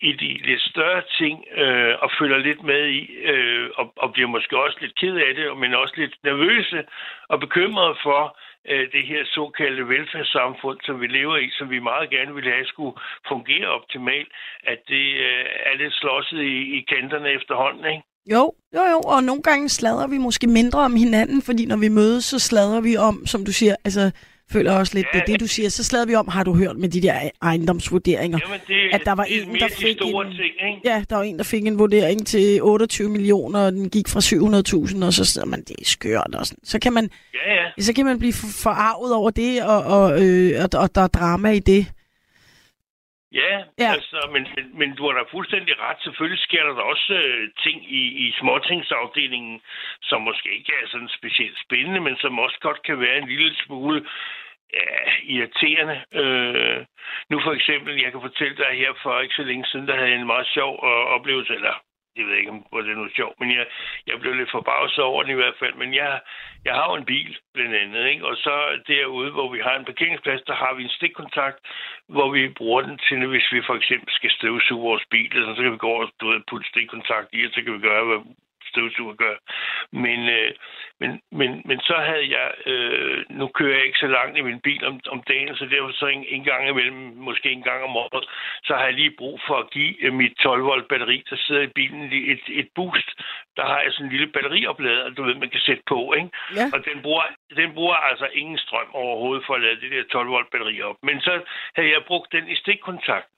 i 0.00 0.12
de 0.12 0.30
lidt 0.48 0.62
større 0.72 1.02
ting 1.18 1.44
øh, 1.62 1.94
og 2.02 2.10
følger 2.18 2.38
lidt 2.38 2.62
med 2.62 2.82
i, 2.98 3.00
øh, 3.32 3.70
og, 3.74 3.92
og 3.96 4.12
bliver 4.12 4.28
måske 4.28 4.58
også 4.64 4.78
lidt 4.80 4.98
ked 5.00 5.16
af 5.16 5.34
det, 5.34 5.58
men 5.58 5.74
også 5.74 5.94
lidt 5.96 6.14
nervøse 6.24 6.84
og 7.28 7.40
bekymrede 7.40 7.94
for 8.02 8.38
øh, 8.70 8.86
det 8.94 9.04
her 9.10 9.22
såkaldte 9.24 9.88
velfærdssamfund, 9.88 10.78
som 10.86 11.00
vi 11.00 11.06
lever 11.06 11.36
i, 11.36 11.50
som 11.58 11.70
vi 11.70 11.78
meget 11.78 12.10
gerne 12.10 12.34
ville 12.34 12.52
have 12.52 12.66
skulle 12.66 12.96
fungere 13.28 13.68
optimalt, 13.78 14.30
at 14.72 14.78
det 14.88 15.06
øh, 15.28 15.46
er 15.68 15.74
lidt 15.76 15.94
slåsset 15.94 16.42
i, 16.42 16.56
i 16.78 16.80
kanterne 16.92 17.28
efterhånden, 17.38 17.84
ikke? 17.92 18.02
Jo, 18.34 18.52
jo, 18.76 18.82
jo, 18.94 19.00
og 19.14 19.22
nogle 19.22 19.42
gange 19.42 19.68
sladrer 19.68 20.08
vi 20.08 20.18
måske 20.18 20.46
mindre 20.46 20.80
om 20.80 20.96
hinanden, 20.96 21.42
fordi 21.42 21.66
når 21.66 21.76
vi 21.76 21.88
mødes, 21.88 22.24
så 22.24 22.38
sladrer 22.38 22.80
vi 22.80 22.96
om, 22.96 23.26
som 23.26 23.44
du 23.44 23.52
siger, 23.52 23.74
altså 23.84 24.12
føler 24.52 24.72
også 24.72 24.94
lidt, 24.94 25.06
Ja. 25.14 25.18
det 25.18 25.26
det, 25.26 25.40
du 25.40 25.46
siger, 25.46 25.68
så 25.68 25.84
sladrer 25.84 26.06
vi 26.06 26.14
om, 26.14 26.28
har 26.28 26.44
du 26.44 26.54
hørt 26.54 26.76
med 26.76 26.88
de 26.88 27.02
der 27.02 27.14
ejendomsvurderinger? 27.42 28.38
Jamen, 28.46 28.60
det, 28.68 28.74
At 28.92 29.00
der 29.04 29.12
var 29.12 29.24
det 29.24 29.42
en, 29.42 29.54
der 29.54 29.68
de 29.68 29.74
fik 29.74 29.96
en- 30.02 30.12
ting, 30.12 30.74
ikke? 30.76 30.80
Ja, 30.84 31.04
der 31.10 31.16
var 31.16 31.22
en, 31.22 31.38
der 31.38 31.44
fik 31.44 31.66
en 31.66 31.78
vurdering 31.78 32.26
til 32.26 32.62
28 32.62 33.08
millioner, 33.08 33.60
og 33.60 33.72
den 33.72 33.90
gik 33.90 34.08
fra 34.08 34.20
700.000, 34.20 35.04
og 35.06 35.12
så 35.12 35.24
sidder 35.24 35.46
man, 35.46 35.60
det 35.60 35.76
er 35.80 35.84
skørt, 35.84 36.34
og 36.34 36.46
sådan. 36.46 36.64
Så 36.64 36.78
kan 36.78 36.92
man, 36.92 37.10
Ja, 37.34 37.54
ja. 37.54 37.82
så 37.82 37.92
kan 37.92 38.04
man 38.04 38.18
blive 38.18 38.32
for- 38.32 38.62
forarvet 38.62 39.14
over 39.14 39.30
det, 39.30 39.62
og, 39.62 39.82
og, 39.82 40.24
øh, 40.26 40.64
og, 40.64 40.80
og 40.80 40.94
der 40.94 41.00
er 41.00 41.06
drama 41.06 41.50
i 41.50 41.58
det. 41.58 41.86
Ja, 43.32 43.64
Ja. 43.78 43.90
Altså, 43.92 44.28
men, 44.32 44.48
men, 44.56 44.78
men 44.78 44.96
du 44.96 45.02
har 45.06 45.12
da 45.12 45.24
fuldstændig 45.30 45.80
ret. 45.80 45.96
Selvfølgelig 46.00 46.42
sker 46.42 46.62
der 46.66 46.74
da 46.74 46.80
også 46.80 47.12
øh, 47.14 47.50
ting 47.64 47.92
i, 47.92 48.02
i 48.24 48.34
småtingsafdelingen, 48.40 49.60
som 50.02 50.22
måske 50.22 50.48
ikke 50.58 50.72
er 50.82 50.88
sådan 50.88 51.08
specielt 51.08 51.58
spændende, 51.64 52.00
men 52.00 52.16
som 52.16 52.38
også 52.38 52.58
godt 52.60 52.82
kan 52.82 53.00
være 53.00 53.18
en 53.18 53.28
lille 53.28 53.56
smule 53.56 54.06
ja, 54.74 55.12
irriterende. 55.22 55.96
Øh, 56.12 56.84
nu 57.30 57.40
for 57.40 57.52
eksempel, 57.52 58.02
jeg 58.02 58.12
kan 58.12 58.20
fortælle 58.20 58.56
dig 58.56 58.72
her 58.82 58.92
for 59.02 59.20
ikke 59.20 59.34
så 59.34 59.42
længe 59.42 59.66
siden, 59.66 59.88
der 59.88 59.96
havde 59.96 60.10
jeg 60.10 60.20
en 60.20 60.26
meget 60.26 60.46
sjov 60.46 60.72
øh, 60.84 61.04
oplevelse, 61.16 61.54
eller 61.54 61.74
jeg 62.18 62.26
ved 62.26 62.36
ikke, 62.36 62.50
om 62.50 62.64
det 62.72 62.90
er 62.90 63.02
noget 63.02 63.16
sjovt, 63.16 63.40
men 63.40 63.50
jeg, 63.56 63.66
jeg 64.06 64.20
blev 64.20 64.32
lidt 64.34 64.50
forbavset 64.50 65.04
over 65.04 65.22
den 65.22 65.32
i 65.32 65.40
hvert 65.40 65.58
fald. 65.58 65.74
Men 65.74 65.94
jeg, 65.94 66.20
jeg 66.64 66.74
har 66.74 66.86
jo 66.90 66.94
en 66.96 67.04
bil, 67.04 67.38
blandt 67.54 67.74
andet, 67.74 68.06
ikke? 68.06 68.26
og 68.26 68.36
så 68.36 68.54
derude, 68.86 69.30
hvor 69.30 69.48
vi 69.52 69.60
har 69.60 69.74
en 69.76 69.84
parkeringsplads, 69.84 70.42
der 70.42 70.54
har 70.54 70.74
vi 70.74 70.82
en 70.82 70.96
stikkontakt, 70.98 71.58
hvor 72.08 72.30
vi 72.30 72.48
bruger 72.48 72.82
den 72.82 72.98
til, 72.98 73.26
hvis 73.26 73.52
vi 73.52 73.60
for 73.66 73.74
eksempel 73.74 74.14
skal 74.14 74.30
støvsuge 74.30 74.82
vores 74.88 75.04
bil, 75.10 75.30
eller 75.32 75.44
sådan, 75.44 75.56
så 75.56 75.62
kan 75.62 75.72
vi 75.72 75.84
gå 75.84 75.88
over 75.88 76.04
og 76.06 76.12
du 76.20 76.28
ved, 76.28 76.40
putte 76.48 76.68
stikkontakt 76.68 77.28
i, 77.32 77.44
og 77.46 77.50
så 77.52 77.62
kan 77.62 77.74
vi 77.74 77.78
gøre, 77.78 78.04
hvad 78.04 78.20
støvsuger 78.68 79.14
gør. 79.14 79.36
Men, 79.92 80.28
øh, 80.28 80.50
men, 81.00 81.10
men, 81.38 81.62
men 81.64 81.78
så 81.80 81.96
havde 82.08 82.26
jeg, 82.36 82.48
øh, 82.66 83.24
nu 83.30 83.46
kører 83.46 83.76
jeg 83.76 83.86
ikke 83.86 83.98
så 83.98 84.06
langt 84.06 84.38
i 84.38 84.40
min 84.40 84.60
bil 84.60 84.86
om, 84.86 85.00
om 85.08 85.22
dagen, 85.28 85.56
så 85.56 85.64
derfor 85.64 85.92
så 85.92 86.06
en, 86.06 86.24
en 86.28 86.44
gang 86.44 86.68
imellem, 86.68 87.00
måske 87.28 87.50
en 87.50 87.62
gang 87.62 87.80
om 87.84 87.96
året, 87.96 88.24
så 88.64 88.74
har 88.74 88.84
jeg 88.84 88.94
lige 88.94 89.18
brug 89.18 89.40
for 89.46 89.56
at 89.56 89.70
give 89.70 90.04
øh, 90.04 90.12
mit 90.12 90.32
12 90.32 90.62
volt 90.64 90.88
batteri, 90.88 91.24
der 91.30 91.36
sidder 91.36 91.62
i 91.62 91.74
bilen, 91.78 92.12
et, 92.12 92.44
et 92.48 92.68
boost. 92.74 93.08
Der 93.56 93.64
har 93.66 93.80
jeg 93.80 93.92
sådan 93.92 94.06
en 94.06 94.12
lille 94.12 94.32
batterioplader, 94.32 95.10
du 95.10 95.22
ved, 95.22 95.34
man 95.34 95.50
kan 95.50 95.60
sætte 95.60 95.82
på, 95.86 96.12
ikke? 96.12 96.30
Ja. 96.56 96.66
Og 96.74 96.84
den 96.84 97.02
bruger, 97.02 97.24
den 97.56 97.74
bruger 97.74 97.96
altså 98.10 98.28
ingen 98.34 98.58
strøm 98.58 98.90
overhovedet 98.92 99.46
for 99.46 99.54
at 99.54 99.60
lade 99.60 99.80
det 99.80 99.90
der 99.90 100.02
12 100.12 100.28
volt 100.28 100.50
batteri 100.50 100.82
op. 100.82 100.96
Men 101.02 101.20
så 101.20 101.40
havde 101.76 101.90
jeg 101.90 102.02
brugt 102.06 102.32
den 102.32 102.48
i 102.48 102.54
stikkontakt 102.54 103.28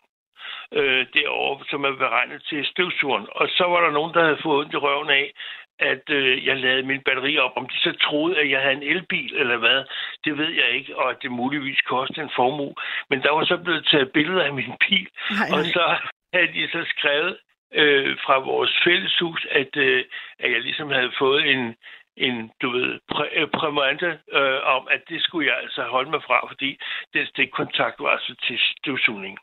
øh, 0.72 1.06
derovre, 1.14 1.64
som 1.70 1.84
er 1.84 1.96
beregnet 1.96 2.42
til 2.48 2.66
støvsugeren. 2.66 3.26
Og 3.30 3.48
så 3.48 3.64
var 3.64 3.80
der 3.80 3.90
nogen, 3.90 4.14
der 4.14 4.22
havde 4.24 4.42
fået 4.42 4.58
ondt 4.58 4.74
i 4.74 4.76
røven 4.76 5.10
af, 5.10 5.32
at 5.78 6.10
øh, 6.10 6.46
jeg 6.46 6.56
lavede 6.56 6.82
min 6.82 7.02
batteri 7.02 7.38
op. 7.38 7.52
Om 7.56 7.68
de 7.68 7.78
så 7.78 7.92
troede, 7.92 8.38
at 8.38 8.50
jeg 8.50 8.60
havde 8.60 8.74
en 8.74 8.82
elbil 8.82 9.34
eller 9.36 9.56
hvad, 9.56 9.84
det 10.24 10.38
ved 10.38 10.50
jeg 10.50 10.70
ikke, 10.70 10.98
og 10.98 11.10
at 11.10 11.16
det 11.22 11.30
muligvis 11.30 11.80
kostede 11.80 12.22
en 12.22 12.36
formue. 12.36 12.74
Men 13.10 13.22
der 13.22 13.30
var 13.30 13.44
så 13.44 13.56
blevet 13.56 13.86
taget 13.90 14.12
billeder 14.12 14.44
af 14.44 14.52
min 14.52 14.72
bil, 14.88 15.08
Nej, 15.30 15.58
og 15.58 15.64
så 15.64 15.96
havde 16.34 16.52
de 16.52 16.68
så 16.72 16.84
skrevet 16.96 17.38
øh, 17.74 18.16
fra 18.24 18.38
vores 18.38 18.72
fælleshus, 18.84 19.46
at, 19.50 19.76
øh, 19.76 20.04
at 20.38 20.52
jeg 20.52 20.60
ligesom 20.60 20.90
havde 20.90 21.12
fået 21.18 21.50
en, 21.50 21.76
en 22.16 22.50
du 22.62 22.70
ved, 22.70 22.98
præ- 23.12 23.40
øh, 23.40 23.48
præmante 23.48 24.18
øh, 24.32 24.60
om, 24.76 24.88
at 24.90 25.02
det 25.08 25.22
skulle 25.22 25.48
jeg 25.50 25.58
altså 25.62 25.82
holde 25.82 26.10
mig 26.10 26.22
fra, 26.22 26.46
fordi 26.48 26.78
den 27.14 27.26
stikkontakt 27.26 27.96
var 28.00 28.10
altså 28.10 28.34
til 28.46 28.58
støvsugning. 28.78 29.38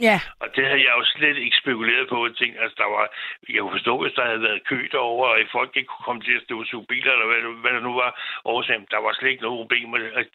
Ja, 0.00 0.20
Og 0.40 0.48
det 0.56 0.64
havde 0.66 0.84
jeg 0.88 0.94
jo 0.98 1.04
slet 1.04 1.36
ikke 1.36 1.56
spekuleret 1.62 2.08
på. 2.08 2.26
Jeg 2.26 2.34
tænkte, 2.36 2.60
altså, 2.60 2.76
der 2.82 2.88
var, 2.96 3.04
jeg 3.48 3.60
kunne 3.60 3.76
forstå, 3.78 4.02
hvis 4.02 4.14
der 4.16 4.24
havde 4.24 4.42
været 4.42 4.64
kø 4.70 4.88
derovre, 4.92 5.28
og 5.30 5.38
folk 5.52 5.70
ikke 5.76 5.92
kunne 5.92 6.08
komme 6.08 6.22
til 6.22 6.36
at 6.38 6.42
støvsuge 6.42 6.86
biler, 6.86 7.12
eller 7.12 7.26
hvad, 7.26 7.40
hvad 7.62 7.72
der 7.76 7.80
nu 7.88 7.94
var 8.02 8.10
årsagen. 8.44 8.86
Der 8.90 9.00
var 9.04 9.12
slet 9.12 9.30
ikke 9.30 9.42
noget 9.42 9.60
problem. 9.62 9.86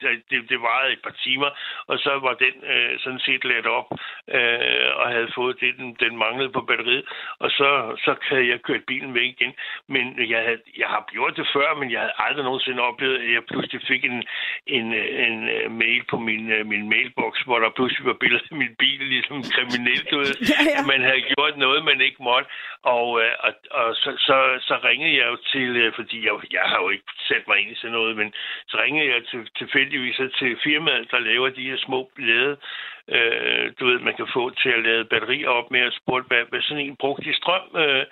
Det, 0.01 0.23
det, 0.29 0.49
det 0.49 0.59
varede 0.61 0.93
et 0.93 1.01
par 1.07 1.15
timer, 1.25 1.49
og 1.87 1.99
så 1.99 2.11
var 2.25 2.33
den 2.45 2.55
øh, 2.73 2.99
sådan 2.99 3.19
set 3.19 3.43
let 3.45 3.65
op, 3.65 3.87
øh, 4.37 4.89
og 4.99 5.07
havde 5.15 5.31
fået 5.35 5.59
det, 5.61 5.77
den, 5.77 5.97
den 6.03 6.17
manglede 6.17 6.51
på 6.57 6.61
batteriet. 6.61 7.05
Og 7.39 7.49
så, 7.51 7.69
så 8.05 8.11
havde 8.29 8.47
jeg 8.47 8.61
kørt 8.61 8.83
bilen 8.87 9.13
væk 9.13 9.29
igen. 9.35 9.53
Men 9.87 10.29
jeg, 10.33 10.41
havde, 10.47 10.61
jeg 10.77 10.87
har 10.87 11.05
gjort 11.11 11.37
det 11.37 11.47
før, 11.53 11.75
men 11.79 11.91
jeg 11.91 11.99
havde 11.99 12.17
aldrig 12.25 12.43
nogensinde 12.45 12.81
oplevet, 12.81 13.17
at 13.23 13.33
jeg 13.33 13.43
pludselig 13.51 13.81
fik 13.87 14.05
en, 14.05 14.23
en, 14.67 14.87
en, 15.25 15.49
øh, 15.49 15.71
mail 15.71 16.03
på 16.11 16.17
min, 16.17 16.51
øh, 16.51 16.65
min 16.65 16.89
mailbox, 16.89 17.33
hvor 17.45 17.59
der 17.59 17.69
pludselig 17.69 18.05
var 18.05 18.17
billeder 18.23 18.43
af 18.51 18.57
min 18.57 18.75
bil, 18.79 18.99
ligesom 18.99 19.43
kriminelt 19.55 20.11
ud, 20.19 20.29
Ja, 20.51 20.59
ja. 20.63 20.79
at 20.79 20.85
man 20.93 21.01
havde 21.07 21.21
gjort 21.33 21.57
noget, 21.57 21.85
man 21.91 22.01
ikke 22.01 22.23
måtte. 22.29 22.49
Og, 22.95 23.07
øh, 23.21 23.33
og, 23.39 23.53
og 23.71 23.95
så, 23.95 24.11
så, 24.27 24.37
så 24.67 24.75
ringede 24.89 25.15
jeg 25.19 25.27
jo 25.31 25.37
til, 25.51 25.69
øh, 25.81 25.93
fordi 25.95 26.17
jeg, 26.25 26.33
jeg 26.51 26.65
har 26.71 26.79
jo 26.83 26.89
ikke 26.89 27.11
sat 27.29 27.43
mig 27.47 27.57
ind 27.59 27.71
i 27.71 27.79
sådan 27.81 27.97
noget, 27.99 28.17
men 28.17 28.33
så 28.67 28.77
ringede 28.83 29.07
jeg 29.13 29.21
til, 29.29 29.39
tilfældigvis 29.57 30.15
til 30.39 30.57
firmaet, 30.63 31.11
der 31.11 31.19
laver 31.19 31.49
de 31.49 31.69
her 31.69 31.77
små 31.77 32.11
lade, 32.17 32.57
øh, 33.15 33.65
du 33.79 33.85
ved, 33.85 33.99
man 33.99 34.15
kan 34.15 34.27
få 34.33 34.49
til 34.49 34.69
at 34.69 34.83
lade 34.83 35.05
batterier 35.05 35.49
op 35.49 35.71
med, 35.71 35.83
og 35.85 35.93
spurgte, 35.93 36.27
hvad, 36.27 36.43
hvad 36.49 36.61
sådan 36.61 36.85
en 36.85 36.95
brugte 36.95 37.29
i 37.29 37.33
strøm, 37.33 37.67
øh, 37.75 38.05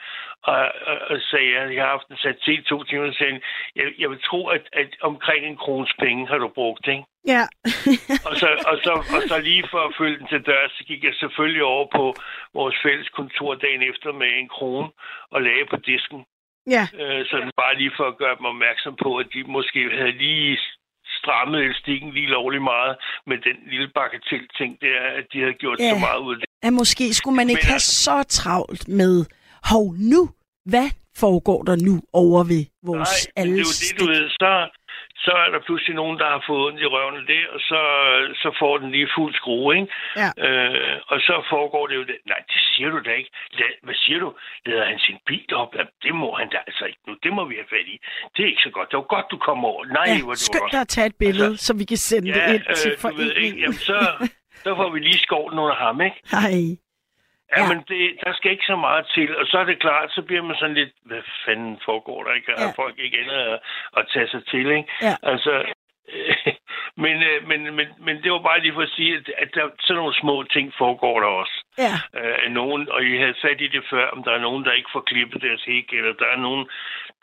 og, 0.43 0.71
og, 0.89 0.97
og 1.09 1.17
sagde 1.21 1.51
jeg, 1.55 1.75
jeg 1.75 1.83
har 1.83 1.89
haft 1.89 2.07
den 2.07 2.17
sat 2.17 2.37
til 2.45 2.63
to 2.63 2.83
timer, 2.83 3.07
og 3.07 3.13
sagde 3.13 3.41
jeg, 3.75 3.85
jeg 3.99 4.09
vil 4.09 4.21
tro, 4.29 4.47
at, 4.47 4.65
at 4.73 4.89
omkring 5.01 5.45
en 5.45 5.57
krones 5.57 5.93
penge 5.99 6.27
har 6.27 6.37
du 6.37 6.47
brugt, 6.47 6.87
ikke? 6.87 7.03
Ja. 7.33 7.43
Og 8.27 8.33
så, 8.41 8.49
og, 8.71 8.77
så, 8.85 8.93
og 9.15 9.21
så 9.29 9.35
lige 9.49 9.65
for 9.71 9.81
at 9.87 9.95
følge 9.99 10.17
den 10.19 10.27
til 10.27 10.41
dør, 10.49 10.63
så 10.77 10.81
gik 10.89 11.01
jeg 11.03 11.13
selvfølgelig 11.21 11.63
over 11.63 11.87
på 11.97 12.05
vores 12.53 12.75
fælles 12.83 13.09
kontor 13.09 13.55
dagen 13.55 13.81
efter 13.91 14.09
med 14.21 14.29
en 14.41 14.49
krone 14.55 14.89
og 15.33 15.39
lagde 15.47 15.65
på 15.71 15.77
disken. 15.89 16.19
ja. 16.75 16.83
Øh, 17.01 17.21
sådan 17.31 17.51
bare 17.63 17.75
lige 17.81 17.93
for 17.97 18.05
at 18.11 18.17
gøre 18.21 18.35
dem 18.39 18.45
opmærksom 18.53 18.93
på, 19.03 19.09
at 19.21 19.27
de 19.33 19.43
måske 19.57 19.79
havde 19.99 20.15
lige 20.25 20.57
strammet 21.19 21.59
elastikken 21.65 22.09
lige 22.13 22.27
lovlig 22.27 22.61
meget 22.61 22.95
med 23.29 23.37
den 23.47 23.57
lille 23.71 23.87
bagatel 23.97 24.43
ting 24.59 24.71
der, 24.81 24.99
at 25.19 25.25
de 25.33 25.39
havde 25.39 25.53
gjort 25.63 25.79
Ja. 25.79 25.89
så 25.93 25.99
meget 26.07 26.19
ud 26.25 26.33
af 26.33 26.39
det. 26.39 26.47
At 26.67 26.73
måske 26.73 27.13
skulle 27.13 27.35
man 27.35 27.49
ikke 27.49 27.65
Men 27.65 27.71
have 27.73 27.79
så 28.03 28.23
travlt 28.23 28.87
med, 28.87 29.25
hov 29.71 29.85
nu, 30.13 30.21
hvad 30.65 30.87
foregår 31.23 31.61
der 31.69 31.75
nu 31.87 31.95
over 32.13 32.43
ved 32.43 32.63
vores 32.89 33.11
Nej, 33.35 33.45
men 33.45 33.53
det 33.53 33.59
er 33.59 33.63
jo 33.63 33.69
alles 33.69 33.79
det, 33.79 33.99
du 33.99 34.05
ved. 34.13 34.29
Så, 34.29 34.51
så 35.25 35.31
er 35.45 35.49
der 35.51 35.59
pludselig 35.67 35.95
nogen, 35.95 36.17
der 36.19 36.25
har 36.35 36.43
fået 36.47 36.65
ondt 36.67 36.81
i 36.81 36.85
røven 36.85 37.15
af 37.21 37.25
det, 37.33 37.41
og 37.53 37.59
så, 37.59 37.79
så 38.43 38.49
får 38.59 38.77
den 38.77 38.91
lige 38.91 39.09
fuld 39.17 39.33
skrue, 39.35 39.75
ikke? 39.75 39.87
Ja. 40.21 40.29
Øh, 40.47 40.97
og 41.07 41.17
så 41.27 41.35
foregår 41.49 41.87
det 41.87 41.95
jo 41.95 42.03
det. 42.11 42.17
Nej, 42.25 42.39
det 42.51 42.61
siger 42.71 42.89
du 42.89 42.99
da 43.07 43.11
ikke. 43.11 43.31
Lad, 43.51 43.71
hvad 43.83 43.95
siger 44.03 44.19
du? 44.19 44.29
Lader 44.65 44.85
han 44.85 44.99
sin 44.99 45.17
bil 45.27 45.53
op? 45.55 45.75
Jamen, 45.75 45.93
det 46.03 46.15
må 46.15 46.35
han 46.39 46.49
da 46.49 46.57
altså 46.67 46.85
ikke 46.85 46.99
nu. 47.07 47.13
Det 47.23 47.33
må 47.33 47.45
vi 47.45 47.55
have 47.55 47.69
fat 47.75 47.87
i. 47.93 47.97
Det 48.37 48.41
er 48.43 48.49
ikke 48.53 48.61
så 48.67 48.69
godt. 48.77 48.87
Det 48.91 48.97
var 48.97 49.03
godt, 49.15 49.25
du 49.31 49.37
kom 49.37 49.65
over. 49.65 49.85
Nej, 49.85 50.03
Ja, 50.07 50.11
hvor 50.13 50.17
det 50.19 50.27
var 50.27 50.35
skynd 50.49 50.61
godt. 50.71 50.81
at 50.81 50.87
tage 50.87 51.07
et 51.07 51.15
billede, 51.19 51.57
så 51.57 51.71
vi 51.81 51.85
kan 51.91 51.97
sende 51.97 52.27
det 52.33 52.37
Ja, 52.41 52.53
ind 52.53 52.63
til 52.83 52.91
øh, 52.91 52.97
du 53.01 53.07
ved 53.07 53.25
ikke. 53.25 53.31
foreningen. 53.31 53.59
Jamen, 53.63 53.73
så, 53.89 53.99
så 54.63 54.69
får 54.79 54.89
vi 54.93 54.99
lige 54.99 55.19
skovlen 55.27 55.59
under 55.59 55.75
ham, 55.75 56.01
ikke? 56.01 56.17
Nej. 56.39 56.57
Ja, 57.57 57.61
Ja. 57.63 57.69
men 57.73 57.79
det, 57.87 58.17
der 58.25 58.33
skal 58.33 58.51
ikke 58.51 58.65
så 58.65 58.75
meget 58.75 59.05
til. 59.15 59.37
Og 59.37 59.45
så 59.47 59.57
er 59.57 59.63
det 59.63 59.79
klart, 59.79 60.11
så 60.11 60.21
bliver 60.21 60.41
man 60.43 60.55
sådan 60.59 60.75
lidt, 60.75 60.93
hvad 61.05 61.21
fanden 61.45 61.79
foregår 61.85 62.23
der 62.23 62.33
ikke? 62.33 62.51
Ja. 62.51 62.65
Har 62.65 62.73
folk 62.75 62.95
ikke 62.99 63.17
andet 63.19 63.39
at, 63.53 63.59
at 63.97 64.05
tage 64.13 64.27
sig 64.27 64.45
til, 64.47 64.65
ikke? 64.77 64.89
Ja. 65.01 65.15
Altså, 65.23 65.53
øh, 66.13 66.35
men, 67.03 67.15
øh, 67.23 67.47
men, 67.47 67.75
men, 67.75 67.87
men 67.99 68.15
det 68.23 68.31
var 68.31 68.39
bare 68.49 68.59
lige 68.61 68.73
for 68.73 68.81
at 68.81 68.89
sige, 68.97 69.15
at, 69.17 69.29
at 69.37 69.49
der, 69.55 69.69
sådan 69.79 69.99
nogle 70.01 70.19
små 70.21 70.43
ting 70.43 70.73
foregår 70.77 71.19
der 71.19 71.27
også. 71.27 71.55
Ja, 71.77 71.93
Øh, 72.19 72.51
nogen, 72.51 72.89
og 72.89 73.03
I 73.03 73.17
havde 73.17 73.41
fat 73.41 73.61
i 73.61 73.67
det 73.67 73.83
før, 73.89 74.07
om 74.09 74.23
der 74.23 74.31
er 74.31 74.39
nogen, 74.47 74.65
der 74.65 74.71
ikke 74.71 74.89
får 74.93 75.01
klippet 75.11 75.41
deres 75.41 75.63
hæk, 75.63 75.93
eller 75.93 76.13
der 76.13 76.25
er 76.35 76.37
nogen, 76.47 76.69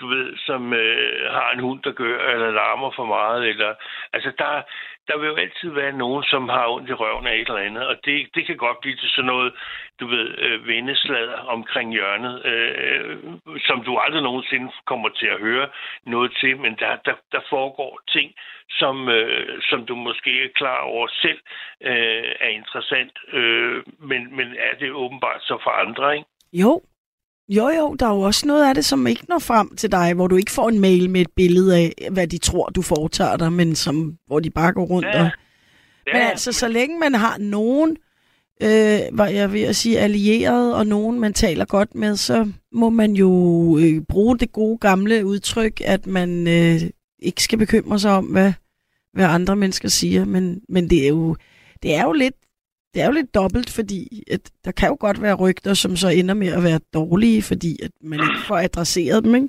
du 0.01 0.07
ved, 0.09 0.37
som 0.47 0.73
øh, 0.73 1.33
har 1.33 1.51
en 1.51 1.61
hund, 1.61 1.83
der 1.83 1.93
gør, 1.93 2.19
eller 2.33 2.51
larmer 2.51 2.91
for 2.97 3.05
meget, 3.05 3.49
eller, 3.49 3.75
altså 4.13 4.33
der, 4.39 4.63
der 5.09 5.19
vil 5.19 5.29
jo 5.29 5.37
altid 5.37 5.71
være 5.71 5.93
nogen, 5.93 6.25
som 6.25 6.49
har 6.49 6.67
ondt 6.69 6.91
i 6.91 6.93
røven 6.93 7.27
af 7.27 7.35
et 7.35 7.49
eller 7.49 7.69
andet, 7.69 7.87
og 7.87 7.97
det, 8.05 8.29
det 8.35 8.47
kan 8.47 8.57
godt 8.57 8.81
blive 8.81 8.97
til 8.97 9.09
sådan 9.09 9.25
noget, 9.25 9.53
du 10.01 10.07
ved, 10.07 10.39
øh, 10.39 10.67
vendeslader 10.67 11.39
omkring 11.57 11.93
hjørnet, 11.93 12.47
øh, 12.47 12.73
øh 12.81 13.17
som 13.67 13.85
du 13.85 13.97
aldrig 13.97 14.23
nogensinde 14.23 14.73
kommer 14.87 15.09
til 15.09 15.27
at 15.27 15.41
høre 15.41 15.69
noget 16.07 16.37
til, 16.41 16.57
men 16.61 16.77
der, 16.79 16.97
der, 17.05 17.15
der 17.33 17.41
foregår 17.51 18.01
ting, 18.09 18.33
som, 18.71 19.09
øh, 19.09 19.63
som 19.71 19.87
du 19.87 19.95
måske 19.95 20.31
ikke 20.31 20.45
er 20.45 20.59
klar 20.61 20.81
over 20.81 21.09
selv 21.23 21.41
øh, 21.81 22.35
er 22.41 22.49
interessant, 22.49 23.19
øh, 23.33 23.83
men, 23.99 24.37
men 24.37 24.49
er 24.59 24.75
det 24.81 24.93
åbenbart 24.93 25.43
så 25.43 25.59
for 25.63 25.71
andre, 25.71 26.17
ikke? 26.17 26.29
jo. 26.53 26.81
Jo, 27.57 27.69
jo, 27.69 27.95
der 27.95 28.07
er 28.07 28.15
jo 28.15 28.21
også 28.21 28.47
noget 28.47 28.69
af 28.69 28.75
det, 28.75 28.85
som 28.85 29.07
ikke 29.07 29.25
når 29.29 29.39
frem 29.39 29.77
til 29.77 29.93
dig, 29.93 30.15
hvor 30.15 30.27
du 30.27 30.37
ikke 30.37 30.51
får 30.51 30.69
en 30.69 30.81
mail 30.81 31.11
med 31.11 31.21
et 31.21 31.31
billede 31.37 31.77
af, 31.77 32.09
hvad 32.11 32.27
de 32.27 32.39
tror, 32.39 32.67
du 32.67 32.83
foretager 32.83 33.37
dig, 33.37 33.53
men 33.53 33.75
som, 33.75 34.15
hvor 34.27 34.41
de 34.41 34.51
bare 34.51 34.73
går 34.73 34.85
rundt 34.85 35.09
Ja. 35.09 35.25
og... 35.25 35.31
Men 36.13 36.23
altså, 36.23 36.53
så 36.53 36.69
længe 36.69 36.99
man 36.99 37.15
har 37.15 37.39
nogen, 37.39 37.97
øh, 38.63 39.19
var 39.19 39.27
jeg 39.27 39.53
ved 39.53 39.63
at 39.63 39.77
sige, 39.77 39.99
allieret, 39.99 40.75
og 40.75 40.87
nogen, 40.87 41.21
man 41.21 41.33
taler 41.33 41.65
godt 41.65 41.95
med, 41.95 42.17
så 42.17 42.49
må 42.73 42.91
man 42.91 43.13
jo 43.13 43.31
øh, 43.79 44.03
bruge 44.09 44.39
det 44.39 44.53
gode 44.53 44.79
gamle 44.79 45.27
udtryk, 45.27 45.81
at 45.85 46.07
man 46.07 46.49
øh, 46.49 46.81
ikke 47.23 47.43
skal 47.43 47.59
bekymre 47.59 47.99
sig 47.99 48.11
om, 48.11 48.25
hvad, 48.25 48.53
hvad 49.13 49.25
andre 49.25 49.57
mennesker 49.57 49.89
siger. 49.89 50.25
Men, 50.25 50.61
men 50.69 50.91
det 50.91 51.05
er 51.05 51.09
jo, 51.09 51.37
det 51.83 51.95
er 51.95 52.03
jo 52.03 52.13
lidt 52.13 52.35
det 52.95 53.03
er 53.03 53.07
jo 53.07 53.13
lidt 53.13 53.35
dobbelt, 53.35 53.71
fordi 53.79 54.03
at 54.35 54.45
der 54.65 54.73
kan 54.73 54.89
jo 54.89 54.97
godt 55.01 55.23
være 55.23 55.41
rygter, 55.45 55.75
som 55.75 55.97
så 55.97 56.09
ender 56.09 56.35
med 56.35 56.51
at 56.59 56.63
være 56.69 56.81
dårlige, 56.95 57.43
fordi 57.51 57.73
at 57.87 57.93
man 58.01 58.19
ikke 58.27 58.43
får 58.49 58.59
adresseret 58.69 59.25
dem, 59.25 59.35
ikke? 59.35 59.49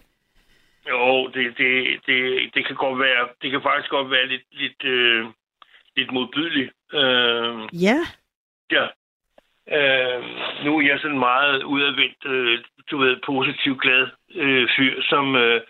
Jo, 0.89 1.27
det, 1.27 1.57
det, 1.57 1.99
det, 2.07 2.17
det 2.55 2.67
kan 2.67 2.75
godt 2.75 2.99
være, 2.99 3.27
det 3.41 3.51
kan 3.51 3.61
faktisk 3.61 3.89
godt 3.89 4.11
være 4.11 4.27
lidt, 4.27 4.45
lidt, 4.51 4.83
øh, 4.83 5.25
lidt 5.95 6.11
modbydeligt. 6.11 6.71
Øh, 6.93 7.83
Ja, 7.85 7.99
ja. 8.71 8.85
Øh, 9.77 10.23
nu 10.65 10.77
er 10.77 10.81
jeg 10.81 10.99
sådan 10.99 11.19
meget 11.19 11.63
udadvendt, 11.63 12.25
øh, 12.25 12.59
du 12.91 12.97
ved, 12.97 13.17
positiv, 13.25 13.77
glad 13.77 14.07
øh, 14.35 14.67
fyr, 14.77 15.01
som 15.01 15.35
øh, 15.35 15.61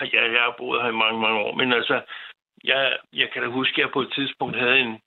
jeg, 0.00 0.22
jeg 0.34 0.42
har 0.46 0.54
boet 0.58 0.82
her 0.82 0.88
i 0.88 1.00
mange, 1.02 1.20
mange 1.20 1.38
år. 1.38 1.54
Men 1.54 1.72
altså, 1.72 2.00
jeg, 2.64 2.96
jeg 3.12 3.28
kan 3.32 3.42
da 3.42 3.48
huske, 3.48 3.74
at 3.74 3.78
jeg 3.78 3.90
på 3.92 4.00
et 4.00 4.12
tidspunkt 4.14 4.56
havde 4.58 4.78
en, 4.78 5.00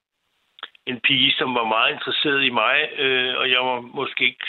en 0.90 1.00
pige, 1.08 1.32
som 1.40 1.56
var 1.56 1.64
meget 1.76 1.92
interesseret 1.94 2.44
i 2.44 2.50
mig, 2.50 2.78
øh, 3.04 3.34
og 3.38 3.46
jeg 3.54 3.62
var 3.70 3.80
måske 3.82 4.24
ikke 4.26 4.48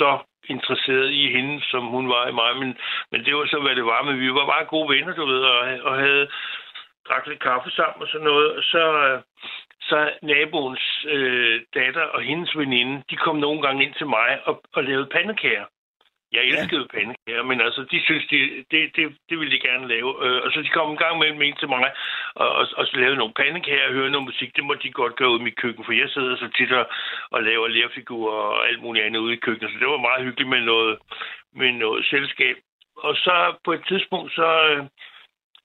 så 0.00 0.18
interesseret 0.54 1.10
i 1.10 1.24
hende, 1.36 1.62
som 1.70 1.82
hun 1.86 2.08
var 2.08 2.24
i 2.28 2.32
mig, 2.32 2.56
men, 2.56 2.70
men 3.10 3.24
det 3.24 3.36
var 3.36 3.46
så, 3.46 3.58
hvad 3.60 3.74
det 3.76 3.84
var. 3.84 4.02
Men 4.02 4.20
vi 4.20 4.34
var 4.34 4.46
bare 4.46 4.64
gode 4.64 4.88
venner, 4.94 5.14
du 5.14 5.24
ved, 5.26 5.42
og, 5.52 5.58
og 5.88 5.94
havde 5.98 6.28
drak 7.08 7.26
lidt 7.26 7.42
kaffe 7.42 7.70
sammen 7.70 8.02
og 8.02 8.08
sådan 8.08 8.28
noget. 8.32 8.56
Og 8.56 8.62
så, 8.62 8.82
øh, 9.06 9.20
så 9.80 10.10
naboens 10.22 11.06
øh, 11.08 11.60
datter 11.74 12.02
og 12.02 12.22
hendes 12.22 12.56
veninde, 12.56 13.02
de 13.10 13.16
kom 13.16 13.36
nogle 13.36 13.62
gange 13.62 13.84
ind 13.84 13.94
til 13.94 14.06
mig 14.06 14.30
og, 14.44 14.62
og 14.72 14.84
lavede 14.84 15.12
pandekager. 15.12 15.64
Jeg 16.32 16.42
elskede 16.44 16.86
ja. 16.86 16.92
pandekager, 16.96 17.42
men 17.42 17.60
altså, 17.60 17.80
de 17.90 18.04
synes, 18.04 18.24
de, 18.30 18.38
det, 18.70 18.96
det, 18.96 19.04
det 19.28 19.38
ville 19.38 19.54
de 19.54 19.60
gerne 19.68 19.88
lave. 19.88 20.10
Øh, 20.26 20.40
og 20.44 20.52
så 20.52 20.62
de 20.62 20.68
kom 20.68 20.90
en 20.90 21.02
gang 21.04 21.18
mellem 21.18 21.42
ind 21.42 21.56
til 21.56 21.68
mig 21.68 21.92
og, 22.34 22.48
og, 22.58 22.68
og 22.76 22.86
så 22.86 22.96
lavede 22.96 23.16
nogle 23.16 23.34
pandekager 23.34 23.86
og 23.86 23.92
høre 23.92 24.10
noget 24.10 24.28
musik. 24.30 24.56
Det 24.56 24.64
må 24.64 24.74
de 24.74 24.90
godt 24.90 25.16
gøre 25.16 25.30
ud 25.30 25.40
i 25.40 25.42
mit 25.42 25.56
køkken, 25.56 25.84
for 25.84 25.92
jeg 25.92 26.08
sidder 26.10 26.36
så 26.36 26.48
tit 26.56 26.72
og, 26.72 26.86
og 27.30 27.42
laver 27.42 27.68
lærfigurer 27.68 28.42
og 28.56 28.68
alt 28.68 28.82
muligt 28.82 29.04
andet 29.04 29.20
ude 29.20 29.34
i 29.34 29.44
køkkenet. 29.44 29.72
Så 29.72 29.78
det 29.78 29.88
var 29.88 30.06
meget 30.08 30.24
hyggeligt 30.24 30.50
med 30.50 30.60
noget, 30.60 30.98
med 31.52 31.72
noget 31.72 32.06
selskab. 32.06 32.56
Og 32.96 33.16
så 33.16 33.54
på 33.64 33.72
et 33.72 33.84
tidspunkt, 33.88 34.32
så, 34.32 34.48
øh, 34.70 34.84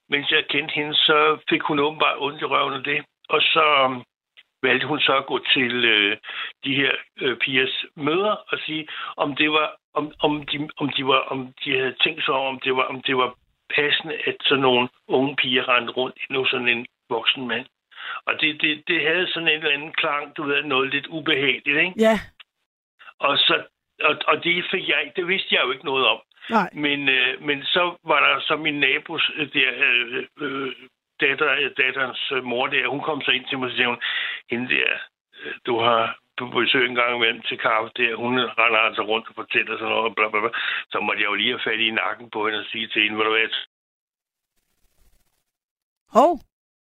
mens 0.10 0.32
jeg 0.32 0.48
kendte 0.48 0.74
hende, 0.74 0.94
så 0.94 1.38
fik 1.50 1.62
hun 1.62 1.80
åbenbart 1.80 2.18
ondt 2.20 2.42
i 2.42 2.46
røven 2.46 2.74
af 2.74 2.84
det. 2.84 3.06
Og 3.30 3.42
så 3.42 3.66
øh, 3.84 4.02
valgte 4.64 4.88
hun 4.88 5.00
så 5.00 5.18
at 5.18 5.26
gå 5.26 5.38
til 5.54 5.86
øh, 5.86 6.18
de 6.66 6.76
her 6.76 6.92
øh, 7.22 7.38
pigers 7.38 7.86
møder 7.96 8.36
og 8.52 8.58
sige, 8.66 8.88
om 9.18 9.36
det 9.36 9.52
var 9.52 9.76
om, 10.00 10.14
om, 10.20 10.46
de, 10.52 10.70
om, 10.78 10.90
de 10.98 11.08
var, 11.08 11.22
om 11.34 11.54
de 11.64 11.78
havde 11.80 11.96
tænkt 12.04 12.26
sig 12.26 12.34
om, 12.34 12.60
det 12.60 12.76
var, 12.76 12.84
om 12.84 13.02
det 13.02 13.18
var 13.18 13.36
passende, 13.76 14.16
at 14.30 14.36
sådan 14.42 14.62
nogle 14.62 14.90
unge 15.08 15.36
piger 15.36 15.70
rendte 15.70 15.94
rundt 15.94 16.18
i 16.18 16.34
sådan 16.52 16.68
en 16.68 16.86
voksen 17.10 17.48
mand. 17.48 17.66
Og 18.26 18.34
det, 18.42 18.62
det, 18.62 18.84
det 18.88 19.08
havde 19.08 19.28
sådan 19.28 19.48
en 19.48 19.54
eller 19.54 19.72
anden 19.72 19.94
klang, 19.94 20.38
du 20.38 20.44
ved, 20.44 20.64
noget 20.64 20.94
lidt 20.94 21.08
ubehageligt, 21.08 21.78
ikke? 21.78 21.94
Ja. 22.00 22.20
Og, 23.20 23.38
så, 23.38 23.64
og, 24.04 24.16
og 24.28 24.44
det 24.44 24.66
fik 24.72 24.90
jeg 24.90 25.12
det 25.16 25.28
vidste 25.28 25.56
jeg 25.56 25.64
jo 25.66 25.72
ikke 25.72 25.86
noget 25.86 26.08
om. 26.08 26.20
Nej. 26.50 26.70
Men, 26.74 27.10
øh, 27.10 27.42
men 27.42 27.64
så 27.64 27.98
var 28.04 28.20
der 28.20 28.40
så 28.40 28.56
min 28.56 28.80
nabos 28.80 29.32
øh, 29.36 29.54
der, 29.54 29.72
øh, 29.78 30.24
øh, 30.42 30.74
datter, 31.22 31.70
datterens 31.78 32.34
mor 32.44 32.68
der, 32.68 32.88
hun 32.88 33.02
kom 33.02 33.22
så 33.22 33.32
ind 33.32 33.46
til 33.46 33.58
mig 33.60 33.70
og 33.70 33.76
sagde, 33.78 33.98
hende 34.50 34.76
der, 34.76 34.84
øh, 34.94 35.00
du 35.68 35.74
har 35.86 36.02
på 36.38 36.46
besøg 36.60 36.86
en 36.86 37.00
gang 37.00 37.12
imellem 37.16 37.42
til 37.42 37.58
kaffe 37.58 37.90
der. 38.00 38.16
Hun 38.24 38.34
render 38.60 38.82
altså 38.88 39.02
rundt 39.12 39.28
og 39.30 39.36
fortæller 39.42 39.74
sådan 39.78 39.94
noget, 39.94 40.16
bla, 40.16 40.28
bla, 40.32 40.40
bla. 40.44 40.52
Så 40.92 40.98
måtte 41.06 41.22
jeg 41.22 41.30
jo 41.32 41.36
lige 41.40 41.54
have 41.56 41.66
fat 41.68 41.80
i 41.80 41.98
nakken 42.02 42.28
på 42.34 42.40
hende 42.46 42.60
og 42.64 42.70
sige 42.72 42.88
til 42.88 43.02
hende, 43.04 43.16
hvor 43.16 43.28
du 43.30 43.34
er. 43.44 43.50
Hov, 46.16 46.32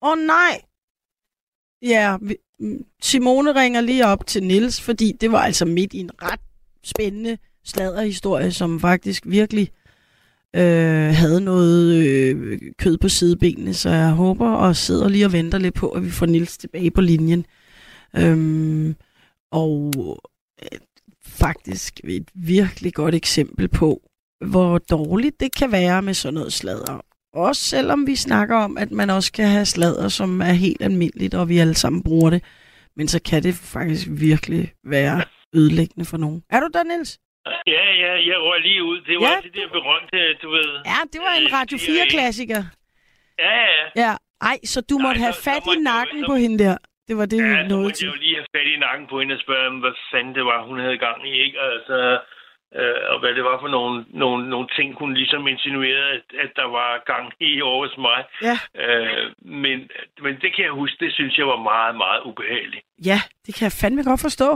åh 0.01 0.11
oh, 0.11 0.17
nej. 0.17 0.55
Ja, 1.81 2.17
mm, 2.59 2.85
Simone 3.01 3.51
ringer 3.61 3.81
lige 3.81 4.05
op 4.05 4.25
til 4.25 4.43
Nils, 4.43 4.85
fordi 4.85 5.07
det 5.21 5.31
var 5.31 5.41
altså 5.49 5.65
midt 5.65 5.93
i 5.93 5.99
en 5.99 6.11
ret 6.21 6.43
spændende 6.83 7.37
sladderhistorie, 7.63 8.51
som 8.51 8.79
faktisk 8.79 9.23
virkelig 9.25 9.67
øh, 10.55 11.09
havde 11.21 11.41
noget 11.41 12.05
øh, 12.05 12.59
kød 12.77 12.97
på 12.97 13.09
sidebenene, 13.09 13.73
så 13.73 13.89
jeg 13.89 14.11
håber 14.11 14.49
og 14.49 14.75
sidder 14.75 15.09
lige 15.09 15.25
og 15.25 15.33
venter 15.33 15.57
lidt 15.57 15.75
på, 15.75 15.89
at 15.89 16.03
vi 16.03 16.09
får 16.11 16.25
Nils 16.25 16.57
tilbage 16.57 16.91
på 16.91 17.01
linjen. 17.01 17.45
Øhm, 18.17 18.95
og 19.51 19.93
øh, 20.63 20.79
faktisk 21.27 21.99
et 22.03 22.29
virkelig 22.33 22.93
godt 22.93 23.15
eksempel 23.15 23.67
på, 23.67 24.01
hvor 24.45 24.77
dårligt 24.77 25.39
det 25.39 25.55
kan 25.55 25.71
være 25.71 26.01
med 26.01 26.13
sådan 26.13 26.33
noget 26.33 26.53
sladder. 26.53 27.01
Også 27.33 27.61
selvom 27.61 28.07
vi 28.07 28.15
snakker 28.15 28.55
om, 28.57 28.77
at 28.77 28.91
man 28.91 29.09
også 29.09 29.31
kan 29.31 29.47
have 29.47 29.65
sladder, 29.65 30.07
som 30.07 30.41
er 30.41 30.53
helt 30.53 30.81
almindeligt, 30.81 31.33
og 31.33 31.49
vi 31.49 31.57
alle 31.57 31.75
sammen 31.75 32.03
bruger 32.03 32.29
det. 32.29 32.43
Men 32.95 33.07
så 33.07 33.19
kan 33.29 33.43
det 33.43 33.53
faktisk 33.55 34.07
virkelig 34.09 34.73
være 34.83 35.23
ødelæggende 35.55 36.05
for 36.05 36.17
nogen. 36.17 36.43
Er 36.49 36.59
du 36.59 36.67
der, 36.73 36.83
Niels? 36.83 37.19
Ja, 37.67 37.85
ja, 38.03 38.11
jeg 38.29 38.37
røg 38.45 38.61
lige 38.61 38.83
ud. 38.83 38.97
Det 39.01 39.15
var 39.19 39.31
ja, 39.31 39.37
det 39.43 39.53
der 39.53 39.67
berømte, 39.77 40.17
du 40.43 40.49
ved. 40.49 40.69
Ja, 40.85 40.99
det 41.13 41.21
var 41.21 41.33
en 41.41 41.47
øh, 41.47 41.53
Radio 41.53 41.77
4-klassiker. 41.77 42.63
Ja, 43.39 43.55
ja. 43.77 43.83
Ja, 44.03 44.15
ej, 44.41 44.57
så 44.63 44.81
du 44.81 44.97
måtte 44.97 45.21
have 45.21 45.33
fat 45.33 45.63
i 45.75 45.79
nakken 45.81 46.25
på 46.29 46.35
hende 46.35 46.63
der. 46.63 46.77
Det 47.07 47.15
var 47.17 47.25
det, 47.25 47.37
ja, 47.37 47.61
vi 47.61 47.67
nåede 47.67 47.91
til. 47.91 48.05
Ja, 48.05 48.11
så 48.11 48.19
lige 48.23 48.35
have 48.39 48.53
fat 48.55 48.67
i 48.75 48.77
nakken 48.85 49.07
på 49.11 49.15
hende 49.19 49.35
og 49.37 49.41
spørge 49.45 49.79
hvad 49.79 49.95
fanden 50.11 50.35
det 50.35 50.45
var, 50.51 50.59
hun 50.69 50.79
havde 50.79 50.97
gang 51.07 51.19
i, 51.31 51.33
ikke? 51.45 51.59
Altså, 51.71 51.97
øh, 52.79 53.01
og 53.11 53.17
hvad 53.19 53.33
det 53.37 53.43
var 53.49 53.57
for 53.63 53.71
nogle, 53.77 54.05
nogle, 54.21 54.49
nogle 54.53 54.67
ting, 54.77 54.87
hun 55.01 55.13
ligesom 55.21 55.47
insinuerede, 55.53 56.09
at, 56.17 56.25
at 56.43 56.51
der 56.59 56.67
var 56.77 56.89
gang 57.13 57.25
i 57.39 57.61
over 57.61 57.87
hos 57.87 57.97
mig. 58.07 58.19
Ja. 58.47 58.57
Øh, 58.83 59.25
men, 59.63 59.77
men 60.23 60.33
det 60.41 60.49
kan 60.55 60.63
jeg 60.67 60.73
huske, 60.81 60.97
det 61.05 61.13
synes 61.13 61.37
jeg 61.37 61.47
var 61.47 61.59
meget, 61.71 61.95
meget 62.03 62.21
ubehageligt. 62.29 62.83
Ja, 63.09 63.19
det 63.45 63.51
kan 63.55 63.63
jeg 63.69 63.75
fandme 63.81 64.03
godt 64.03 64.21
forstå. 64.27 64.49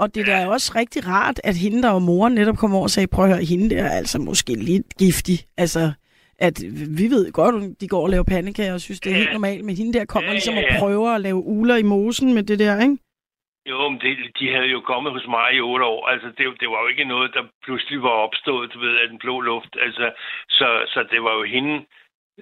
Og 0.00 0.14
det 0.14 0.26
der 0.26 0.36
er 0.36 0.46
også 0.46 0.72
rigtig 0.76 1.06
rart, 1.06 1.40
at 1.44 1.56
hende, 1.56 1.82
der 1.82 1.90
var 1.90 1.98
moren, 1.98 2.34
netop 2.34 2.56
kom 2.56 2.74
over 2.74 2.82
og 2.82 2.90
sagde, 2.90 3.08
prøv 3.14 3.24
at 3.24 3.30
høre, 3.30 3.44
hende 3.44 3.70
der 3.70 3.84
er 3.84 3.96
altså 4.00 4.18
måske 4.18 4.52
lidt 4.54 4.88
giftig. 4.98 5.38
Altså, 5.56 5.92
at 6.38 6.62
vi 6.98 7.06
ved 7.14 7.32
godt, 7.32 7.80
de 7.80 7.88
går 7.88 8.02
og 8.02 8.10
laver 8.10 8.24
pandekager 8.24 8.74
og 8.74 8.80
synes, 8.80 9.00
det 9.00 9.10
er 9.10 9.16
ja. 9.16 9.22
helt 9.22 9.32
normalt, 9.32 9.64
men 9.64 9.76
hende 9.76 9.98
der 9.98 10.04
kommer 10.04 10.30
ja, 10.30 10.32
ligesom 10.32 10.54
ja, 10.54 10.60
ja. 10.60 10.74
og 10.74 10.80
prøver 10.80 11.10
at 11.10 11.20
lave 11.20 11.36
uler 11.36 11.76
i 11.76 11.82
mosen 11.82 12.34
med 12.34 12.42
det 12.42 12.58
der, 12.58 12.80
ikke? 12.82 12.96
Jo, 13.70 13.88
men 13.90 13.98
det, 14.00 14.12
de 14.38 14.46
havde 14.54 14.70
jo 14.76 14.80
kommet 14.80 15.12
hos 15.12 15.26
mig 15.36 15.48
i 15.54 15.60
otte 15.60 15.84
år. 15.84 16.06
Altså, 16.12 16.28
det, 16.38 16.44
det 16.60 16.68
var 16.72 16.80
jo 16.82 16.88
ikke 16.92 17.04
noget, 17.04 17.30
der 17.36 17.44
pludselig 17.64 18.02
var 18.02 18.16
opstået, 18.26 18.74
du 18.74 18.78
ved, 18.84 18.94
af 19.02 19.08
den 19.08 19.18
blå 19.18 19.40
luft. 19.40 19.72
Altså, 19.86 20.06
så, 20.48 20.68
så 20.92 21.00
det 21.12 21.20
var 21.26 21.34
jo 21.38 21.44
hende, 21.54 21.74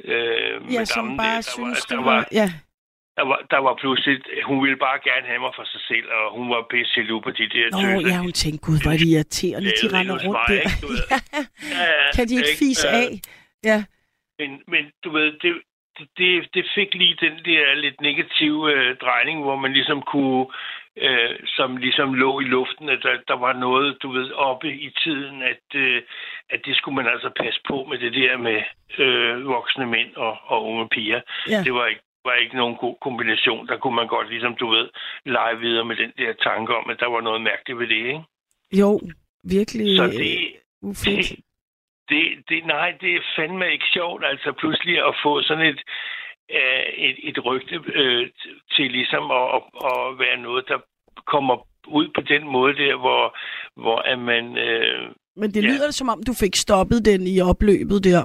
øh, 0.05 0.55
ja, 0.75 0.85
som 0.85 1.17
bare 1.17 1.37
der, 1.37 1.53
synes, 1.57 1.85
der 1.85 1.97
var, 1.97 2.03
det 2.03 2.07
var, 2.07 2.17
var, 2.17 2.29
ja. 2.41 2.49
Der 3.19 3.25
var, 3.31 3.39
der 3.51 3.61
var 3.67 3.75
pludselig, 3.83 4.17
hun 4.51 4.59
ville 4.65 4.79
bare 4.87 4.99
gerne 5.09 5.27
have 5.33 5.41
mig 5.47 5.53
for 5.59 5.67
sig 5.73 5.83
selv, 5.91 6.07
og 6.19 6.25
hun 6.37 6.47
var 6.55 6.61
pisse 6.71 6.93
jaloux 6.97 7.23
på 7.27 7.31
de 7.39 7.47
der 7.55 7.67
Nå, 7.71 7.79
tøser. 7.81 8.09
ja, 8.13 8.17
hun 8.27 8.33
tænkte, 8.43 8.61
gud, 8.67 8.79
hvor 8.83 8.93
er 8.97 9.01
de 9.05 9.09
irriterende, 9.15 9.71
de 9.83 9.87
render 9.97 10.17
rundt 10.25 10.39
mig, 10.39 10.47
der. 10.57 10.65
Ja. 11.13 11.19
ja, 11.81 12.11
kan 12.17 12.25
de 12.29 12.35
ikke 12.41 12.57
fise 12.65 12.87
af? 12.89 13.11
Ja. 13.65 13.85
Men, 14.39 14.63
men 14.67 14.85
du 15.05 15.11
ved, 15.11 15.33
det, 15.43 15.63
det, 16.19 16.55
det 16.55 16.65
fik 16.75 16.95
lige 16.95 17.17
den 17.21 17.37
der 17.45 17.75
lidt 17.75 18.01
negative 18.01 18.73
øh, 18.73 18.97
drejning, 18.97 19.43
hvor 19.43 19.57
man 19.57 19.73
ligesom 19.73 20.03
kunne, 20.03 20.47
øh, 20.97 21.31
som 21.47 21.77
ligesom 21.77 22.15
lå 22.15 22.41
i 22.41 22.45
luften, 22.45 22.89
at 22.89 22.99
der, 23.03 23.17
der 23.29 23.37
var 23.37 23.53
noget, 23.53 24.03
du 24.03 24.13
ved, 24.13 24.33
oppe 24.33 24.75
i 24.75 24.91
tiden, 25.05 25.43
at, 25.43 25.65
øh, 25.75 26.03
at 26.51 26.61
det 26.67 26.77
skulle 26.77 26.95
man 26.95 27.07
altså 27.07 27.31
passe 27.41 27.61
på 27.69 27.87
med 27.91 27.99
det 27.99 28.13
der 28.15 28.37
med 28.37 28.63
øh, 28.99 29.47
voksne 29.47 29.87
mænd 29.87 30.15
og, 30.17 30.39
og 30.45 30.65
unge 30.65 30.89
piger. 30.89 31.21
Ja. 31.51 31.63
Det 31.63 31.75
var 31.75 31.87
ikke 31.87 32.01
var 32.25 32.35
ikke 32.35 32.57
nogen 32.57 32.77
god 32.77 32.97
kombination. 33.01 33.69
Der 33.69 33.77
kunne 33.79 33.97
man 33.97 34.09
godt, 34.09 34.29
ligesom 34.31 34.57
du 34.57 34.67
ved, 34.71 34.89
lege 35.27 35.59
videre 35.59 35.85
med 35.85 35.97
den 35.97 36.13
der 36.19 36.33
tanke 36.33 36.77
om, 36.77 36.91
at 36.91 37.01
der 37.01 37.07
var 37.07 37.21
noget 37.21 37.43
mærkeligt 37.43 37.79
ved 37.79 37.87
det, 37.87 37.97
ikke? 37.97 38.23
Jo, 38.73 39.01
virkelig. 39.43 39.97
Så 39.97 40.07
det, 40.07 40.39
det, 41.05 41.44
det, 42.09 42.25
det, 42.49 42.67
nej, 42.67 42.89
det 43.01 43.11
er 43.15 43.31
fandme 43.37 43.73
ikke 43.73 43.89
sjovt, 43.93 44.25
altså 44.25 44.53
pludselig 44.61 44.97
at 45.09 45.15
få 45.25 45.43
sådan 45.43 45.67
et, 45.73 45.81
øh, 46.59 46.87
et, 47.09 47.17
et 47.29 47.45
rygte 47.45 47.77
øh, 48.01 48.31
til 48.75 48.91
ligesom 48.91 49.31
at, 49.31 49.47
at, 49.57 49.63
at 49.91 50.19
være 50.19 50.39
noget, 50.49 50.65
der 50.69 50.79
kommer 51.27 51.57
ud 51.87 52.09
på 52.15 52.21
den 52.21 52.43
måde 52.57 52.75
der, 52.75 52.97
hvor, 52.97 53.37
hvor 53.83 53.99
at 54.13 54.19
man... 54.19 54.59
Øh, 54.59 55.01
Men 55.37 55.51
det 55.51 55.63
lyder 55.65 55.85
ja. 55.85 55.99
som 55.99 56.09
om, 56.09 56.23
du 56.23 56.33
fik 56.33 56.57
stoppet 56.57 57.05
den 57.05 57.27
i 57.27 57.41
opløbet 57.41 58.05
der. 58.05 58.23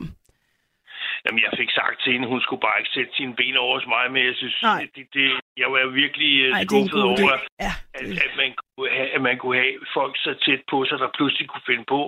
Jamen, 1.26 1.42
jeg 1.46 1.52
fik 1.62 1.72
sagt 1.80 1.98
til 2.02 2.14
hende, 2.14 2.28
hun 2.34 2.42
skulle 2.42 2.66
bare 2.68 2.80
ikke 2.80 2.96
sætte 2.98 3.14
sine 3.16 3.36
ben 3.40 3.58
over 3.58 3.76
hos 3.78 3.88
mig, 3.96 4.12
men 4.12 4.22
jeg 4.30 4.36
synes, 4.36 4.58
det, 4.96 5.06
det, 5.14 5.28
jeg 5.62 5.68
var 5.74 5.80
virkelig 6.02 6.32
uh, 6.46 6.52
Nej, 6.52 6.64
skuffet 6.66 7.04
over, 7.14 7.34
ja. 7.66 7.74
at, 8.00 8.06
at, 8.26 8.34
man 8.42 8.50
kunne 8.58 8.90
have, 8.98 9.10
at 9.16 9.22
man 9.28 9.38
kunne 9.38 9.58
have 9.64 9.76
folk 9.98 10.14
så 10.26 10.32
tæt 10.46 10.62
på 10.72 10.78
sig, 10.86 10.98
der 11.00 11.16
pludselig 11.18 11.48
kunne 11.50 11.70
finde 11.72 11.86
på 11.96 12.02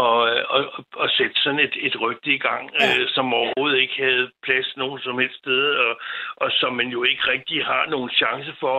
at, 0.00 0.12
at, 0.56 0.64
at, 0.78 0.84
at 1.04 1.08
sætte 1.18 1.36
sådan 1.44 1.62
et, 1.66 1.74
et 1.86 1.96
rygte 2.04 2.30
i 2.38 2.40
gang, 2.48 2.64
ja. 2.80 2.86
uh, 2.88 3.04
som 3.14 3.34
overhovedet 3.40 3.78
ikke 3.84 3.98
havde 4.06 4.24
plads 4.46 4.68
nogen 4.76 5.00
som 5.06 5.18
helst 5.18 5.38
sted, 5.42 5.62
og, 5.84 5.92
og 6.36 6.48
som 6.60 6.72
man 6.80 6.88
jo 6.96 7.00
ikke 7.10 7.24
rigtig 7.34 7.58
har 7.64 7.82
nogen 7.94 8.10
chance 8.10 8.52
for 8.62 8.78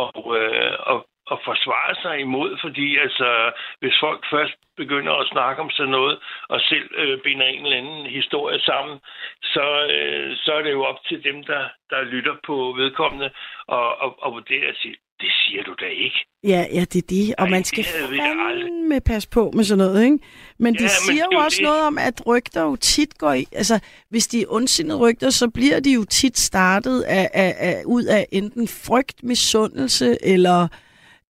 at, 0.00 0.06
uh, 0.32 0.94
at, 0.94 0.98
at 1.32 1.38
forsvare 1.44 1.94
sig 2.02 2.20
imod, 2.20 2.50
fordi 2.64 2.96
altså, 3.04 3.52
hvis 3.80 3.96
folk 4.00 4.20
først 4.34 4.56
begynder 4.76 5.12
at 5.12 5.30
snakke 5.34 5.62
om 5.62 5.70
sådan 5.70 5.96
noget, 5.98 6.18
og 6.48 6.60
selv 6.60 6.88
øh, 7.02 7.18
binder 7.24 7.46
en 7.46 7.64
eller 7.64 7.76
anden 7.82 8.06
historie 8.18 8.60
sammen, 8.60 8.96
så, 9.54 9.66
øh, 9.94 10.36
så 10.44 10.50
er 10.58 10.62
det 10.62 10.72
jo 10.72 10.82
op 10.90 11.00
til 11.08 11.24
dem, 11.24 11.44
der, 11.44 11.62
der 11.90 12.10
lytter 12.14 12.36
på 12.46 12.56
vedkommende, 12.80 13.30
og, 13.66 13.88
og, 14.02 14.10
og 14.22 14.32
vurdere 14.32 14.74
sig. 14.82 14.94
Det 15.20 15.32
siger 15.42 15.62
du 15.62 15.74
da 15.80 15.86
ikke. 15.86 16.20
Ja, 16.44 16.64
ja, 16.74 16.80
det 16.80 16.96
er 17.04 17.08
det. 17.08 17.34
Og 17.38 17.44
Ej, 17.44 17.50
man 17.50 17.64
skal 17.64 17.84
fandme 17.84 19.00
passe 19.00 19.28
på 19.30 19.50
med 19.54 19.64
sådan 19.64 19.84
noget, 19.84 20.04
ikke? 20.04 20.18
Men 20.58 20.74
ja, 20.74 20.82
det 20.82 20.90
siger 20.90 21.24
men 21.24 21.32
jo 21.32 21.44
også 21.44 21.56
det. 21.56 21.64
noget 21.64 21.82
om, 21.82 21.98
at 21.98 22.26
rygter 22.26 22.62
jo 22.62 22.76
tit 22.76 23.18
går 23.18 23.32
i... 23.32 23.44
Altså, 23.52 23.80
hvis 24.10 24.26
de 24.26 24.42
er 24.42 24.46
ondsindede 24.48 24.98
rygter, 24.98 25.30
så 25.30 25.50
bliver 25.50 25.80
de 25.80 25.92
jo 25.92 26.04
tit 26.04 26.38
startet 26.38 27.02
af, 27.02 27.30
af, 27.34 27.54
af, 27.58 27.82
ud 27.86 28.04
af 28.04 28.26
enten 28.32 28.68
frygt, 28.68 29.22
misundelse, 29.22 30.16
eller 30.24 30.68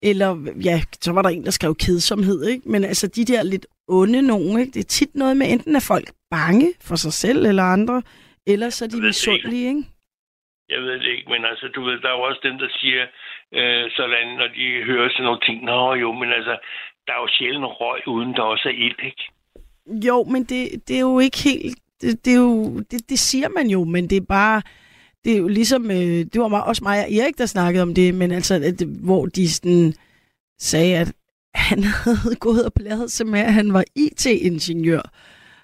eller, 0.03 0.53
ja, 0.64 0.80
så 1.01 1.12
var 1.12 1.22
der 1.22 1.28
en, 1.28 1.44
der 1.44 1.51
skrev 1.51 1.74
kedsomhed, 1.74 2.47
ikke? 2.47 2.68
Men 2.68 2.84
altså, 2.84 3.07
de 3.07 3.24
der 3.24 3.42
lidt 3.42 3.66
onde 3.88 4.22
nogen, 4.22 4.61
ikke? 4.61 4.72
Det 4.72 4.80
er 4.80 4.88
tit 4.88 5.14
noget 5.14 5.36
med, 5.36 5.47
enten 5.53 5.76
er 5.76 5.84
folk 5.88 6.09
bange 6.30 6.72
for 6.80 6.97
sig 6.97 7.12
selv 7.12 7.47
eller 7.47 7.62
andre, 7.62 8.03
eller 8.47 8.70
så 8.70 8.84
er 8.84 8.88
de 8.88 9.01
misundelige, 9.03 9.68
ikke? 9.68 9.84
Jeg 10.68 10.80
ved 10.82 10.92
det 10.92 11.11
ikke, 11.16 11.30
men 11.30 11.44
altså, 11.44 11.68
du 11.74 11.84
ved, 11.84 12.01
der 12.03 12.09
er 12.09 12.16
jo 12.18 12.22
også 12.22 12.40
dem, 12.42 12.59
der 12.59 12.68
siger 12.80 13.03
øh, 13.59 13.90
sådan, 13.97 14.28
når 14.40 14.49
de 14.59 14.84
hører 14.84 15.09
sådan 15.11 15.24
nogle 15.24 15.40
ting. 15.47 15.64
Nå 15.64 15.94
jo, 15.94 16.12
men 16.12 16.32
altså, 16.32 16.55
der 17.07 17.12
er 17.12 17.20
jo 17.20 17.28
sjældent 17.38 17.64
røg, 17.80 18.09
uden 18.09 18.34
der 18.34 18.42
også 18.42 18.68
er 18.68 18.72
ild, 18.72 19.01
ikke? 19.05 19.24
Jo, 20.07 20.24
men 20.24 20.44
det, 20.44 20.88
det 20.88 20.97
er 20.97 21.01
jo 21.01 21.18
ikke 21.18 21.38
helt... 21.38 21.78
Det, 22.01 22.24
det, 22.24 22.32
er 22.32 22.40
jo, 22.40 22.80
det, 22.90 23.11
det 23.11 23.18
siger 23.18 23.49
man 23.49 23.66
jo, 23.66 23.84
men 23.84 24.11
det 24.11 24.16
er 24.16 24.26
bare... 24.28 24.62
Det 25.27 25.35
er 25.35 25.39
jo 25.39 25.49
ligesom... 25.49 25.91
Øh, 25.91 25.97
det 26.33 26.41
var 26.41 26.61
også 26.61 26.85
mig 26.85 27.05
og 27.05 27.12
Erik, 27.12 27.39
der 27.39 27.47
snakkede 27.47 27.83
om 27.83 27.95
det, 27.95 28.14
men 28.14 28.33
altså, 28.33 28.55
at, 28.55 28.83
hvor 28.83 29.27
de 29.27 29.51
sådan 29.51 29.95
sagde, 30.59 30.97
at 30.97 31.12
han 31.55 31.83
havde 32.05 32.37
gået 32.41 32.64
og 32.64 32.72
blæret 32.72 33.12
sig 33.12 33.27
med, 33.27 33.41
at 33.41 33.53
han 33.53 33.72
var 33.72 33.85
IT-ingeniør. 33.95 35.03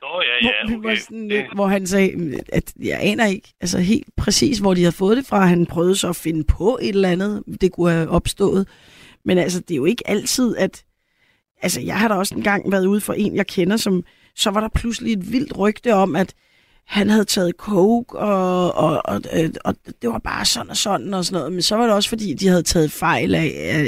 Nå, 0.02 0.22
ja, 0.22 0.48
ja, 0.48 0.68
hvor, 0.68 0.78
okay. 0.78 0.88
var 0.88 0.96
sådan 0.96 1.28
lidt, 1.28 1.54
hvor 1.54 1.66
han 1.66 1.86
sagde, 1.86 2.40
at 2.52 2.72
jeg 2.82 2.98
aner 3.02 3.26
ikke 3.26 3.54
altså 3.60 3.78
helt 3.78 4.08
præcis, 4.16 4.58
hvor 4.58 4.74
de 4.74 4.80
havde 4.80 4.92
fået 4.92 5.16
det 5.16 5.26
fra. 5.26 5.46
Han 5.46 5.66
prøvede 5.66 5.96
så 5.96 6.08
at 6.08 6.16
finde 6.16 6.44
på 6.44 6.78
et 6.82 6.88
eller 6.88 7.08
andet, 7.08 7.42
det 7.60 7.72
kunne 7.72 7.90
have 7.90 8.08
opstået. 8.08 8.68
Men 9.24 9.38
altså, 9.38 9.60
det 9.60 9.70
er 9.70 9.76
jo 9.76 9.84
ikke 9.84 10.10
altid, 10.10 10.56
at... 10.56 10.84
Altså, 11.62 11.80
jeg 11.80 11.98
har 11.98 12.08
da 12.08 12.14
også 12.14 12.34
engang 12.34 12.72
været 12.72 12.86
ude 12.86 13.00
for 13.00 13.12
en, 13.12 13.36
jeg 13.36 13.46
kender, 13.46 13.76
som... 13.76 14.04
Så 14.34 14.50
var 14.50 14.60
der 14.60 14.68
pludselig 14.68 15.12
et 15.12 15.32
vildt 15.32 15.58
rygte 15.58 15.94
om, 15.94 16.16
at 16.16 16.34
han 16.86 17.10
havde 17.10 17.24
taget 17.24 17.54
coke, 17.58 18.18
og, 18.18 18.74
og, 18.74 19.02
og, 19.04 19.16
øh, 19.38 19.50
og 19.64 19.74
det 20.02 20.10
var 20.10 20.18
bare 20.18 20.44
sådan 20.44 20.70
og 20.70 20.76
sådan 20.76 21.14
og 21.14 21.24
sådan 21.24 21.38
noget. 21.38 21.52
Men 21.52 21.62
så 21.62 21.76
var 21.76 21.84
det 21.86 21.94
også, 21.94 22.08
fordi 22.08 22.34
de 22.34 22.48
havde 22.48 22.62
taget 22.62 22.92
fejl 22.92 23.34
af 23.34 23.46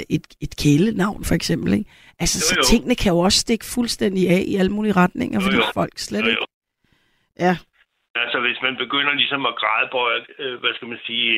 et, 0.08 0.26
et 0.40 0.56
kælenavn, 0.62 1.24
for 1.24 1.34
eksempel. 1.34 1.72
Ikke? 1.72 1.90
Altså, 2.18 2.38
Jo, 2.38 2.56
jo. 2.58 2.62
så 2.62 2.70
tingene 2.70 2.94
kan 2.94 3.12
jo 3.12 3.18
også 3.18 3.38
stikke 3.38 3.64
fuldstændig 3.64 4.28
af 4.30 4.42
i 4.46 4.56
alle 4.56 4.72
mulige 4.72 4.92
retninger, 4.92 5.38
Jo, 5.40 5.44
fordi 5.44 5.56
jo. 5.56 5.62
folk 5.74 5.92
slet 5.96 6.20
Jo, 6.24 6.26
ikke... 6.26 6.40
jo. 6.40 6.46
Ja, 7.46 7.56
Altså, 8.24 8.38
hvis 8.46 8.58
man 8.66 8.74
begynder 8.84 9.12
ligesom 9.22 9.42
at 9.50 9.54
grædebøje, 9.60 10.20
øh, 10.42 10.54
hvad 10.60 10.72
skal 10.76 10.88
man 10.88 11.00
sige, 11.08 11.30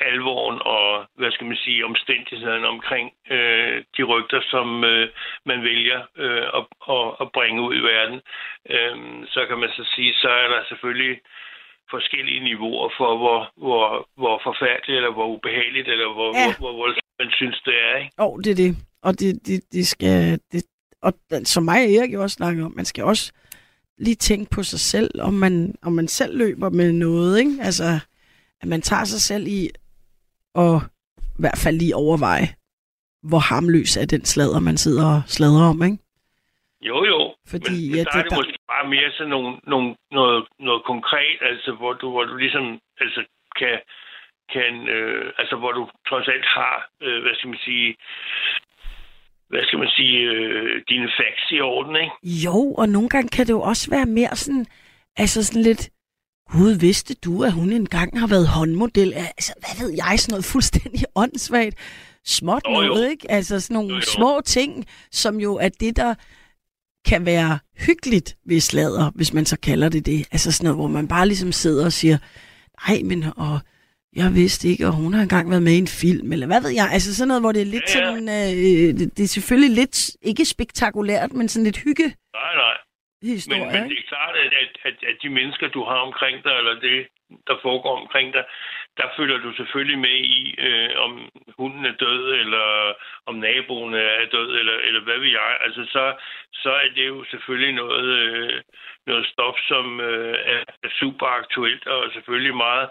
alvoren 0.00 0.58
og, 0.74 1.06
hvad 1.18 1.30
skal 1.32 1.46
man 1.46 1.56
sige, 1.56 1.84
omstændighederne 1.84 2.66
omkring 2.66 3.06
øh, 3.30 3.84
de 3.96 4.02
rygter, 4.02 4.40
som 4.50 4.84
øh, 4.84 5.08
man 5.46 5.62
vælger 5.62 6.00
øh, 6.16 6.46
at, 6.58 6.64
at, 6.94 7.06
at 7.20 7.28
bringe 7.36 7.62
ud 7.62 7.74
i 7.80 7.84
verden, 7.92 8.18
øh, 8.74 8.96
så 9.34 9.40
kan 9.48 9.58
man 9.58 9.70
så 9.76 9.84
sige, 9.94 10.12
så 10.14 10.28
er 10.28 10.48
der 10.48 10.60
selvfølgelig 10.68 11.20
forskellige 11.90 12.44
niveauer 12.44 12.88
for, 12.98 13.16
hvor, 13.16 13.52
hvor, 13.56 14.08
hvor 14.16 14.40
forfærdeligt, 14.44 14.96
eller 14.96 15.12
hvor 15.12 15.26
ubehageligt, 15.36 15.88
eller 15.88 16.12
hvor, 16.12 16.30
Ja. 16.38 16.44
hvor, 16.44 16.54
hvor 16.58 16.72
voldsomt 16.82 17.14
man 17.18 17.30
synes, 17.40 17.62
det 17.64 17.74
er, 17.88 17.96
ikke? 17.96 18.10
og 18.18 18.40
det 18.44 18.50
er 18.50 18.60
det. 18.64 18.76
Og 19.02 19.12
det, 19.20 19.46
det, 19.46 19.58
det 19.72 19.86
skal... 19.86 20.40
Det, 20.52 20.64
og 21.02 21.12
som 21.44 21.62
mig 21.62 21.84
og 21.84 21.92
Erik 21.92 22.12
jo 22.14 22.22
også 22.22 22.34
snakker 22.34 22.64
om, 22.64 22.72
man 22.76 22.84
skal 22.84 23.04
også 23.04 23.32
lige 23.98 24.14
tænke 24.14 24.50
på 24.50 24.62
sig 24.62 24.80
selv, 24.80 25.10
om 25.20 25.34
man, 25.34 25.74
om 25.82 25.92
man 25.92 26.08
selv 26.08 26.38
løber 26.38 26.70
med 26.70 26.92
noget, 26.92 27.38
ikke? 27.38 27.56
Altså, 27.62 27.84
at 28.60 28.68
man 28.68 28.82
tager 28.82 29.04
sig 29.04 29.20
selv 29.20 29.46
i 29.46 29.70
og 30.54 30.74
i 31.18 31.40
hvert 31.44 31.58
fald 31.64 31.76
lige 31.78 31.96
overveje, 31.96 32.48
hvor 33.30 33.38
harmløs 33.38 33.96
er 33.96 34.06
den 34.06 34.24
slader, 34.24 34.60
man 34.60 34.76
sidder 34.76 35.06
og 35.16 35.22
sladrer 35.26 35.68
om, 35.72 35.82
ikke? 35.82 35.98
Jo, 36.88 37.04
jo. 37.04 37.34
Fordi, 37.52 37.76
men, 37.80 37.90
men 37.90 37.96
ja, 37.96 38.04
der 38.04 38.10
det- 38.10 38.18
er 38.18 38.22
det 38.22 38.30
der- 38.30 38.36
måske 38.36 38.58
bare 38.74 38.88
mere 38.88 39.10
sådan 39.16 39.30
nogle, 39.30 39.52
nogle, 39.72 39.88
noget, 40.10 40.44
noget 40.68 40.82
konkret, 40.92 41.38
altså 41.50 41.70
hvor 41.78 41.92
du, 41.92 42.10
hvor 42.10 42.24
du 42.24 42.36
ligesom 42.36 42.64
altså, 43.00 43.20
kan, 43.58 43.76
kan 44.54 44.72
øh, 44.88 45.32
altså 45.38 45.56
hvor 45.56 45.72
du 45.72 45.82
trods 46.08 46.28
alt 46.28 46.46
har, 46.58 46.74
øh, 47.02 47.22
hvad 47.22 47.34
skal 47.34 47.48
man 47.48 47.58
sige, 47.68 47.96
hvad 49.48 49.60
skal 49.66 49.78
man 49.78 49.88
sige, 49.96 50.18
øh, 50.18 50.82
dine 50.88 51.08
facts 51.18 51.46
i 51.50 51.60
orden, 51.60 51.96
ikke? 51.96 52.14
Jo, 52.46 52.74
og 52.80 52.88
nogle 52.88 53.08
gange 53.08 53.28
kan 53.28 53.46
det 53.46 53.52
jo 53.52 53.60
også 53.60 53.90
være 53.90 54.06
mere 54.06 54.36
sådan, 54.36 54.66
altså 55.16 55.44
sådan 55.44 55.62
lidt, 55.62 55.90
Gud, 56.52 56.72
vidste 56.72 57.14
du, 57.14 57.44
at 57.44 57.52
hun 57.52 57.72
engang 57.72 58.20
har 58.20 58.26
været 58.26 58.48
håndmodel? 58.48 59.12
Altså, 59.14 59.52
hvad 59.58 59.86
ved 59.86 59.94
jeg, 59.96 60.14
sådan 60.20 60.32
noget 60.32 60.44
fuldstændig 60.44 61.04
åndssvagt. 61.16 61.76
Småt 62.26 62.62
jo. 62.68 62.70
noget, 62.72 63.10
ikke? 63.10 63.30
Altså 63.30 63.60
sådan 63.60 63.74
nogle 63.74 63.88
Jo, 63.90 63.94
jo. 63.96 64.00
små 64.00 64.40
ting, 64.44 64.86
som 65.12 65.40
jo 65.40 65.54
er 65.56 65.68
det, 65.68 65.96
der 65.96 66.14
kan 67.06 67.26
være 67.26 67.58
hyggeligt 67.78 68.36
ved 68.46 68.60
sladder, 68.60 69.10
hvis 69.14 69.32
man 69.32 69.46
så 69.46 69.56
kalder 69.62 69.88
det 69.88 70.06
det. 70.06 70.28
Altså 70.32 70.52
sådan 70.52 70.64
noget, 70.64 70.76
hvor 70.78 70.88
man 70.88 71.08
bare 71.08 71.26
ligesom 71.28 71.52
sidder 71.52 71.84
og 71.84 71.92
siger, 71.92 72.18
nej, 72.88 73.02
men 73.04 73.24
og 73.36 73.58
jeg 74.16 74.34
vidste 74.34 74.68
ikke, 74.68 74.86
og 74.86 74.92
hun 74.92 75.14
har 75.14 75.22
engang 75.22 75.50
været 75.50 75.62
med 75.62 75.72
i 75.72 75.78
en 75.78 75.86
film, 75.88 76.32
eller 76.32 76.46
hvad 76.46 76.60
ved 76.60 76.70
jeg. 76.70 76.88
Altså 76.92 77.14
sådan 77.14 77.28
noget, 77.28 77.42
hvor 77.42 77.52
det 77.52 77.62
er 77.62 77.66
lidt 77.66 77.84
Ja, 77.94 77.98
ja. 78.00 78.06
sådan, 78.06 78.28
øh, 78.28 78.98
det, 78.98 79.16
det 79.16 79.22
er 79.22 79.28
selvfølgelig 79.28 79.70
lidt, 79.76 80.10
ikke 80.22 80.44
spektakulært, 80.44 81.32
men 81.32 81.48
sådan 81.48 81.64
lidt 81.64 81.76
hygge 81.76 82.02
Nej, 82.04 82.54
nej. 82.54 82.74
Men, 83.24 83.32
historie, 83.32 83.66
men 83.66 83.74
ikke? 83.74 83.88
det 83.92 83.98
er 84.02 84.08
klart, 84.14 84.34
at, 84.44 84.52
at, 84.62 84.72
at, 84.88 84.96
at 85.10 85.16
de 85.22 85.28
mennesker, 85.38 85.68
du 85.68 85.82
har 85.90 86.00
omkring 86.08 86.44
dig, 86.44 86.54
eller 86.60 86.74
det, 86.80 87.06
der 87.48 87.56
foregår 87.62 88.00
omkring 88.02 88.32
dig, 88.36 88.44
der 88.96 89.06
følger 89.16 89.38
du 89.38 89.50
selvfølgelig 89.56 89.98
med 89.98 90.18
i, 90.38 90.54
øh, 90.58 90.90
om 91.04 91.12
hunden 91.58 91.84
er 91.86 91.96
død, 92.04 92.32
eller 92.42 92.66
om 93.26 93.34
naboen 93.34 93.94
er 93.94 94.26
død, 94.36 94.58
eller, 94.60 94.76
eller 94.88 95.00
hvad 95.00 95.18
ved 95.18 95.30
jeg. 95.40 95.58
Altså, 95.60 95.82
så, 95.94 96.14
så 96.52 96.70
er 96.72 96.88
det 96.96 97.06
jo 97.06 97.24
selvfølgelig 97.30 97.72
noget, 97.72 98.08
øh, 98.18 98.62
noget 99.06 99.26
stof, 99.26 99.56
som 99.68 100.00
øh, 100.00 100.38
er 100.44 100.64
er 100.84 100.90
super 101.00 101.26
aktuelt, 101.26 101.86
og 101.86 102.12
selvfølgelig 102.12 102.56
meget 102.56 102.88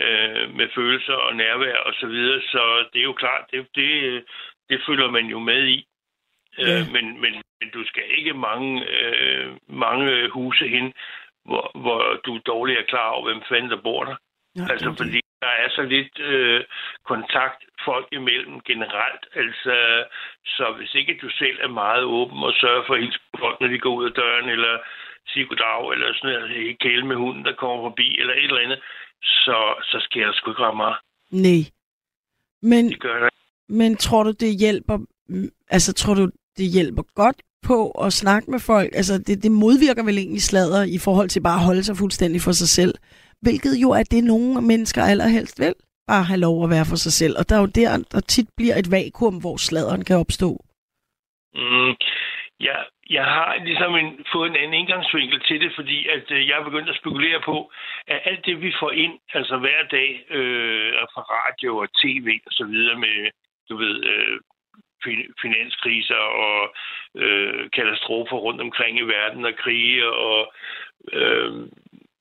øh, 0.00 0.54
med 0.58 0.68
følelser 0.74 1.14
og 1.14 1.36
nærvær 1.36 1.76
og 1.76 1.94
så 2.00 2.06
videre. 2.06 2.40
Så 2.40 2.62
det 2.92 2.98
er 2.98 3.08
jo 3.10 3.12
klart, 3.12 3.44
det, 3.50 3.66
det, 3.74 4.24
det 4.70 4.80
følger 4.86 5.10
man 5.10 5.26
jo 5.26 5.38
med 5.38 5.66
i. 5.66 5.86
Ja. 6.58 6.80
Øh, 6.80 6.92
men, 6.94 7.20
men, 7.20 7.32
men 7.62 7.70
du 7.74 7.84
skal 7.86 8.02
ikke 8.18 8.34
mange, 8.34 8.88
øh, 8.90 9.56
mange 9.68 10.28
huse 10.30 10.68
hen, 10.68 10.92
hvor, 11.44 11.70
hvor 11.82 12.20
du 12.26 12.38
dårligt 12.46 12.78
er 12.78 12.82
klar 12.92 13.08
over, 13.10 13.24
hvem 13.32 13.42
fanden 13.48 13.70
der 13.70 13.80
bor 13.82 14.04
der. 14.04 14.16
Ja, 14.56 14.62
Altså, 14.70 14.88
det 14.88 14.98
det. 14.98 15.04
fordi 15.06 15.20
der 15.40 15.52
er 15.64 15.68
så 15.70 15.82
lidt 15.82 16.18
øh, 16.20 16.64
kontakt 17.04 17.60
folk 17.84 18.08
imellem 18.12 18.60
generelt. 18.60 19.22
Altså, 19.34 20.04
så 20.44 20.64
hvis 20.76 20.94
ikke 20.94 21.18
du 21.22 21.28
selv 21.30 21.58
er 21.60 21.68
meget 21.68 22.04
åben 22.04 22.38
og 22.48 22.52
sørger 22.52 22.84
for 22.86 22.94
at 22.94 23.00
hilse 23.02 23.18
på 23.32 23.38
folk, 23.44 23.60
når 23.60 23.68
de 23.68 23.78
går 23.78 23.94
ud 23.98 24.04
af 24.10 24.12
døren, 24.12 24.48
eller 24.48 24.78
sige 25.28 25.46
goddag, 25.46 25.92
eller 25.92 26.14
sådan 26.14 26.30
noget, 26.40 26.56
ikke 26.56 26.78
kæle 26.78 27.06
med 27.06 27.16
hunden, 27.16 27.44
der 27.44 27.54
kommer 27.54 27.90
forbi, 27.90 28.18
eller 28.20 28.34
et 28.34 28.44
eller 28.44 28.60
andet, 28.66 28.80
så, 29.22 29.58
så 29.90 29.98
sker 30.00 30.26
der 30.26 30.32
sgu 30.32 30.50
ikke 30.50 30.62
ret 30.62 30.76
meget. 30.76 30.96
Nej. 31.30 31.62
Men, 32.62 32.88
Det 32.88 33.00
gør 33.00 33.18
der. 33.20 33.28
men 33.68 33.96
tror 33.96 34.22
du, 34.22 34.30
det 34.30 34.58
hjælper, 34.60 34.98
altså 35.70 35.92
tror 35.94 36.14
du, 36.14 36.24
det 36.56 36.66
hjælper 36.74 37.02
godt 37.14 37.42
på 37.70 37.90
at 37.90 38.12
snakke 38.12 38.50
med 38.50 38.60
folk? 38.60 38.90
Altså 39.00 39.14
det, 39.26 39.42
det 39.42 39.52
modvirker 39.52 40.04
vel 40.04 40.18
egentlig 40.18 40.42
sladder 40.42 40.82
i 40.96 40.98
forhold 41.06 41.28
til 41.28 41.42
bare 41.42 41.60
at 41.60 41.66
holde 41.68 41.84
sig 41.84 41.96
fuldstændig 41.96 42.40
for 42.40 42.52
sig 42.52 42.68
selv. 42.68 42.94
Hvilket 43.44 43.74
jo 43.82 43.90
er 43.90 44.02
det, 44.02 44.24
nogle 44.24 44.62
mennesker 44.62 45.02
allerhelst 45.02 45.60
vil. 45.60 45.74
Bare 46.06 46.24
have 46.30 46.40
lov 46.40 46.64
at 46.64 46.70
være 46.70 46.86
for 46.90 46.96
sig 46.96 47.12
selv. 47.12 47.34
Og 47.38 47.48
der 47.48 47.56
er 47.56 47.60
jo 47.60 47.76
der, 47.80 47.90
der 48.12 48.20
tit 48.20 48.48
bliver 48.56 48.76
et 48.76 48.90
vakuum, 48.90 49.36
hvor 49.40 49.56
sladderen 49.56 50.04
kan 50.04 50.16
opstå. 50.16 50.50
Mm, 51.54 51.92
ja, 52.60 52.78
jeg 53.10 53.24
har 53.24 53.64
ligesom 53.64 53.92
en, 53.94 54.10
fået 54.32 54.50
en 54.50 54.56
anden 54.56 54.80
indgangsvinkel 54.80 55.40
til 55.40 55.60
det, 55.60 55.72
fordi 55.78 55.98
at 56.16 56.26
øh, 56.30 56.48
jeg 56.48 56.58
er 56.58 56.64
begyndt 56.64 56.90
at 56.90 57.00
spekulere 57.00 57.40
på, 57.44 57.72
at 58.06 58.20
alt 58.24 58.46
det, 58.46 58.60
vi 58.60 58.72
får 58.80 58.90
ind, 58.90 59.14
altså 59.34 59.56
hver 59.58 59.82
dag 59.90 60.10
øh, 60.30 60.92
fra 61.14 61.22
radio 61.22 61.70
og 61.76 61.88
tv 62.02 62.28
og 62.46 62.52
så 62.52 62.64
videre 62.64 62.98
med, 62.98 63.30
du 63.68 63.76
ved, 63.76 64.04
øh, 64.04 64.40
finanskriser 65.42 66.22
og 66.46 66.74
øh, 67.16 67.70
katastrofer 67.70 68.36
rundt 68.36 68.60
omkring 68.60 68.98
i 68.98 69.02
verden 69.02 69.44
og 69.44 69.54
krige 69.56 70.06
og 70.06 70.52
øh, 71.12 71.52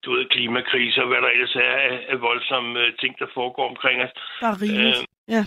du 0.06 0.12
ved, 0.12 0.26
klimakriser 0.26 1.02
og 1.02 1.08
hvad 1.08 1.22
der 1.22 1.28
ellers 1.28 1.56
er 1.56 1.76
af, 2.10 2.22
voldsomme 2.22 2.80
øh, 2.80 2.94
ting, 3.00 3.20
der 3.20 3.26
foregår 3.34 3.70
omkring 3.70 4.02
os. 4.04 4.10
Der 4.42 4.48
er 4.48 4.62
rigeligt. 4.62 4.98
Øh, 4.98 5.34
ja. 5.36 5.44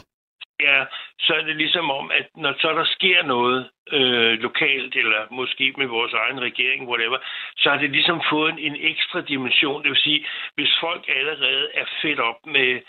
Ja, 0.61 0.85
så 1.21 1.35
er 1.35 1.43
det 1.43 1.57
ligesom 1.57 1.91
om, 1.91 2.11
at 2.11 2.27
når 2.37 2.55
så 2.61 2.73
der 2.73 2.85
sker 2.85 3.23
noget 3.23 3.71
øh, 3.93 4.33
lokalt, 4.47 4.97
eller 4.97 5.21
måske 5.31 5.75
med 5.77 5.87
vores 5.87 6.13
egen 6.13 6.41
regering, 6.41 6.89
whatever, 6.89 7.19
så 7.57 7.71
har 7.71 7.79
det 7.79 7.91
ligesom 7.91 8.23
fået 8.31 8.53
en, 8.53 8.59
en 8.59 8.77
ekstra 8.81 9.21
dimension. 9.21 9.83
Det 9.83 9.91
vil 9.91 10.07
sige, 10.09 10.27
hvis 10.55 10.73
folk 10.81 11.05
allerede 11.09 11.69
er 11.75 11.87
fedt 12.03 12.21
op 12.21 12.47
med 12.47 12.81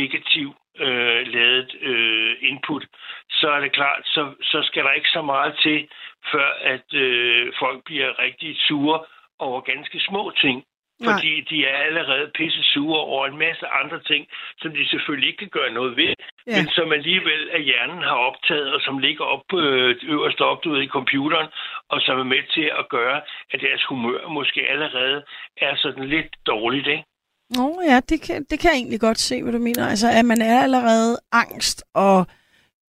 negativ 0.00 0.48
øh, 0.86 1.26
lavet 1.26 1.70
øh, 1.80 2.36
input, 2.40 2.84
så 3.30 3.46
er 3.50 3.60
det 3.60 3.72
klart, 3.72 4.02
så, 4.04 4.22
så 4.42 4.62
skal 4.62 4.84
der 4.84 4.92
ikke 4.92 5.08
så 5.08 5.22
meget 5.22 5.54
til, 5.62 5.88
før 6.32 6.48
at 6.60 6.94
øh, 6.94 7.52
folk 7.58 7.84
bliver 7.84 8.18
rigtig 8.18 8.56
sure 8.68 9.04
over 9.38 9.60
ganske 9.60 10.00
små 10.00 10.32
ting. 10.40 10.64
Nej. 11.00 11.12
Fordi 11.12 11.40
de 11.40 11.66
er 11.66 11.76
allerede 11.76 12.30
pisse 12.34 12.62
sure 12.72 13.00
over 13.00 13.26
en 13.26 13.38
masse 13.38 13.66
andre 13.66 14.00
ting, 14.00 14.26
som 14.60 14.70
de 14.72 14.88
selvfølgelig 14.88 15.28
ikke 15.28 15.38
kan 15.38 15.48
gøre 15.58 15.72
noget 15.72 15.96
ved, 15.96 16.14
Ja. 16.46 16.52
men 16.56 16.66
som 16.68 16.92
alligevel 16.92 17.50
af 17.50 17.62
hjernen 17.62 18.02
har 18.02 18.16
optaget, 18.28 18.74
og 18.74 18.80
som 18.80 18.98
ligger 18.98 19.24
op 19.24 19.44
øh, 19.54 19.96
øverst 20.02 20.40
op 20.40 20.64
du 20.64 20.70
ved, 20.70 20.82
i 20.82 20.94
computeren, 20.98 21.48
og 21.88 22.00
som 22.00 22.18
er 22.18 22.24
med 22.34 22.42
til 22.54 22.70
at 22.78 22.88
gøre, 22.88 23.20
at 23.52 23.60
deres 23.60 23.84
humør 23.84 24.28
måske 24.28 24.60
allerede 24.68 25.24
er 25.56 25.76
sådan 25.76 26.04
lidt 26.04 26.36
dårligt, 26.46 26.86
ikke? 26.86 27.04
Nå 27.50 27.80
ja, 27.90 28.00
det 28.08 28.22
kan, 28.22 28.44
det 28.50 28.60
kan 28.60 28.70
jeg 28.70 28.76
egentlig 28.76 29.00
godt 29.00 29.18
se, 29.18 29.42
hvad 29.42 29.52
du 29.52 29.58
mener. 29.58 29.86
Altså, 29.88 30.08
at 30.18 30.24
man 30.24 30.42
er 30.42 30.62
allerede 30.62 31.18
angst 31.32 31.84
og 31.94 32.26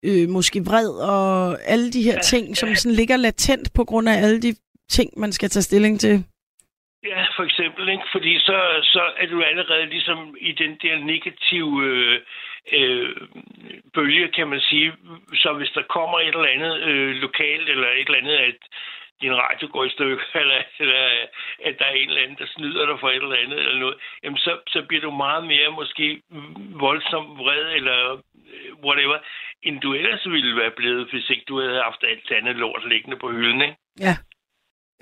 øh, 0.06 0.30
måske 0.30 0.60
vred 0.60 0.90
og 1.14 1.58
alle 1.66 1.92
de 1.92 2.04
her 2.04 2.14
Ja, 2.14 2.22
ting, 2.22 2.58
som 2.58 2.70
ja. 2.70 2.76
sådan 2.76 2.96
ligger 2.96 3.18
latent 3.18 3.74
på 3.76 3.84
grund 3.84 4.10
af 4.10 4.14
alle 4.24 4.42
de 4.42 4.56
ting, 4.90 5.10
man 5.18 5.32
skal 5.32 5.50
tage 5.50 5.64
stilling 5.64 6.00
til. 6.00 6.24
Ja, 7.04 7.22
for 7.38 7.44
eksempel, 7.44 7.90
ikke? 7.90 8.04
fordi 8.12 8.40
så, 8.40 8.58
så 8.84 9.04
er 9.18 9.28
du 9.28 9.42
allerede 9.44 9.86
ligesom 9.86 10.36
i 10.40 10.52
den 10.52 10.72
der 10.84 10.96
negative 11.14 11.84
øh, 11.86 12.20
øh, 12.78 13.16
bølge, 13.94 14.28
kan 14.38 14.48
man 14.48 14.60
sige. 14.60 14.92
Så 15.34 15.54
hvis 15.58 15.72
der 15.76 15.84
kommer 15.96 16.20
et 16.20 16.28
eller 16.28 16.56
andet 16.56 16.80
øh, 16.90 17.16
lokalt, 17.16 17.70
eller 17.70 17.88
et 17.88 18.08
eller 18.08 18.22
andet, 18.22 18.38
at 18.50 18.60
din 19.22 19.36
radio 19.36 19.70
går 19.72 19.84
i 19.86 19.90
stykker, 19.90 20.26
eller, 20.42 20.62
eller 20.80 21.00
at 21.66 21.76
der 21.80 21.86
er 21.86 21.92
en 21.92 22.10
eller 22.10 22.22
anden, 22.22 22.38
der 22.38 22.48
snyder 22.56 22.86
dig 22.86 23.00
for 23.00 23.10
et 23.10 23.16
eller 23.16 23.44
andet, 23.44 23.60
eller 23.60 23.80
noget, 23.80 23.98
jamen 24.24 24.38
så, 24.38 24.60
så 24.68 24.86
bliver 24.88 25.02
du 25.02 25.12
meget 25.12 25.44
mere 25.48 25.72
måske 25.72 26.22
voldsomt 26.86 27.38
vred, 27.40 27.66
eller 27.80 27.98
øh, 28.14 28.76
whatever, 28.86 29.18
end 29.64 29.82
du 29.82 29.94
ellers 29.94 30.30
ville 30.30 30.56
være 30.56 30.72
blevet, 30.72 31.10
hvis 31.12 31.30
ikke 31.30 31.46
du 31.48 31.60
havde 31.60 31.84
haft 31.84 32.04
alt 32.04 32.32
andet 32.32 32.56
lort 32.56 32.90
liggende 32.90 33.18
på 33.18 33.32
hylden, 33.32 33.62
ikke? 33.62 33.78
Ja. 34.00 34.16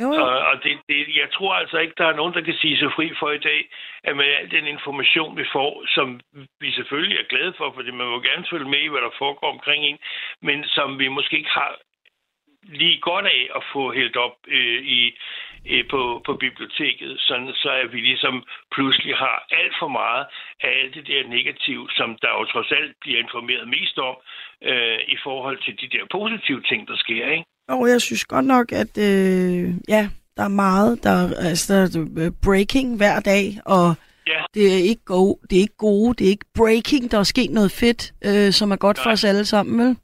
Jo, 0.02 0.14
jo. 0.14 0.22
Og, 0.26 0.40
og 0.50 0.64
det, 0.64 0.72
det, 0.90 0.98
jeg 1.22 1.30
tror 1.34 1.54
altså 1.54 1.78
ikke, 1.78 1.94
der 1.98 2.06
er 2.06 2.16
nogen, 2.16 2.34
der 2.34 2.42
kan 2.42 2.54
sige 2.54 2.78
sig 2.78 2.92
fri 2.96 3.14
for 3.20 3.32
i 3.32 3.38
dag, 3.38 3.70
at 4.04 4.18
med 4.18 4.26
al 4.26 4.52
den 4.52 4.68
information, 4.68 5.38
vi 5.38 5.46
får, 5.52 5.86
som 5.88 6.20
vi 6.60 6.72
selvfølgelig 6.72 7.18
er 7.20 7.30
glade 7.30 7.54
for, 7.58 7.72
fordi 7.76 7.92
man 7.92 8.08
må 8.08 8.22
gerne 8.22 8.46
følge 8.50 8.70
med 8.70 8.80
i, 8.80 8.88
hvad 8.88 9.02
der 9.02 9.18
foregår 9.18 9.52
omkring 9.52 9.86
en, 9.86 9.98
men 10.42 10.64
som 10.64 11.00
vi 11.00 11.08
måske 11.08 11.38
ikke 11.38 11.50
har 11.50 11.78
lige 12.68 13.00
godt 13.02 13.26
af 13.26 13.42
at 13.56 13.64
få 13.74 13.94
hældt 13.94 14.16
op 14.16 14.36
øh, 14.48 14.80
i, 14.98 15.00
øh, 15.72 15.84
på, 15.92 16.22
på 16.26 16.34
biblioteket, 16.46 17.12
sådan 17.28 17.52
så 17.64 17.70
at 17.84 17.94
vi 17.94 18.00
ligesom 18.00 18.44
pludselig 18.76 19.16
har 19.16 19.38
alt 19.60 19.76
for 19.82 19.88
meget 19.88 20.26
af 20.64 20.70
alt 20.80 20.94
det 20.96 21.08
der 21.08 21.30
negative, 21.38 21.88
som 21.98 22.10
der 22.22 22.32
jo 22.40 22.46
trods 22.46 22.72
alt 22.72 22.94
bliver 23.02 23.20
informeret 23.20 23.68
mest 23.68 23.98
om 23.98 24.16
øh, 24.70 25.00
i 25.16 25.18
forhold 25.24 25.58
til 25.66 25.74
de 25.82 25.98
der 25.98 26.04
positive 26.12 26.62
ting, 26.70 26.88
der 26.88 26.98
sker, 26.98 27.24
ikke? 27.36 27.46
Og 27.70 27.90
jeg 27.90 28.02
synes 28.02 28.26
godt 28.26 28.46
nok, 28.46 28.72
at 28.72 28.94
øh, 29.10 29.66
ja, 29.96 30.04
der 30.38 30.44
er 30.44 30.56
meget, 30.68 31.04
der, 31.04 31.18
altså, 31.50 31.74
der 31.74 31.82
er 31.82 32.26
øh, 32.26 32.32
breaking 32.46 32.98
hver 32.98 33.20
dag, 33.20 33.46
og 33.66 33.96
Ja. 34.28 34.44
det 34.54 34.74
er 34.74 34.78
ikke 34.90 35.06
gode, 35.06 35.40
det 35.50 35.56
er 35.56 35.62
ikke 35.62 35.78
gode, 35.78 36.14
det 36.14 36.26
er 36.26 36.30
ikke 36.30 36.46
breaking, 36.56 37.12
der 37.12 37.20
er 37.20 37.24
sket 37.24 37.52
noget 37.52 37.72
fedt, 37.72 38.14
øh, 38.26 38.52
som 38.54 38.72
er 38.72 38.76
godt 38.76 38.98
for 38.98 39.06
Nej. 39.06 39.14
os 39.14 39.24
alle 39.24 39.46
sammen, 39.46 39.80
vel? 39.80 39.98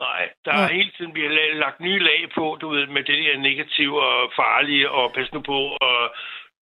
Nej, 0.00 0.28
der 0.44 0.52
Ja. 0.58 0.64
er 0.64 0.72
hele 0.72 0.90
tiden 0.96 1.12
bliver 1.12 1.30
la- 1.30 1.54
lagt 1.64 1.80
nye 1.80 1.98
lag 1.98 2.20
på, 2.34 2.58
du 2.60 2.68
ved, 2.68 2.86
med 2.86 3.02
det 3.04 3.18
der 3.24 3.38
negative 3.38 4.02
og 4.02 4.32
farlige, 4.36 4.90
og 4.90 5.12
pas 5.12 5.32
nu 5.32 5.40
på, 5.40 5.58
og 5.80 6.14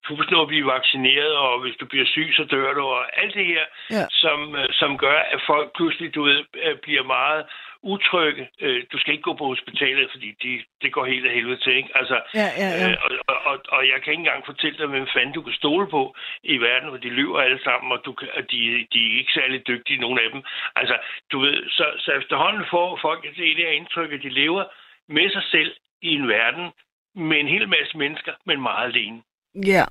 husk 0.09 0.31
nu 0.31 0.41
at 0.41 0.49
blive 0.49 0.67
vaccineret, 0.67 1.35
og 1.37 1.61
hvis 1.61 1.77
du 1.81 1.87
bliver 1.87 2.07
syg, 2.07 2.29
så 2.37 2.45
dør 2.45 2.73
du, 2.75 2.85
og 2.87 3.23
alt 3.23 3.35
det 3.35 3.47
her, 3.47 3.65
Ja. 3.91 4.05
som, 4.11 4.57
øh, 4.57 4.69
som 4.73 4.99
gør, 4.99 5.19
at 5.35 5.41
folk 5.47 5.77
pludselig, 5.77 6.15
du 6.15 6.23
ved, 6.23 6.45
øh, 6.65 6.77
bliver 6.83 7.03
meget 7.03 7.47
utrygge. 7.95 8.49
Øh, 8.65 8.85
Du 8.93 8.99
skal 8.99 9.13
ikke 9.13 9.29
gå 9.31 9.35
på 9.41 9.47
hospitalet, 9.55 10.07
fordi 10.15 10.29
de, 10.43 10.51
det 10.83 10.93
går 10.93 11.05
helt 11.13 11.27
af 11.27 11.33
helvede 11.35 11.61
til, 11.65 11.73
ikke? 11.81 11.93
Altså, 12.01 12.17
Ja, 12.35 12.49
ja, 12.63 12.69
ja. 12.81 12.91
Øh, 12.91 12.97
og, 13.05 13.11
og, 13.29 13.39
og, 13.51 13.57
og 13.69 13.81
jeg 13.93 13.99
kan 14.03 14.13
ikke 14.13 14.25
engang 14.25 14.47
fortælle 14.47 14.79
dig, 14.79 14.87
hvem 14.87 15.07
fanden 15.15 15.35
du 15.35 15.43
kan 15.43 15.53
stole 15.63 15.87
på 15.97 16.03
i 16.43 16.57
verden, 16.57 16.89
hvor 16.89 16.99
de 16.99 17.09
lyver 17.09 17.41
alle 17.41 17.61
sammen, 17.65 17.93
og, 17.93 18.01
du, 18.05 18.11
og 18.37 18.43
de, 18.51 18.59
de 18.93 18.99
er 19.09 19.19
ikke 19.21 19.33
særlig 19.41 19.67
dygtige, 19.67 20.01
nogen 20.01 20.19
af 20.19 20.29
dem. 20.33 20.43
Altså, 20.77 20.97
du 21.33 21.37
ved, 21.41 21.57
så, 21.71 21.87
så 21.99 22.11
efterhånden 22.21 22.65
får 22.71 22.99
folk 23.03 23.23
det 23.37 23.57
der 23.57 23.71
indtryk, 23.71 24.13
at 24.13 24.23
de 24.23 24.29
lever 24.29 24.65
med 25.09 25.31
sig 25.31 25.43
selv 25.51 25.73
i 26.03 26.11
en 26.15 26.29
verden 26.29 26.67
med 27.15 27.37
en 27.41 27.49
hel 27.49 27.69
masse 27.69 27.99
mennesker, 27.99 28.33
men 28.47 28.61
meget 28.63 28.87
alene. 28.93 29.23
Ja. 29.55 29.85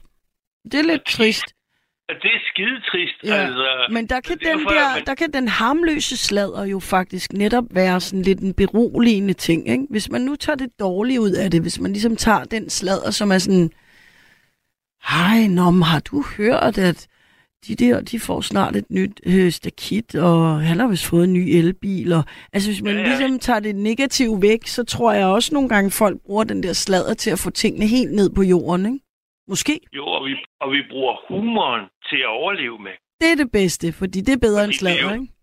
Det 0.72 0.80
er 0.80 0.84
lidt 0.92 1.06
trist. 1.06 1.56
Det 2.10 2.32
er 2.36 2.40
skide 2.54 2.82
trist. 2.92 3.16
Ja, 3.24 3.34
altså, 3.36 3.66
Men 3.92 4.08
der 4.08 4.20
kan, 4.20 4.38
den 4.38 4.48
derfor, 4.48 4.70
der, 4.70 4.96
man- 4.96 5.04
der 5.06 5.16
kan 5.16 5.32
den 5.34 5.48
harmløse 5.48 6.18
sladder 6.18 6.64
jo 6.66 6.80
faktisk 6.80 7.34
netop 7.34 7.64
være 7.72 8.02
sådan 8.02 8.22
lidt 8.22 8.40
en 8.40 8.54
beroligende 8.54 9.34
ting. 9.34 9.70
Ikke? 9.70 9.84
Hvis 9.90 10.10
man 10.10 10.22
nu 10.22 10.36
tager 10.36 10.56
det 10.58 10.70
dårlige 10.80 11.22
ud 11.22 11.32
af 11.32 11.52
det, 11.52 11.62
hvis 11.62 11.80
man 11.80 11.92
ligesom 11.92 12.16
tager 12.16 12.44
den 12.44 12.70
sladder, 12.70 13.12
som 13.12 13.32
er 13.32 13.38
sådan, 13.38 13.72
hej, 15.10 15.48
nå, 15.48 15.72
men 15.72 15.84
har 15.84 16.00
du 16.00 16.24
hørt, 16.38 16.78
at 16.78 17.08
de 17.68 17.76
der, 17.76 18.02
de 18.02 18.20
får 18.20 18.42
snart 18.42 18.76
et 18.76 18.86
nyt 18.92 19.22
øh, 19.26 19.52
stakit, 19.52 20.16
og 20.16 20.62
han 20.62 20.80
har 20.80 20.88
vist 20.88 21.06
fået 21.06 21.24
en 21.24 21.34
ny 21.34 21.56
elbil. 21.56 22.14
Og, 22.14 22.24
altså 22.54 22.70
hvis 22.70 22.82
man 22.82 22.94
ja, 22.96 23.02
ja. 23.02 23.08
ligesom 23.08 23.40
tager 23.40 23.60
det 23.60 23.76
negative 23.76 24.42
væk, 24.42 24.68
så 24.68 24.84
tror 24.84 25.14
jeg 25.14 25.26
også 25.26 25.54
nogle 25.54 25.70
gange, 25.70 25.92
folk 25.92 26.18
bruger 26.26 26.44
den 26.44 26.64
der 26.64 26.74
sladder 26.74 27.14
til 27.14 27.30
at 27.30 27.40
få 27.40 27.50
tingene 27.50 27.88
helt 27.88 28.12
ned 28.14 28.30
på 28.30 28.44
jorden. 28.44 28.86
Ikke? 28.86 29.05
Måske. 29.48 29.80
Jo, 29.94 30.06
og 30.06 30.26
vi, 30.26 30.46
og 30.60 30.72
vi 30.72 30.82
bruger 30.90 31.16
humoren 31.28 31.86
til 32.10 32.18
at 32.18 32.28
overleve 32.28 32.80
med. 32.80 32.92
Det 33.22 33.32
er 33.32 33.36
det 33.44 33.52
bedste, 33.52 33.94
fordi 33.94 34.20
det 34.22 34.34
er 34.34 34.42
bedre 34.48 34.64
end 34.64 34.74
Fordi 34.74 34.76
er 34.76 34.98
sladder, 34.98 35.14
ikke? 35.14 35.34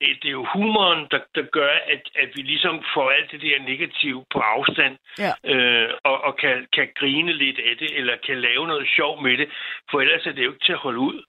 det, 0.00 0.08
det 0.22 0.28
er 0.28 0.36
jo 0.40 0.46
humoren, 0.54 1.06
der, 1.10 1.20
der 1.34 1.42
gør, 1.58 1.72
at, 1.94 2.02
at 2.22 2.28
vi 2.36 2.42
ligesom 2.42 2.74
får 2.94 3.10
alt 3.10 3.30
det 3.32 3.40
der 3.40 3.62
negative 3.72 4.24
på 4.32 4.38
afstand, 4.38 4.94
Ja. 5.18 5.32
øh, 5.52 5.90
og, 6.04 6.16
og 6.24 6.36
kan, 6.36 6.66
kan 6.72 6.88
grine 7.00 7.32
lidt 7.32 7.58
af 7.58 7.76
det, 7.78 7.98
eller 7.98 8.16
kan 8.26 8.40
lave 8.40 8.66
noget 8.66 8.86
sjov 8.96 9.22
med 9.22 9.36
det, 9.38 9.48
for 9.90 10.00
ellers 10.00 10.26
er 10.26 10.32
det 10.32 10.44
jo 10.44 10.52
ikke 10.52 10.64
til 10.64 10.72
at 10.72 10.78
holde 10.78 10.98
ud. 10.98 11.24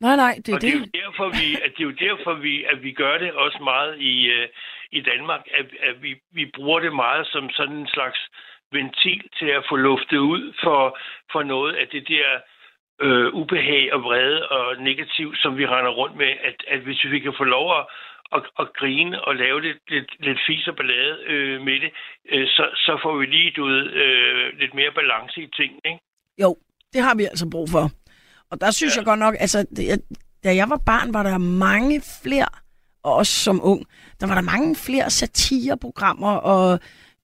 Nej, 0.00 0.16
nej, 0.16 0.34
det 0.36 0.48
er 0.48 0.54
og 0.54 0.60
det 0.60 0.70
er, 0.74 0.78
jo 0.78 0.86
derfor, 1.02 1.26
vi, 1.40 1.46
at 1.64 1.70
det 1.76 1.82
er 1.84 1.88
jo 1.92 1.96
derfor, 2.06 2.32
vi, 2.34 2.64
at 2.72 2.82
vi 2.82 2.92
gør 2.92 3.18
det 3.18 3.32
også 3.32 3.58
meget 3.62 3.92
i, 4.00 4.14
øh, 4.36 4.48
i 4.92 5.00
Danmark, 5.00 5.42
at, 5.58 5.66
at 5.88 6.02
vi, 6.02 6.12
vi 6.32 6.44
bruger 6.56 6.80
det 6.80 6.92
meget 6.94 7.26
som 7.26 7.50
sådan 7.50 7.76
en 7.76 7.88
slags 7.88 8.18
ventil 8.78 9.22
til 9.38 9.48
at 9.58 9.66
få 9.68 9.76
luftet 9.76 10.18
ud 10.18 10.42
for, 10.62 10.98
for 11.32 11.42
noget 11.42 11.72
af 11.74 11.86
det 11.94 12.08
der 12.08 12.28
øh, 13.00 13.28
ubehag 13.40 13.92
og 13.94 14.00
vrede 14.02 14.48
og 14.48 14.82
negativ, 14.82 15.34
som 15.42 15.56
vi 15.58 15.66
render 15.66 15.92
rundt 16.00 16.16
med, 16.16 16.32
at, 16.48 16.56
at 16.68 16.80
hvis 16.80 17.04
vi 17.12 17.18
kan 17.20 17.34
få 17.40 17.44
lov 17.44 17.66
at, 17.78 17.84
at, 18.36 18.42
at 18.58 18.68
grine 18.78 19.24
og 19.24 19.36
lave 19.36 19.62
lidt, 19.62 19.78
lidt, 19.90 20.10
lidt 20.20 20.38
fis 20.46 20.68
og 20.68 20.76
ballade 20.76 21.16
øh, 21.26 21.60
med 21.66 21.80
det, 21.80 21.90
øh, 22.32 22.46
så, 22.48 22.64
så 22.74 22.98
får 23.02 23.16
vi 23.18 23.26
lige 23.26 23.52
du 23.56 23.64
ved, 23.64 23.84
øh, 24.02 24.58
lidt 24.60 24.74
mere 24.74 24.92
balance 24.94 25.40
i 25.42 25.48
tingene. 25.56 25.80
Ikke? 25.84 26.00
Jo, 26.42 26.56
det 26.92 27.00
har 27.02 27.14
vi 27.14 27.24
altså 27.24 27.48
brug 27.50 27.68
for. 27.70 27.84
Og 28.50 28.60
der 28.60 28.70
synes 28.70 28.96
ja. 28.96 29.00
Jeg 29.00 29.06
godt 29.06 29.18
nok, 29.18 29.34
altså, 29.40 29.66
det, 29.76 29.86
jeg, 29.86 29.98
da 30.44 30.54
jeg 30.54 30.70
var 30.70 30.80
barn, 30.86 31.14
var 31.14 31.22
der 31.22 31.38
mange 31.38 32.02
flere, 32.22 32.48
og 33.02 33.14
også 33.14 33.32
som 33.32 33.60
ung, 33.64 33.86
der 34.20 34.26
var 34.26 34.34
der 34.34 34.42
mange 34.42 34.76
flere 34.76 35.10
satireprogrammer 35.10 36.36
og 36.36 36.80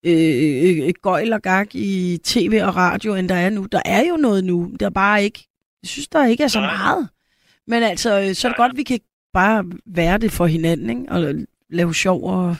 øh, 0.07 0.87
øh, 0.87 0.93
gøjl 1.03 1.33
og 1.33 1.43
gag 1.43 1.67
i 1.75 2.19
tv 2.25 2.61
og 2.69 2.77
radio, 2.77 3.15
end 3.15 3.29
der 3.29 3.35
er 3.35 3.51
nu. 3.51 3.67
Der 3.73 3.83
er 3.85 4.03
jo 4.11 4.17
noget 4.17 4.45
nu, 4.45 4.73
der 4.81 4.87
er 4.87 4.91
bare 4.91 5.23
ikke, 5.23 5.41
jeg 5.83 5.89
synes, 5.89 6.09
der 6.09 6.27
ikke 6.27 6.45
er 6.45 6.49
så 6.49 6.61
Nej. 6.61 6.77
meget. 6.77 7.09
Men 7.67 7.83
altså, 7.83 8.11
øh, 8.21 8.35
så 8.35 8.49
er 8.49 8.51
det 8.51 8.59
Nej. 8.59 8.67
godt, 8.67 8.77
vi 8.77 8.83
kan 8.83 9.01
bare 9.33 9.65
være 9.87 10.19
det 10.19 10.33
for 10.33 10.47
hinanden, 10.47 10.91
ikke? 10.91 11.13
Og 11.13 11.21
lave 11.71 11.95
sjov 11.95 12.21
og... 12.35 12.57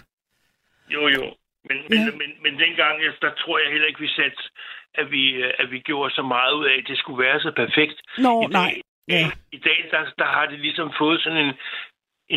Jo, 0.95 1.09
jo. 1.09 1.25
Men, 1.69 1.77
men, 1.91 1.99
Ja. 1.99 2.05
ja. 2.05 2.11
men, 2.21 2.31
men 2.45 2.53
dengang, 2.65 2.95
der 3.25 3.31
tror 3.43 3.59
jeg 3.59 3.69
heller 3.73 3.89
ikke, 3.89 4.01
vi 4.01 4.09
satte, 4.09 4.39
at 4.95 5.11
vi, 5.11 5.25
øh, 5.31 5.53
at 5.59 5.71
vi 5.71 5.79
gjorde 5.79 6.15
så 6.15 6.23
meget 6.23 6.53
ud 6.59 6.65
af, 6.65 6.75
at 6.79 6.85
det 6.89 6.99
skulle 6.99 7.25
være 7.27 7.41
så 7.41 7.53
perfekt. 7.57 7.97
Nå, 8.19 8.43
I 8.43 8.47
nej. 8.47 8.65
dag, 8.65 8.83
Ja. 9.17 9.31
I 9.53 9.59
dag 9.69 9.79
der, 9.91 10.03
der 10.19 10.29
har 10.37 10.47
det 10.47 10.59
ligesom 10.67 10.89
fået 10.99 11.21
sådan 11.23 11.39
en, 11.47 11.53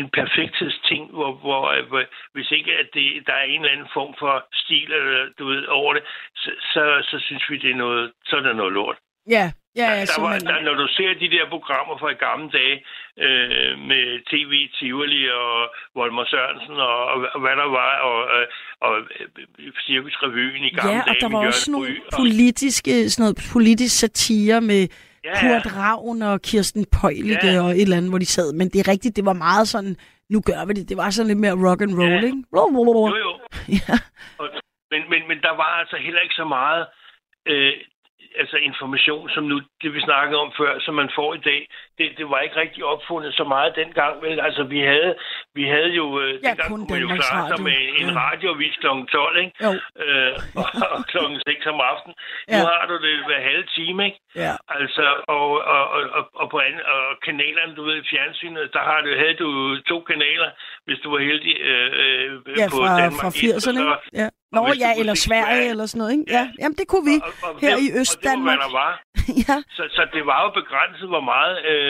en 0.00 0.08
perfekthedsting, 0.18 1.02
hvor, 1.16 1.32
hvor, 1.44 1.62
øh, 1.74 1.82
hvor 1.88 2.02
hvis 2.34 2.50
ikke 2.50 2.72
at 2.82 2.88
det, 2.94 3.06
der 3.26 3.32
er 3.32 3.42
en 3.44 3.60
eller 3.60 3.72
anden 3.72 3.90
form 3.98 4.12
for 4.18 4.32
stil 4.62 4.88
eller, 4.92 5.26
du 5.38 5.44
ved, 5.50 5.62
over 5.66 5.92
det, 5.94 6.02
så, 6.42 6.50
så, 6.72 6.82
så 7.10 7.16
synes 7.26 7.44
vi, 7.50 7.56
det 7.64 7.70
er 7.70 7.74
noget, 7.86 8.12
så 8.28 8.36
er 8.36 8.40
det 8.40 8.56
noget 8.56 8.72
lort. 8.72 8.96
Ja, 9.36 9.46
ja, 9.80 9.86
ja, 9.98 10.04
der 10.12 10.20
var, 10.26 10.38
der, 10.38 10.60
når 10.68 10.74
du 10.74 10.86
ser 10.96 11.10
de 11.22 11.30
der 11.36 11.44
programmer 11.54 11.98
fra 11.98 12.10
i 12.10 12.14
gamle 12.26 12.50
dage 12.58 12.76
øh, 13.24 13.78
med 13.90 14.04
TV, 14.30 14.52
Tivoli 14.78 15.22
og 15.30 15.54
Volmer 15.94 16.24
Sørensen 16.32 16.76
og, 16.90 16.98
og, 17.12 17.16
og 17.34 17.40
hvad 17.40 17.56
der 17.62 17.68
var, 17.80 17.92
og, 18.10 18.18
øh, 18.40 18.46
og 18.80 18.92
øh, 19.20 19.72
Cirkusrevyen 19.86 20.64
i 20.64 20.70
gamle 20.70 20.92
Ja, 20.92 21.00
og 21.00 21.06
dage 21.06 21.20
der 21.20 21.28
var 21.28 21.38
Jørgen 21.38 21.46
også 21.46 21.70
nogle 21.70 21.96
og- 22.12 22.16
politiske, 22.20 23.10
sådan 23.10 23.22
noget 23.24 23.36
politisk 23.52 23.94
satire 24.00 24.60
med 24.60 24.82
Ja, 25.24 25.32
Kurt 25.40 25.66
ja. 25.72 25.80
Ravn 25.80 26.22
og 26.22 26.42
Kirsten 26.42 26.84
Pøjlige 27.00 27.38
Ja. 27.52 27.62
og 27.62 27.70
et 27.70 27.82
eller 27.82 27.96
andet, 27.96 28.10
hvor 28.10 28.18
de 28.18 28.26
sad. 28.26 28.52
Men 28.52 28.68
det 28.68 28.78
er 28.80 28.88
rigtigt, 28.92 29.16
det 29.16 29.24
var 29.24 29.32
meget 29.46 29.68
sådan, 29.68 29.96
nu 30.30 30.38
gør 30.50 30.60
vi 30.66 30.72
det. 30.72 30.88
Det 30.88 30.96
var 30.96 31.10
sådan 31.10 31.28
lidt 31.28 31.38
mere 31.44 31.56
rock 31.68 31.80
and 31.82 31.94
roll, 32.00 32.10
Ja. 32.10 32.20
ikke? 32.30 32.42
Jo, 32.56 33.16
jo. 33.26 33.32
Ja. 33.88 33.96
Og, 34.40 34.46
men, 34.92 35.00
men, 35.12 35.20
men 35.30 35.38
der 35.46 35.54
var 35.62 35.70
altså 35.80 35.96
heller 36.06 36.20
ikke 36.20 36.34
så 36.42 36.44
meget 36.58 36.82
øh, 37.52 37.72
altså 38.42 38.56
information, 38.70 39.28
som 39.34 39.44
nu 39.44 39.56
det 39.82 39.90
vi 39.94 40.00
snakkede 40.00 40.38
om 40.44 40.50
før, 40.60 40.72
som 40.84 40.94
man 40.94 41.10
får 41.18 41.30
i 41.34 41.42
dag. 41.50 41.60
Det, 41.98 42.06
det 42.18 42.26
var 42.32 42.40
ikke 42.46 42.56
rigtig 42.64 42.82
opfundet 42.84 43.30
så 43.40 43.44
meget 43.54 43.70
dengang. 43.82 44.12
Vel? 44.22 44.40
Altså 44.48 44.62
vi 44.74 44.80
havde, 44.90 45.12
vi 45.58 45.64
havde 45.74 45.90
jo, 46.00 46.06
øh, 46.20 46.32
Ja, 46.32 46.48
dengang 46.48 46.68
kun 46.72 46.80
kunne 46.88 47.00
jo 47.06 47.08
klare 47.20 47.56
med 47.68 47.78
en 48.00 48.08
Ja. 48.10 48.20
radioavis 48.26 48.76
kl. 48.82 48.86
12, 48.86 49.38
ikke? 49.44 49.52
Jo, 49.66 49.70
øh, 50.04 50.32
og, 50.60 50.66
og 50.94 51.00
klokken 51.12 51.36
6 51.48 51.66
om 51.72 51.80
aftenen. 51.92 52.14
Ja. 52.48 52.58
Nu 52.58 52.64
har 52.72 52.84
du 52.90 52.94
det 53.06 53.14
hver 53.28 53.40
halve 53.48 53.64
time, 53.78 53.98
ikke? 54.08 54.18
ja. 54.44 54.52
Altså, 54.78 55.04
og, 55.36 55.46
og, 55.74 55.82
og, 55.96 56.02
og, 56.18 56.24
og 56.40 56.46
på 56.52 56.58
anden, 56.66 56.80
og 56.94 57.02
kanalerne, 57.28 57.72
du 57.78 57.82
ved, 57.88 57.98
fjernsynet, 58.12 58.70
der 58.76 58.82
har 58.90 58.98
du, 59.04 59.08
havde 59.22 59.36
du 59.44 59.48
to 59.90 59.96
kanaler, 60.10 60.50
hvis 60.86 60.98
du 61.04 61.08
var 61.14 61.20
heldig 61.30 61.54
øh, 61.70 61.90
øh, 62.02 62.28
Ja, 62.60 62.66
på 62.72 62.76
fra, 62.80 63.00
Danmark. 63.00 63.20
fra 63.20 63.28
1, 63.28 63.54
og 63.56 63.56
80'erne. 63.56 63.60
så- 63.60 63.70
ikke? 63.70 64.22
Ja. 64.22 64.28
Nå, 64.56 64.62
ja, 64.84 64.90
eller 65.00 65.14
Sverige 65.26 65.44
Sverige. 65.54 65.70
eller 65.72 65.86
sådan 65.90 65.98
noget, 66.02 66.12
ikke? 66.16 66.24
Ja. 66.28 66.34
Ja, 66.38 66.44
jamen 66.60 66.76
det 66.80 66.86
kunne 66.92 67.06
vi 67.10 67.16
og, 67.26 67.32
og, 67.46 67.52
her 67.64 67.74
det- 67.76 67.84
i 67.86 67.88
Østdanmark. 68.00 68.38
Og 68.38 68.38
det 68.38 68.44
var, 68.46 68.56
hvad 68.56 68.66
der 68.66 68.72
var. 68.84 68.92
ja, 69.48 69.56
Så, 69.76 69.82
så 69.96 70.02
det 70.16 70.22
var 70.30 70.38
jo 70.44 70.50
begrænset, 70.60 71.06
hvor 71.14 71.24
meget 71.32 71.54
øh, 71.70 71.83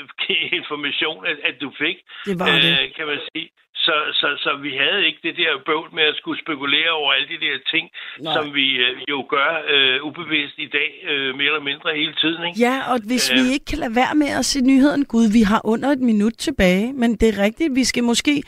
information, 0.60 1.18
at, 1.30 1.36
at 1.48 1.54
du 1.64 1.68
fik, 1.82 1.96
det 2.26 2.38
var 2.38 2.46
det. 2.46 2.72
øh, 2.72 2.84
kan 2.96 3.06
man 3.12 3.20
sige. 3.32 3.48
Så, 3.86 3.96
så, 4.20 4.28
så 4.44 4.50
vi 4.66 4.72
havde 4.82 5.06
ikke 5.06 5.20
det 5.22 5.36
der 5.36 5.50
bøvl 5.66 5.88
med 5.98 6.02
at 6.02 6.16
skulle 6.20 6.40
spekulere 6.44 6.90
over 6.90 7.12
alle 7.12 7.28
de 7.34 7.40
der 7.46 7.56
ting, 7.72 7.84
Nej. 8.20 8.34
som 8.36 8.54
vi 8.54 8.66
øh, 8.84 8.92
jo 9.12 9.18
gør 9.34 9.50
øh, 9.72 10.04
ubevidst 10.08 10.58
i 10.58 10.68
dag, 10.78 10.90
øh, 11.10 11.34
mere 11.38 11.50
eller 11.52 11.66
mindre 11.70 11.88
hele 12.00 12.14
tiden. 12.22 12.40
Ikke? 12.46 12.60
Ja, 12.66 12.76
og 12.92 12.98
hvis 13.10 13.30
øh, 13.30 13.36
vi 13.36 13.52
ikke 13.52 13.64
kan 13.64 13.78
lade 13.78 13.94
være 14.02 14.14
med 14.14 14.30
at 14.40 14.44
se 14.44 14.60
nyheden, 14.60 15.04
Gud, 15.04 15.26
vi 15.38 15.42
har 15.42 15.60
under 15.64 15.88
et 15.88 16.02
minut 16.10 16.36
tilbage, 16.46 16.92
men 16.92 17.10
det 17.20 17.28
er 17.28 17.42
rigtigt, 17.46 17.74
vi 17.74 17.84
skal 17.84 18.04
måske 18.04 18.42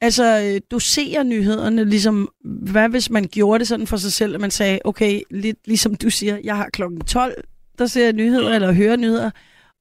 altså 0.00 0.24
øh, 0.44 0.60
dosere 0.70 1.24
nyhederne, 1.24 1.84
ligesom, 1.84 2.28
hvad 2.72 2.88
hvis 2.88 3.10
man 3.10 3.24
gjorde 3.32 3.58
det 3.58 3.68
sådan 3.68 3.86
for 3.86 3.96
sig 3.96 4.12
selv, 4.12 4.34
at 4.34 4.40
man 4.40 4.50
sagde, 4.50 4.78
okay, 4.84 5.20
lidt 5.30 5.58
ligesom 5.66 5.94
du 5.94 6.10
siger, 6.10 6.38
jeg 6.44 6.56
har 6.56 6.68
klokken 6.72 7.04
12, 7.04 7.44
der 7.78 7.86
ser 7.86 8.04
jeg 8.04 8.12
nyheder, 8.12 8.54
eller 8.54 8.72
hører 8.72 8.96
nyheder, 8.96 9.30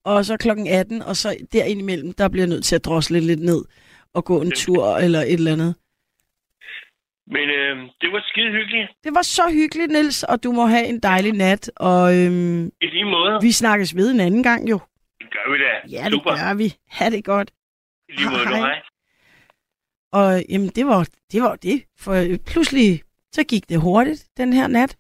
og 0.06 0.26
så 0.26 0.38
klokken 0.38 0.68
18, 0.68 1.02
og 1.02 1.16
så 1.16 1.38
derimellem, 1.54 2.14
der 2.14 2.30
bliver 2.30 2.46
jeg 2.46 2.50
nødt 2.50 2.66
til 2.66 2.76
at 2.76 2.86
drosle 2.86 3.20
lidt 3.20 3.40
ned 3.40 3.66
og 4.14 4.26
gå 4.26 4.42
en 4.42 4.52
tur 4.52 4.98
eller 4.98 5.20
et 5.20 5.34
eller 5.34 5.52
andet. 5.52 5.76
Men 7.28 7.50
øh, 7.50 7.78
det 8.02 8.12
var 8.12 8.24
skide 8.30 8.52
hyggeligt. 8.52 8.90
Det 9.04 9.12
var 9.16 9.22
så 9.22 9.42
hyggeligt, 9.54 9.92
Niels, 9.92 10.24
og 10.24 10.44
du 10.44 10.52
må 10.52 10.66
have 10.66 10.86
en 10.86 11.00
dejlig 11.00 11.34
nat. 11.34 11.72
Og, 11.76 12.18
øhm, 12.18 12.66
I 12.82 12.86
lige 12.86 13.06
måde. 13.06 13.40
Vi 13.42 13.52
snakkes 13.52 13.96
ved 13.96 14.12
en 14.12 14.20
anden 14.20 14.44
gang, 14.44 14.70
jo. 14.70 14.80
Det 15.20 15.28
gør 15.32 15.52
vi 15.52 15.58
da. 15.58 15.98
Ja, 15.98 16.06
det 16.06 16.14
Super. 16.14 16.32
gør 16.32 16.54
vi. 16.54 16.74
Ha' 16.90 17.10
det 17.10 17.26
godt. 17.26 17.52
I 18.10 18.12
lige 18.12 18.30
måde, 18.30 18.48
hej. 18.48 18.58
hej. 18.58 18.82
Og 20.12 20.44
jamen, 20.50 20.68
det 20.68 20.86
var, 20.86 21.08
det 21.32 21.42
var 21.42 21.56
det. 21.56 21.84
For 22.00 22.26
pludselig, 22.46 23.02
så 23.32 23.44
gik 23.44 23.70
det 23.70 23.82
hurtigt 23.82 24.28
den 24.38 24.54
her 24.54 24.68
nat. 24.68 24.98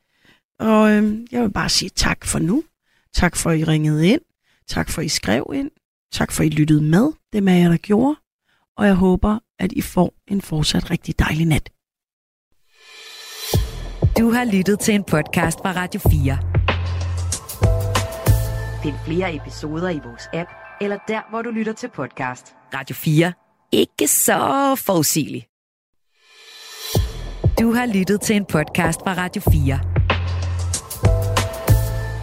Og 0.60 0.91
øhm, 0.91 1.28
jeg 1.32 1.41
vil 1.41 1.51
bare 1.51 1.70
sige 1.70 1.89
tak 1.89 2.26
for 2.26 2.39
nu. 2.39 2.64
Tak 3.14 3.36
for, 3.36 3.49
at 3.49 3.60
I 3.60 3.64
ringede 3.64 4.08
ind. 4.08 4.22
Tak 4.68 4.89
for, 4.89 5.01
at 5.01 5.05
I 5.05 5.09
skrev 5.09 5.51
ind. 5.53 5.72
Tak 6.11 6.32
for, 6.32 6.43
at 6.43 6.47
I 6.47 6.49
lyttede 6.49 6.82
med. 6.82 7.11
Det 7.34 7.43
med 7.43 7.53
jer, 7.53 7.70
der 7.70 7.78
gjorde. 7.78 8.16
Og 8.78 8.86
jeg 8.86 8.95
håber, 8.95 9.39
at 9.59 9.72
I 9.72 9.82
får 9.82 10.14
en 10.28 10.41
fortsat 10.41 10.91
rigtig 10.91 11.20
dejlig 11.20 11.45
nat. 11.45 11.70
Du 14.18 14.32
har 14.32 14.45
lyttet 14.45 14.80
til 14.80 14.93
en 14.95 15.03
podcast 15.03 15.59
fra 15.59 15.72
Radio 15.72 15.99
4. 15.99 16.38
Find 18.84 18.95
flere 19.05 19.36
episoder 19.36 19.89
i 19.89 19.99
vores 20.05 20.24
app, 20.34 20.49
eller 20.82 20.97
der, 21.07 21.22
hvor 21.30 21.41
du 21.41 21.49
lytter 21.49 21.74
til 21.74 21.89
podcast. 21.89 22.55
Radio 22.74 22.95
4. 22.95 23.34
Ikke 23.72 24.07
så 24.07 24.76
forudsigeligt. 24.86 25.45
Du 27.59 27.74
har 27.74 27.86
lyttet 27.86 28.22
til 28.22 28.36
en 28.36 28.45
podcast 28.45 28.99
fra 28.99 29.14
Radio 29.14 29.41
4. 29.41 29.80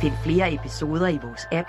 Find 0.01 0.13
flere 0.25 0.55
episoder 0.55 1.09
i 1.09 1.19
vores 1.23 1.47
app, 1.53 1.69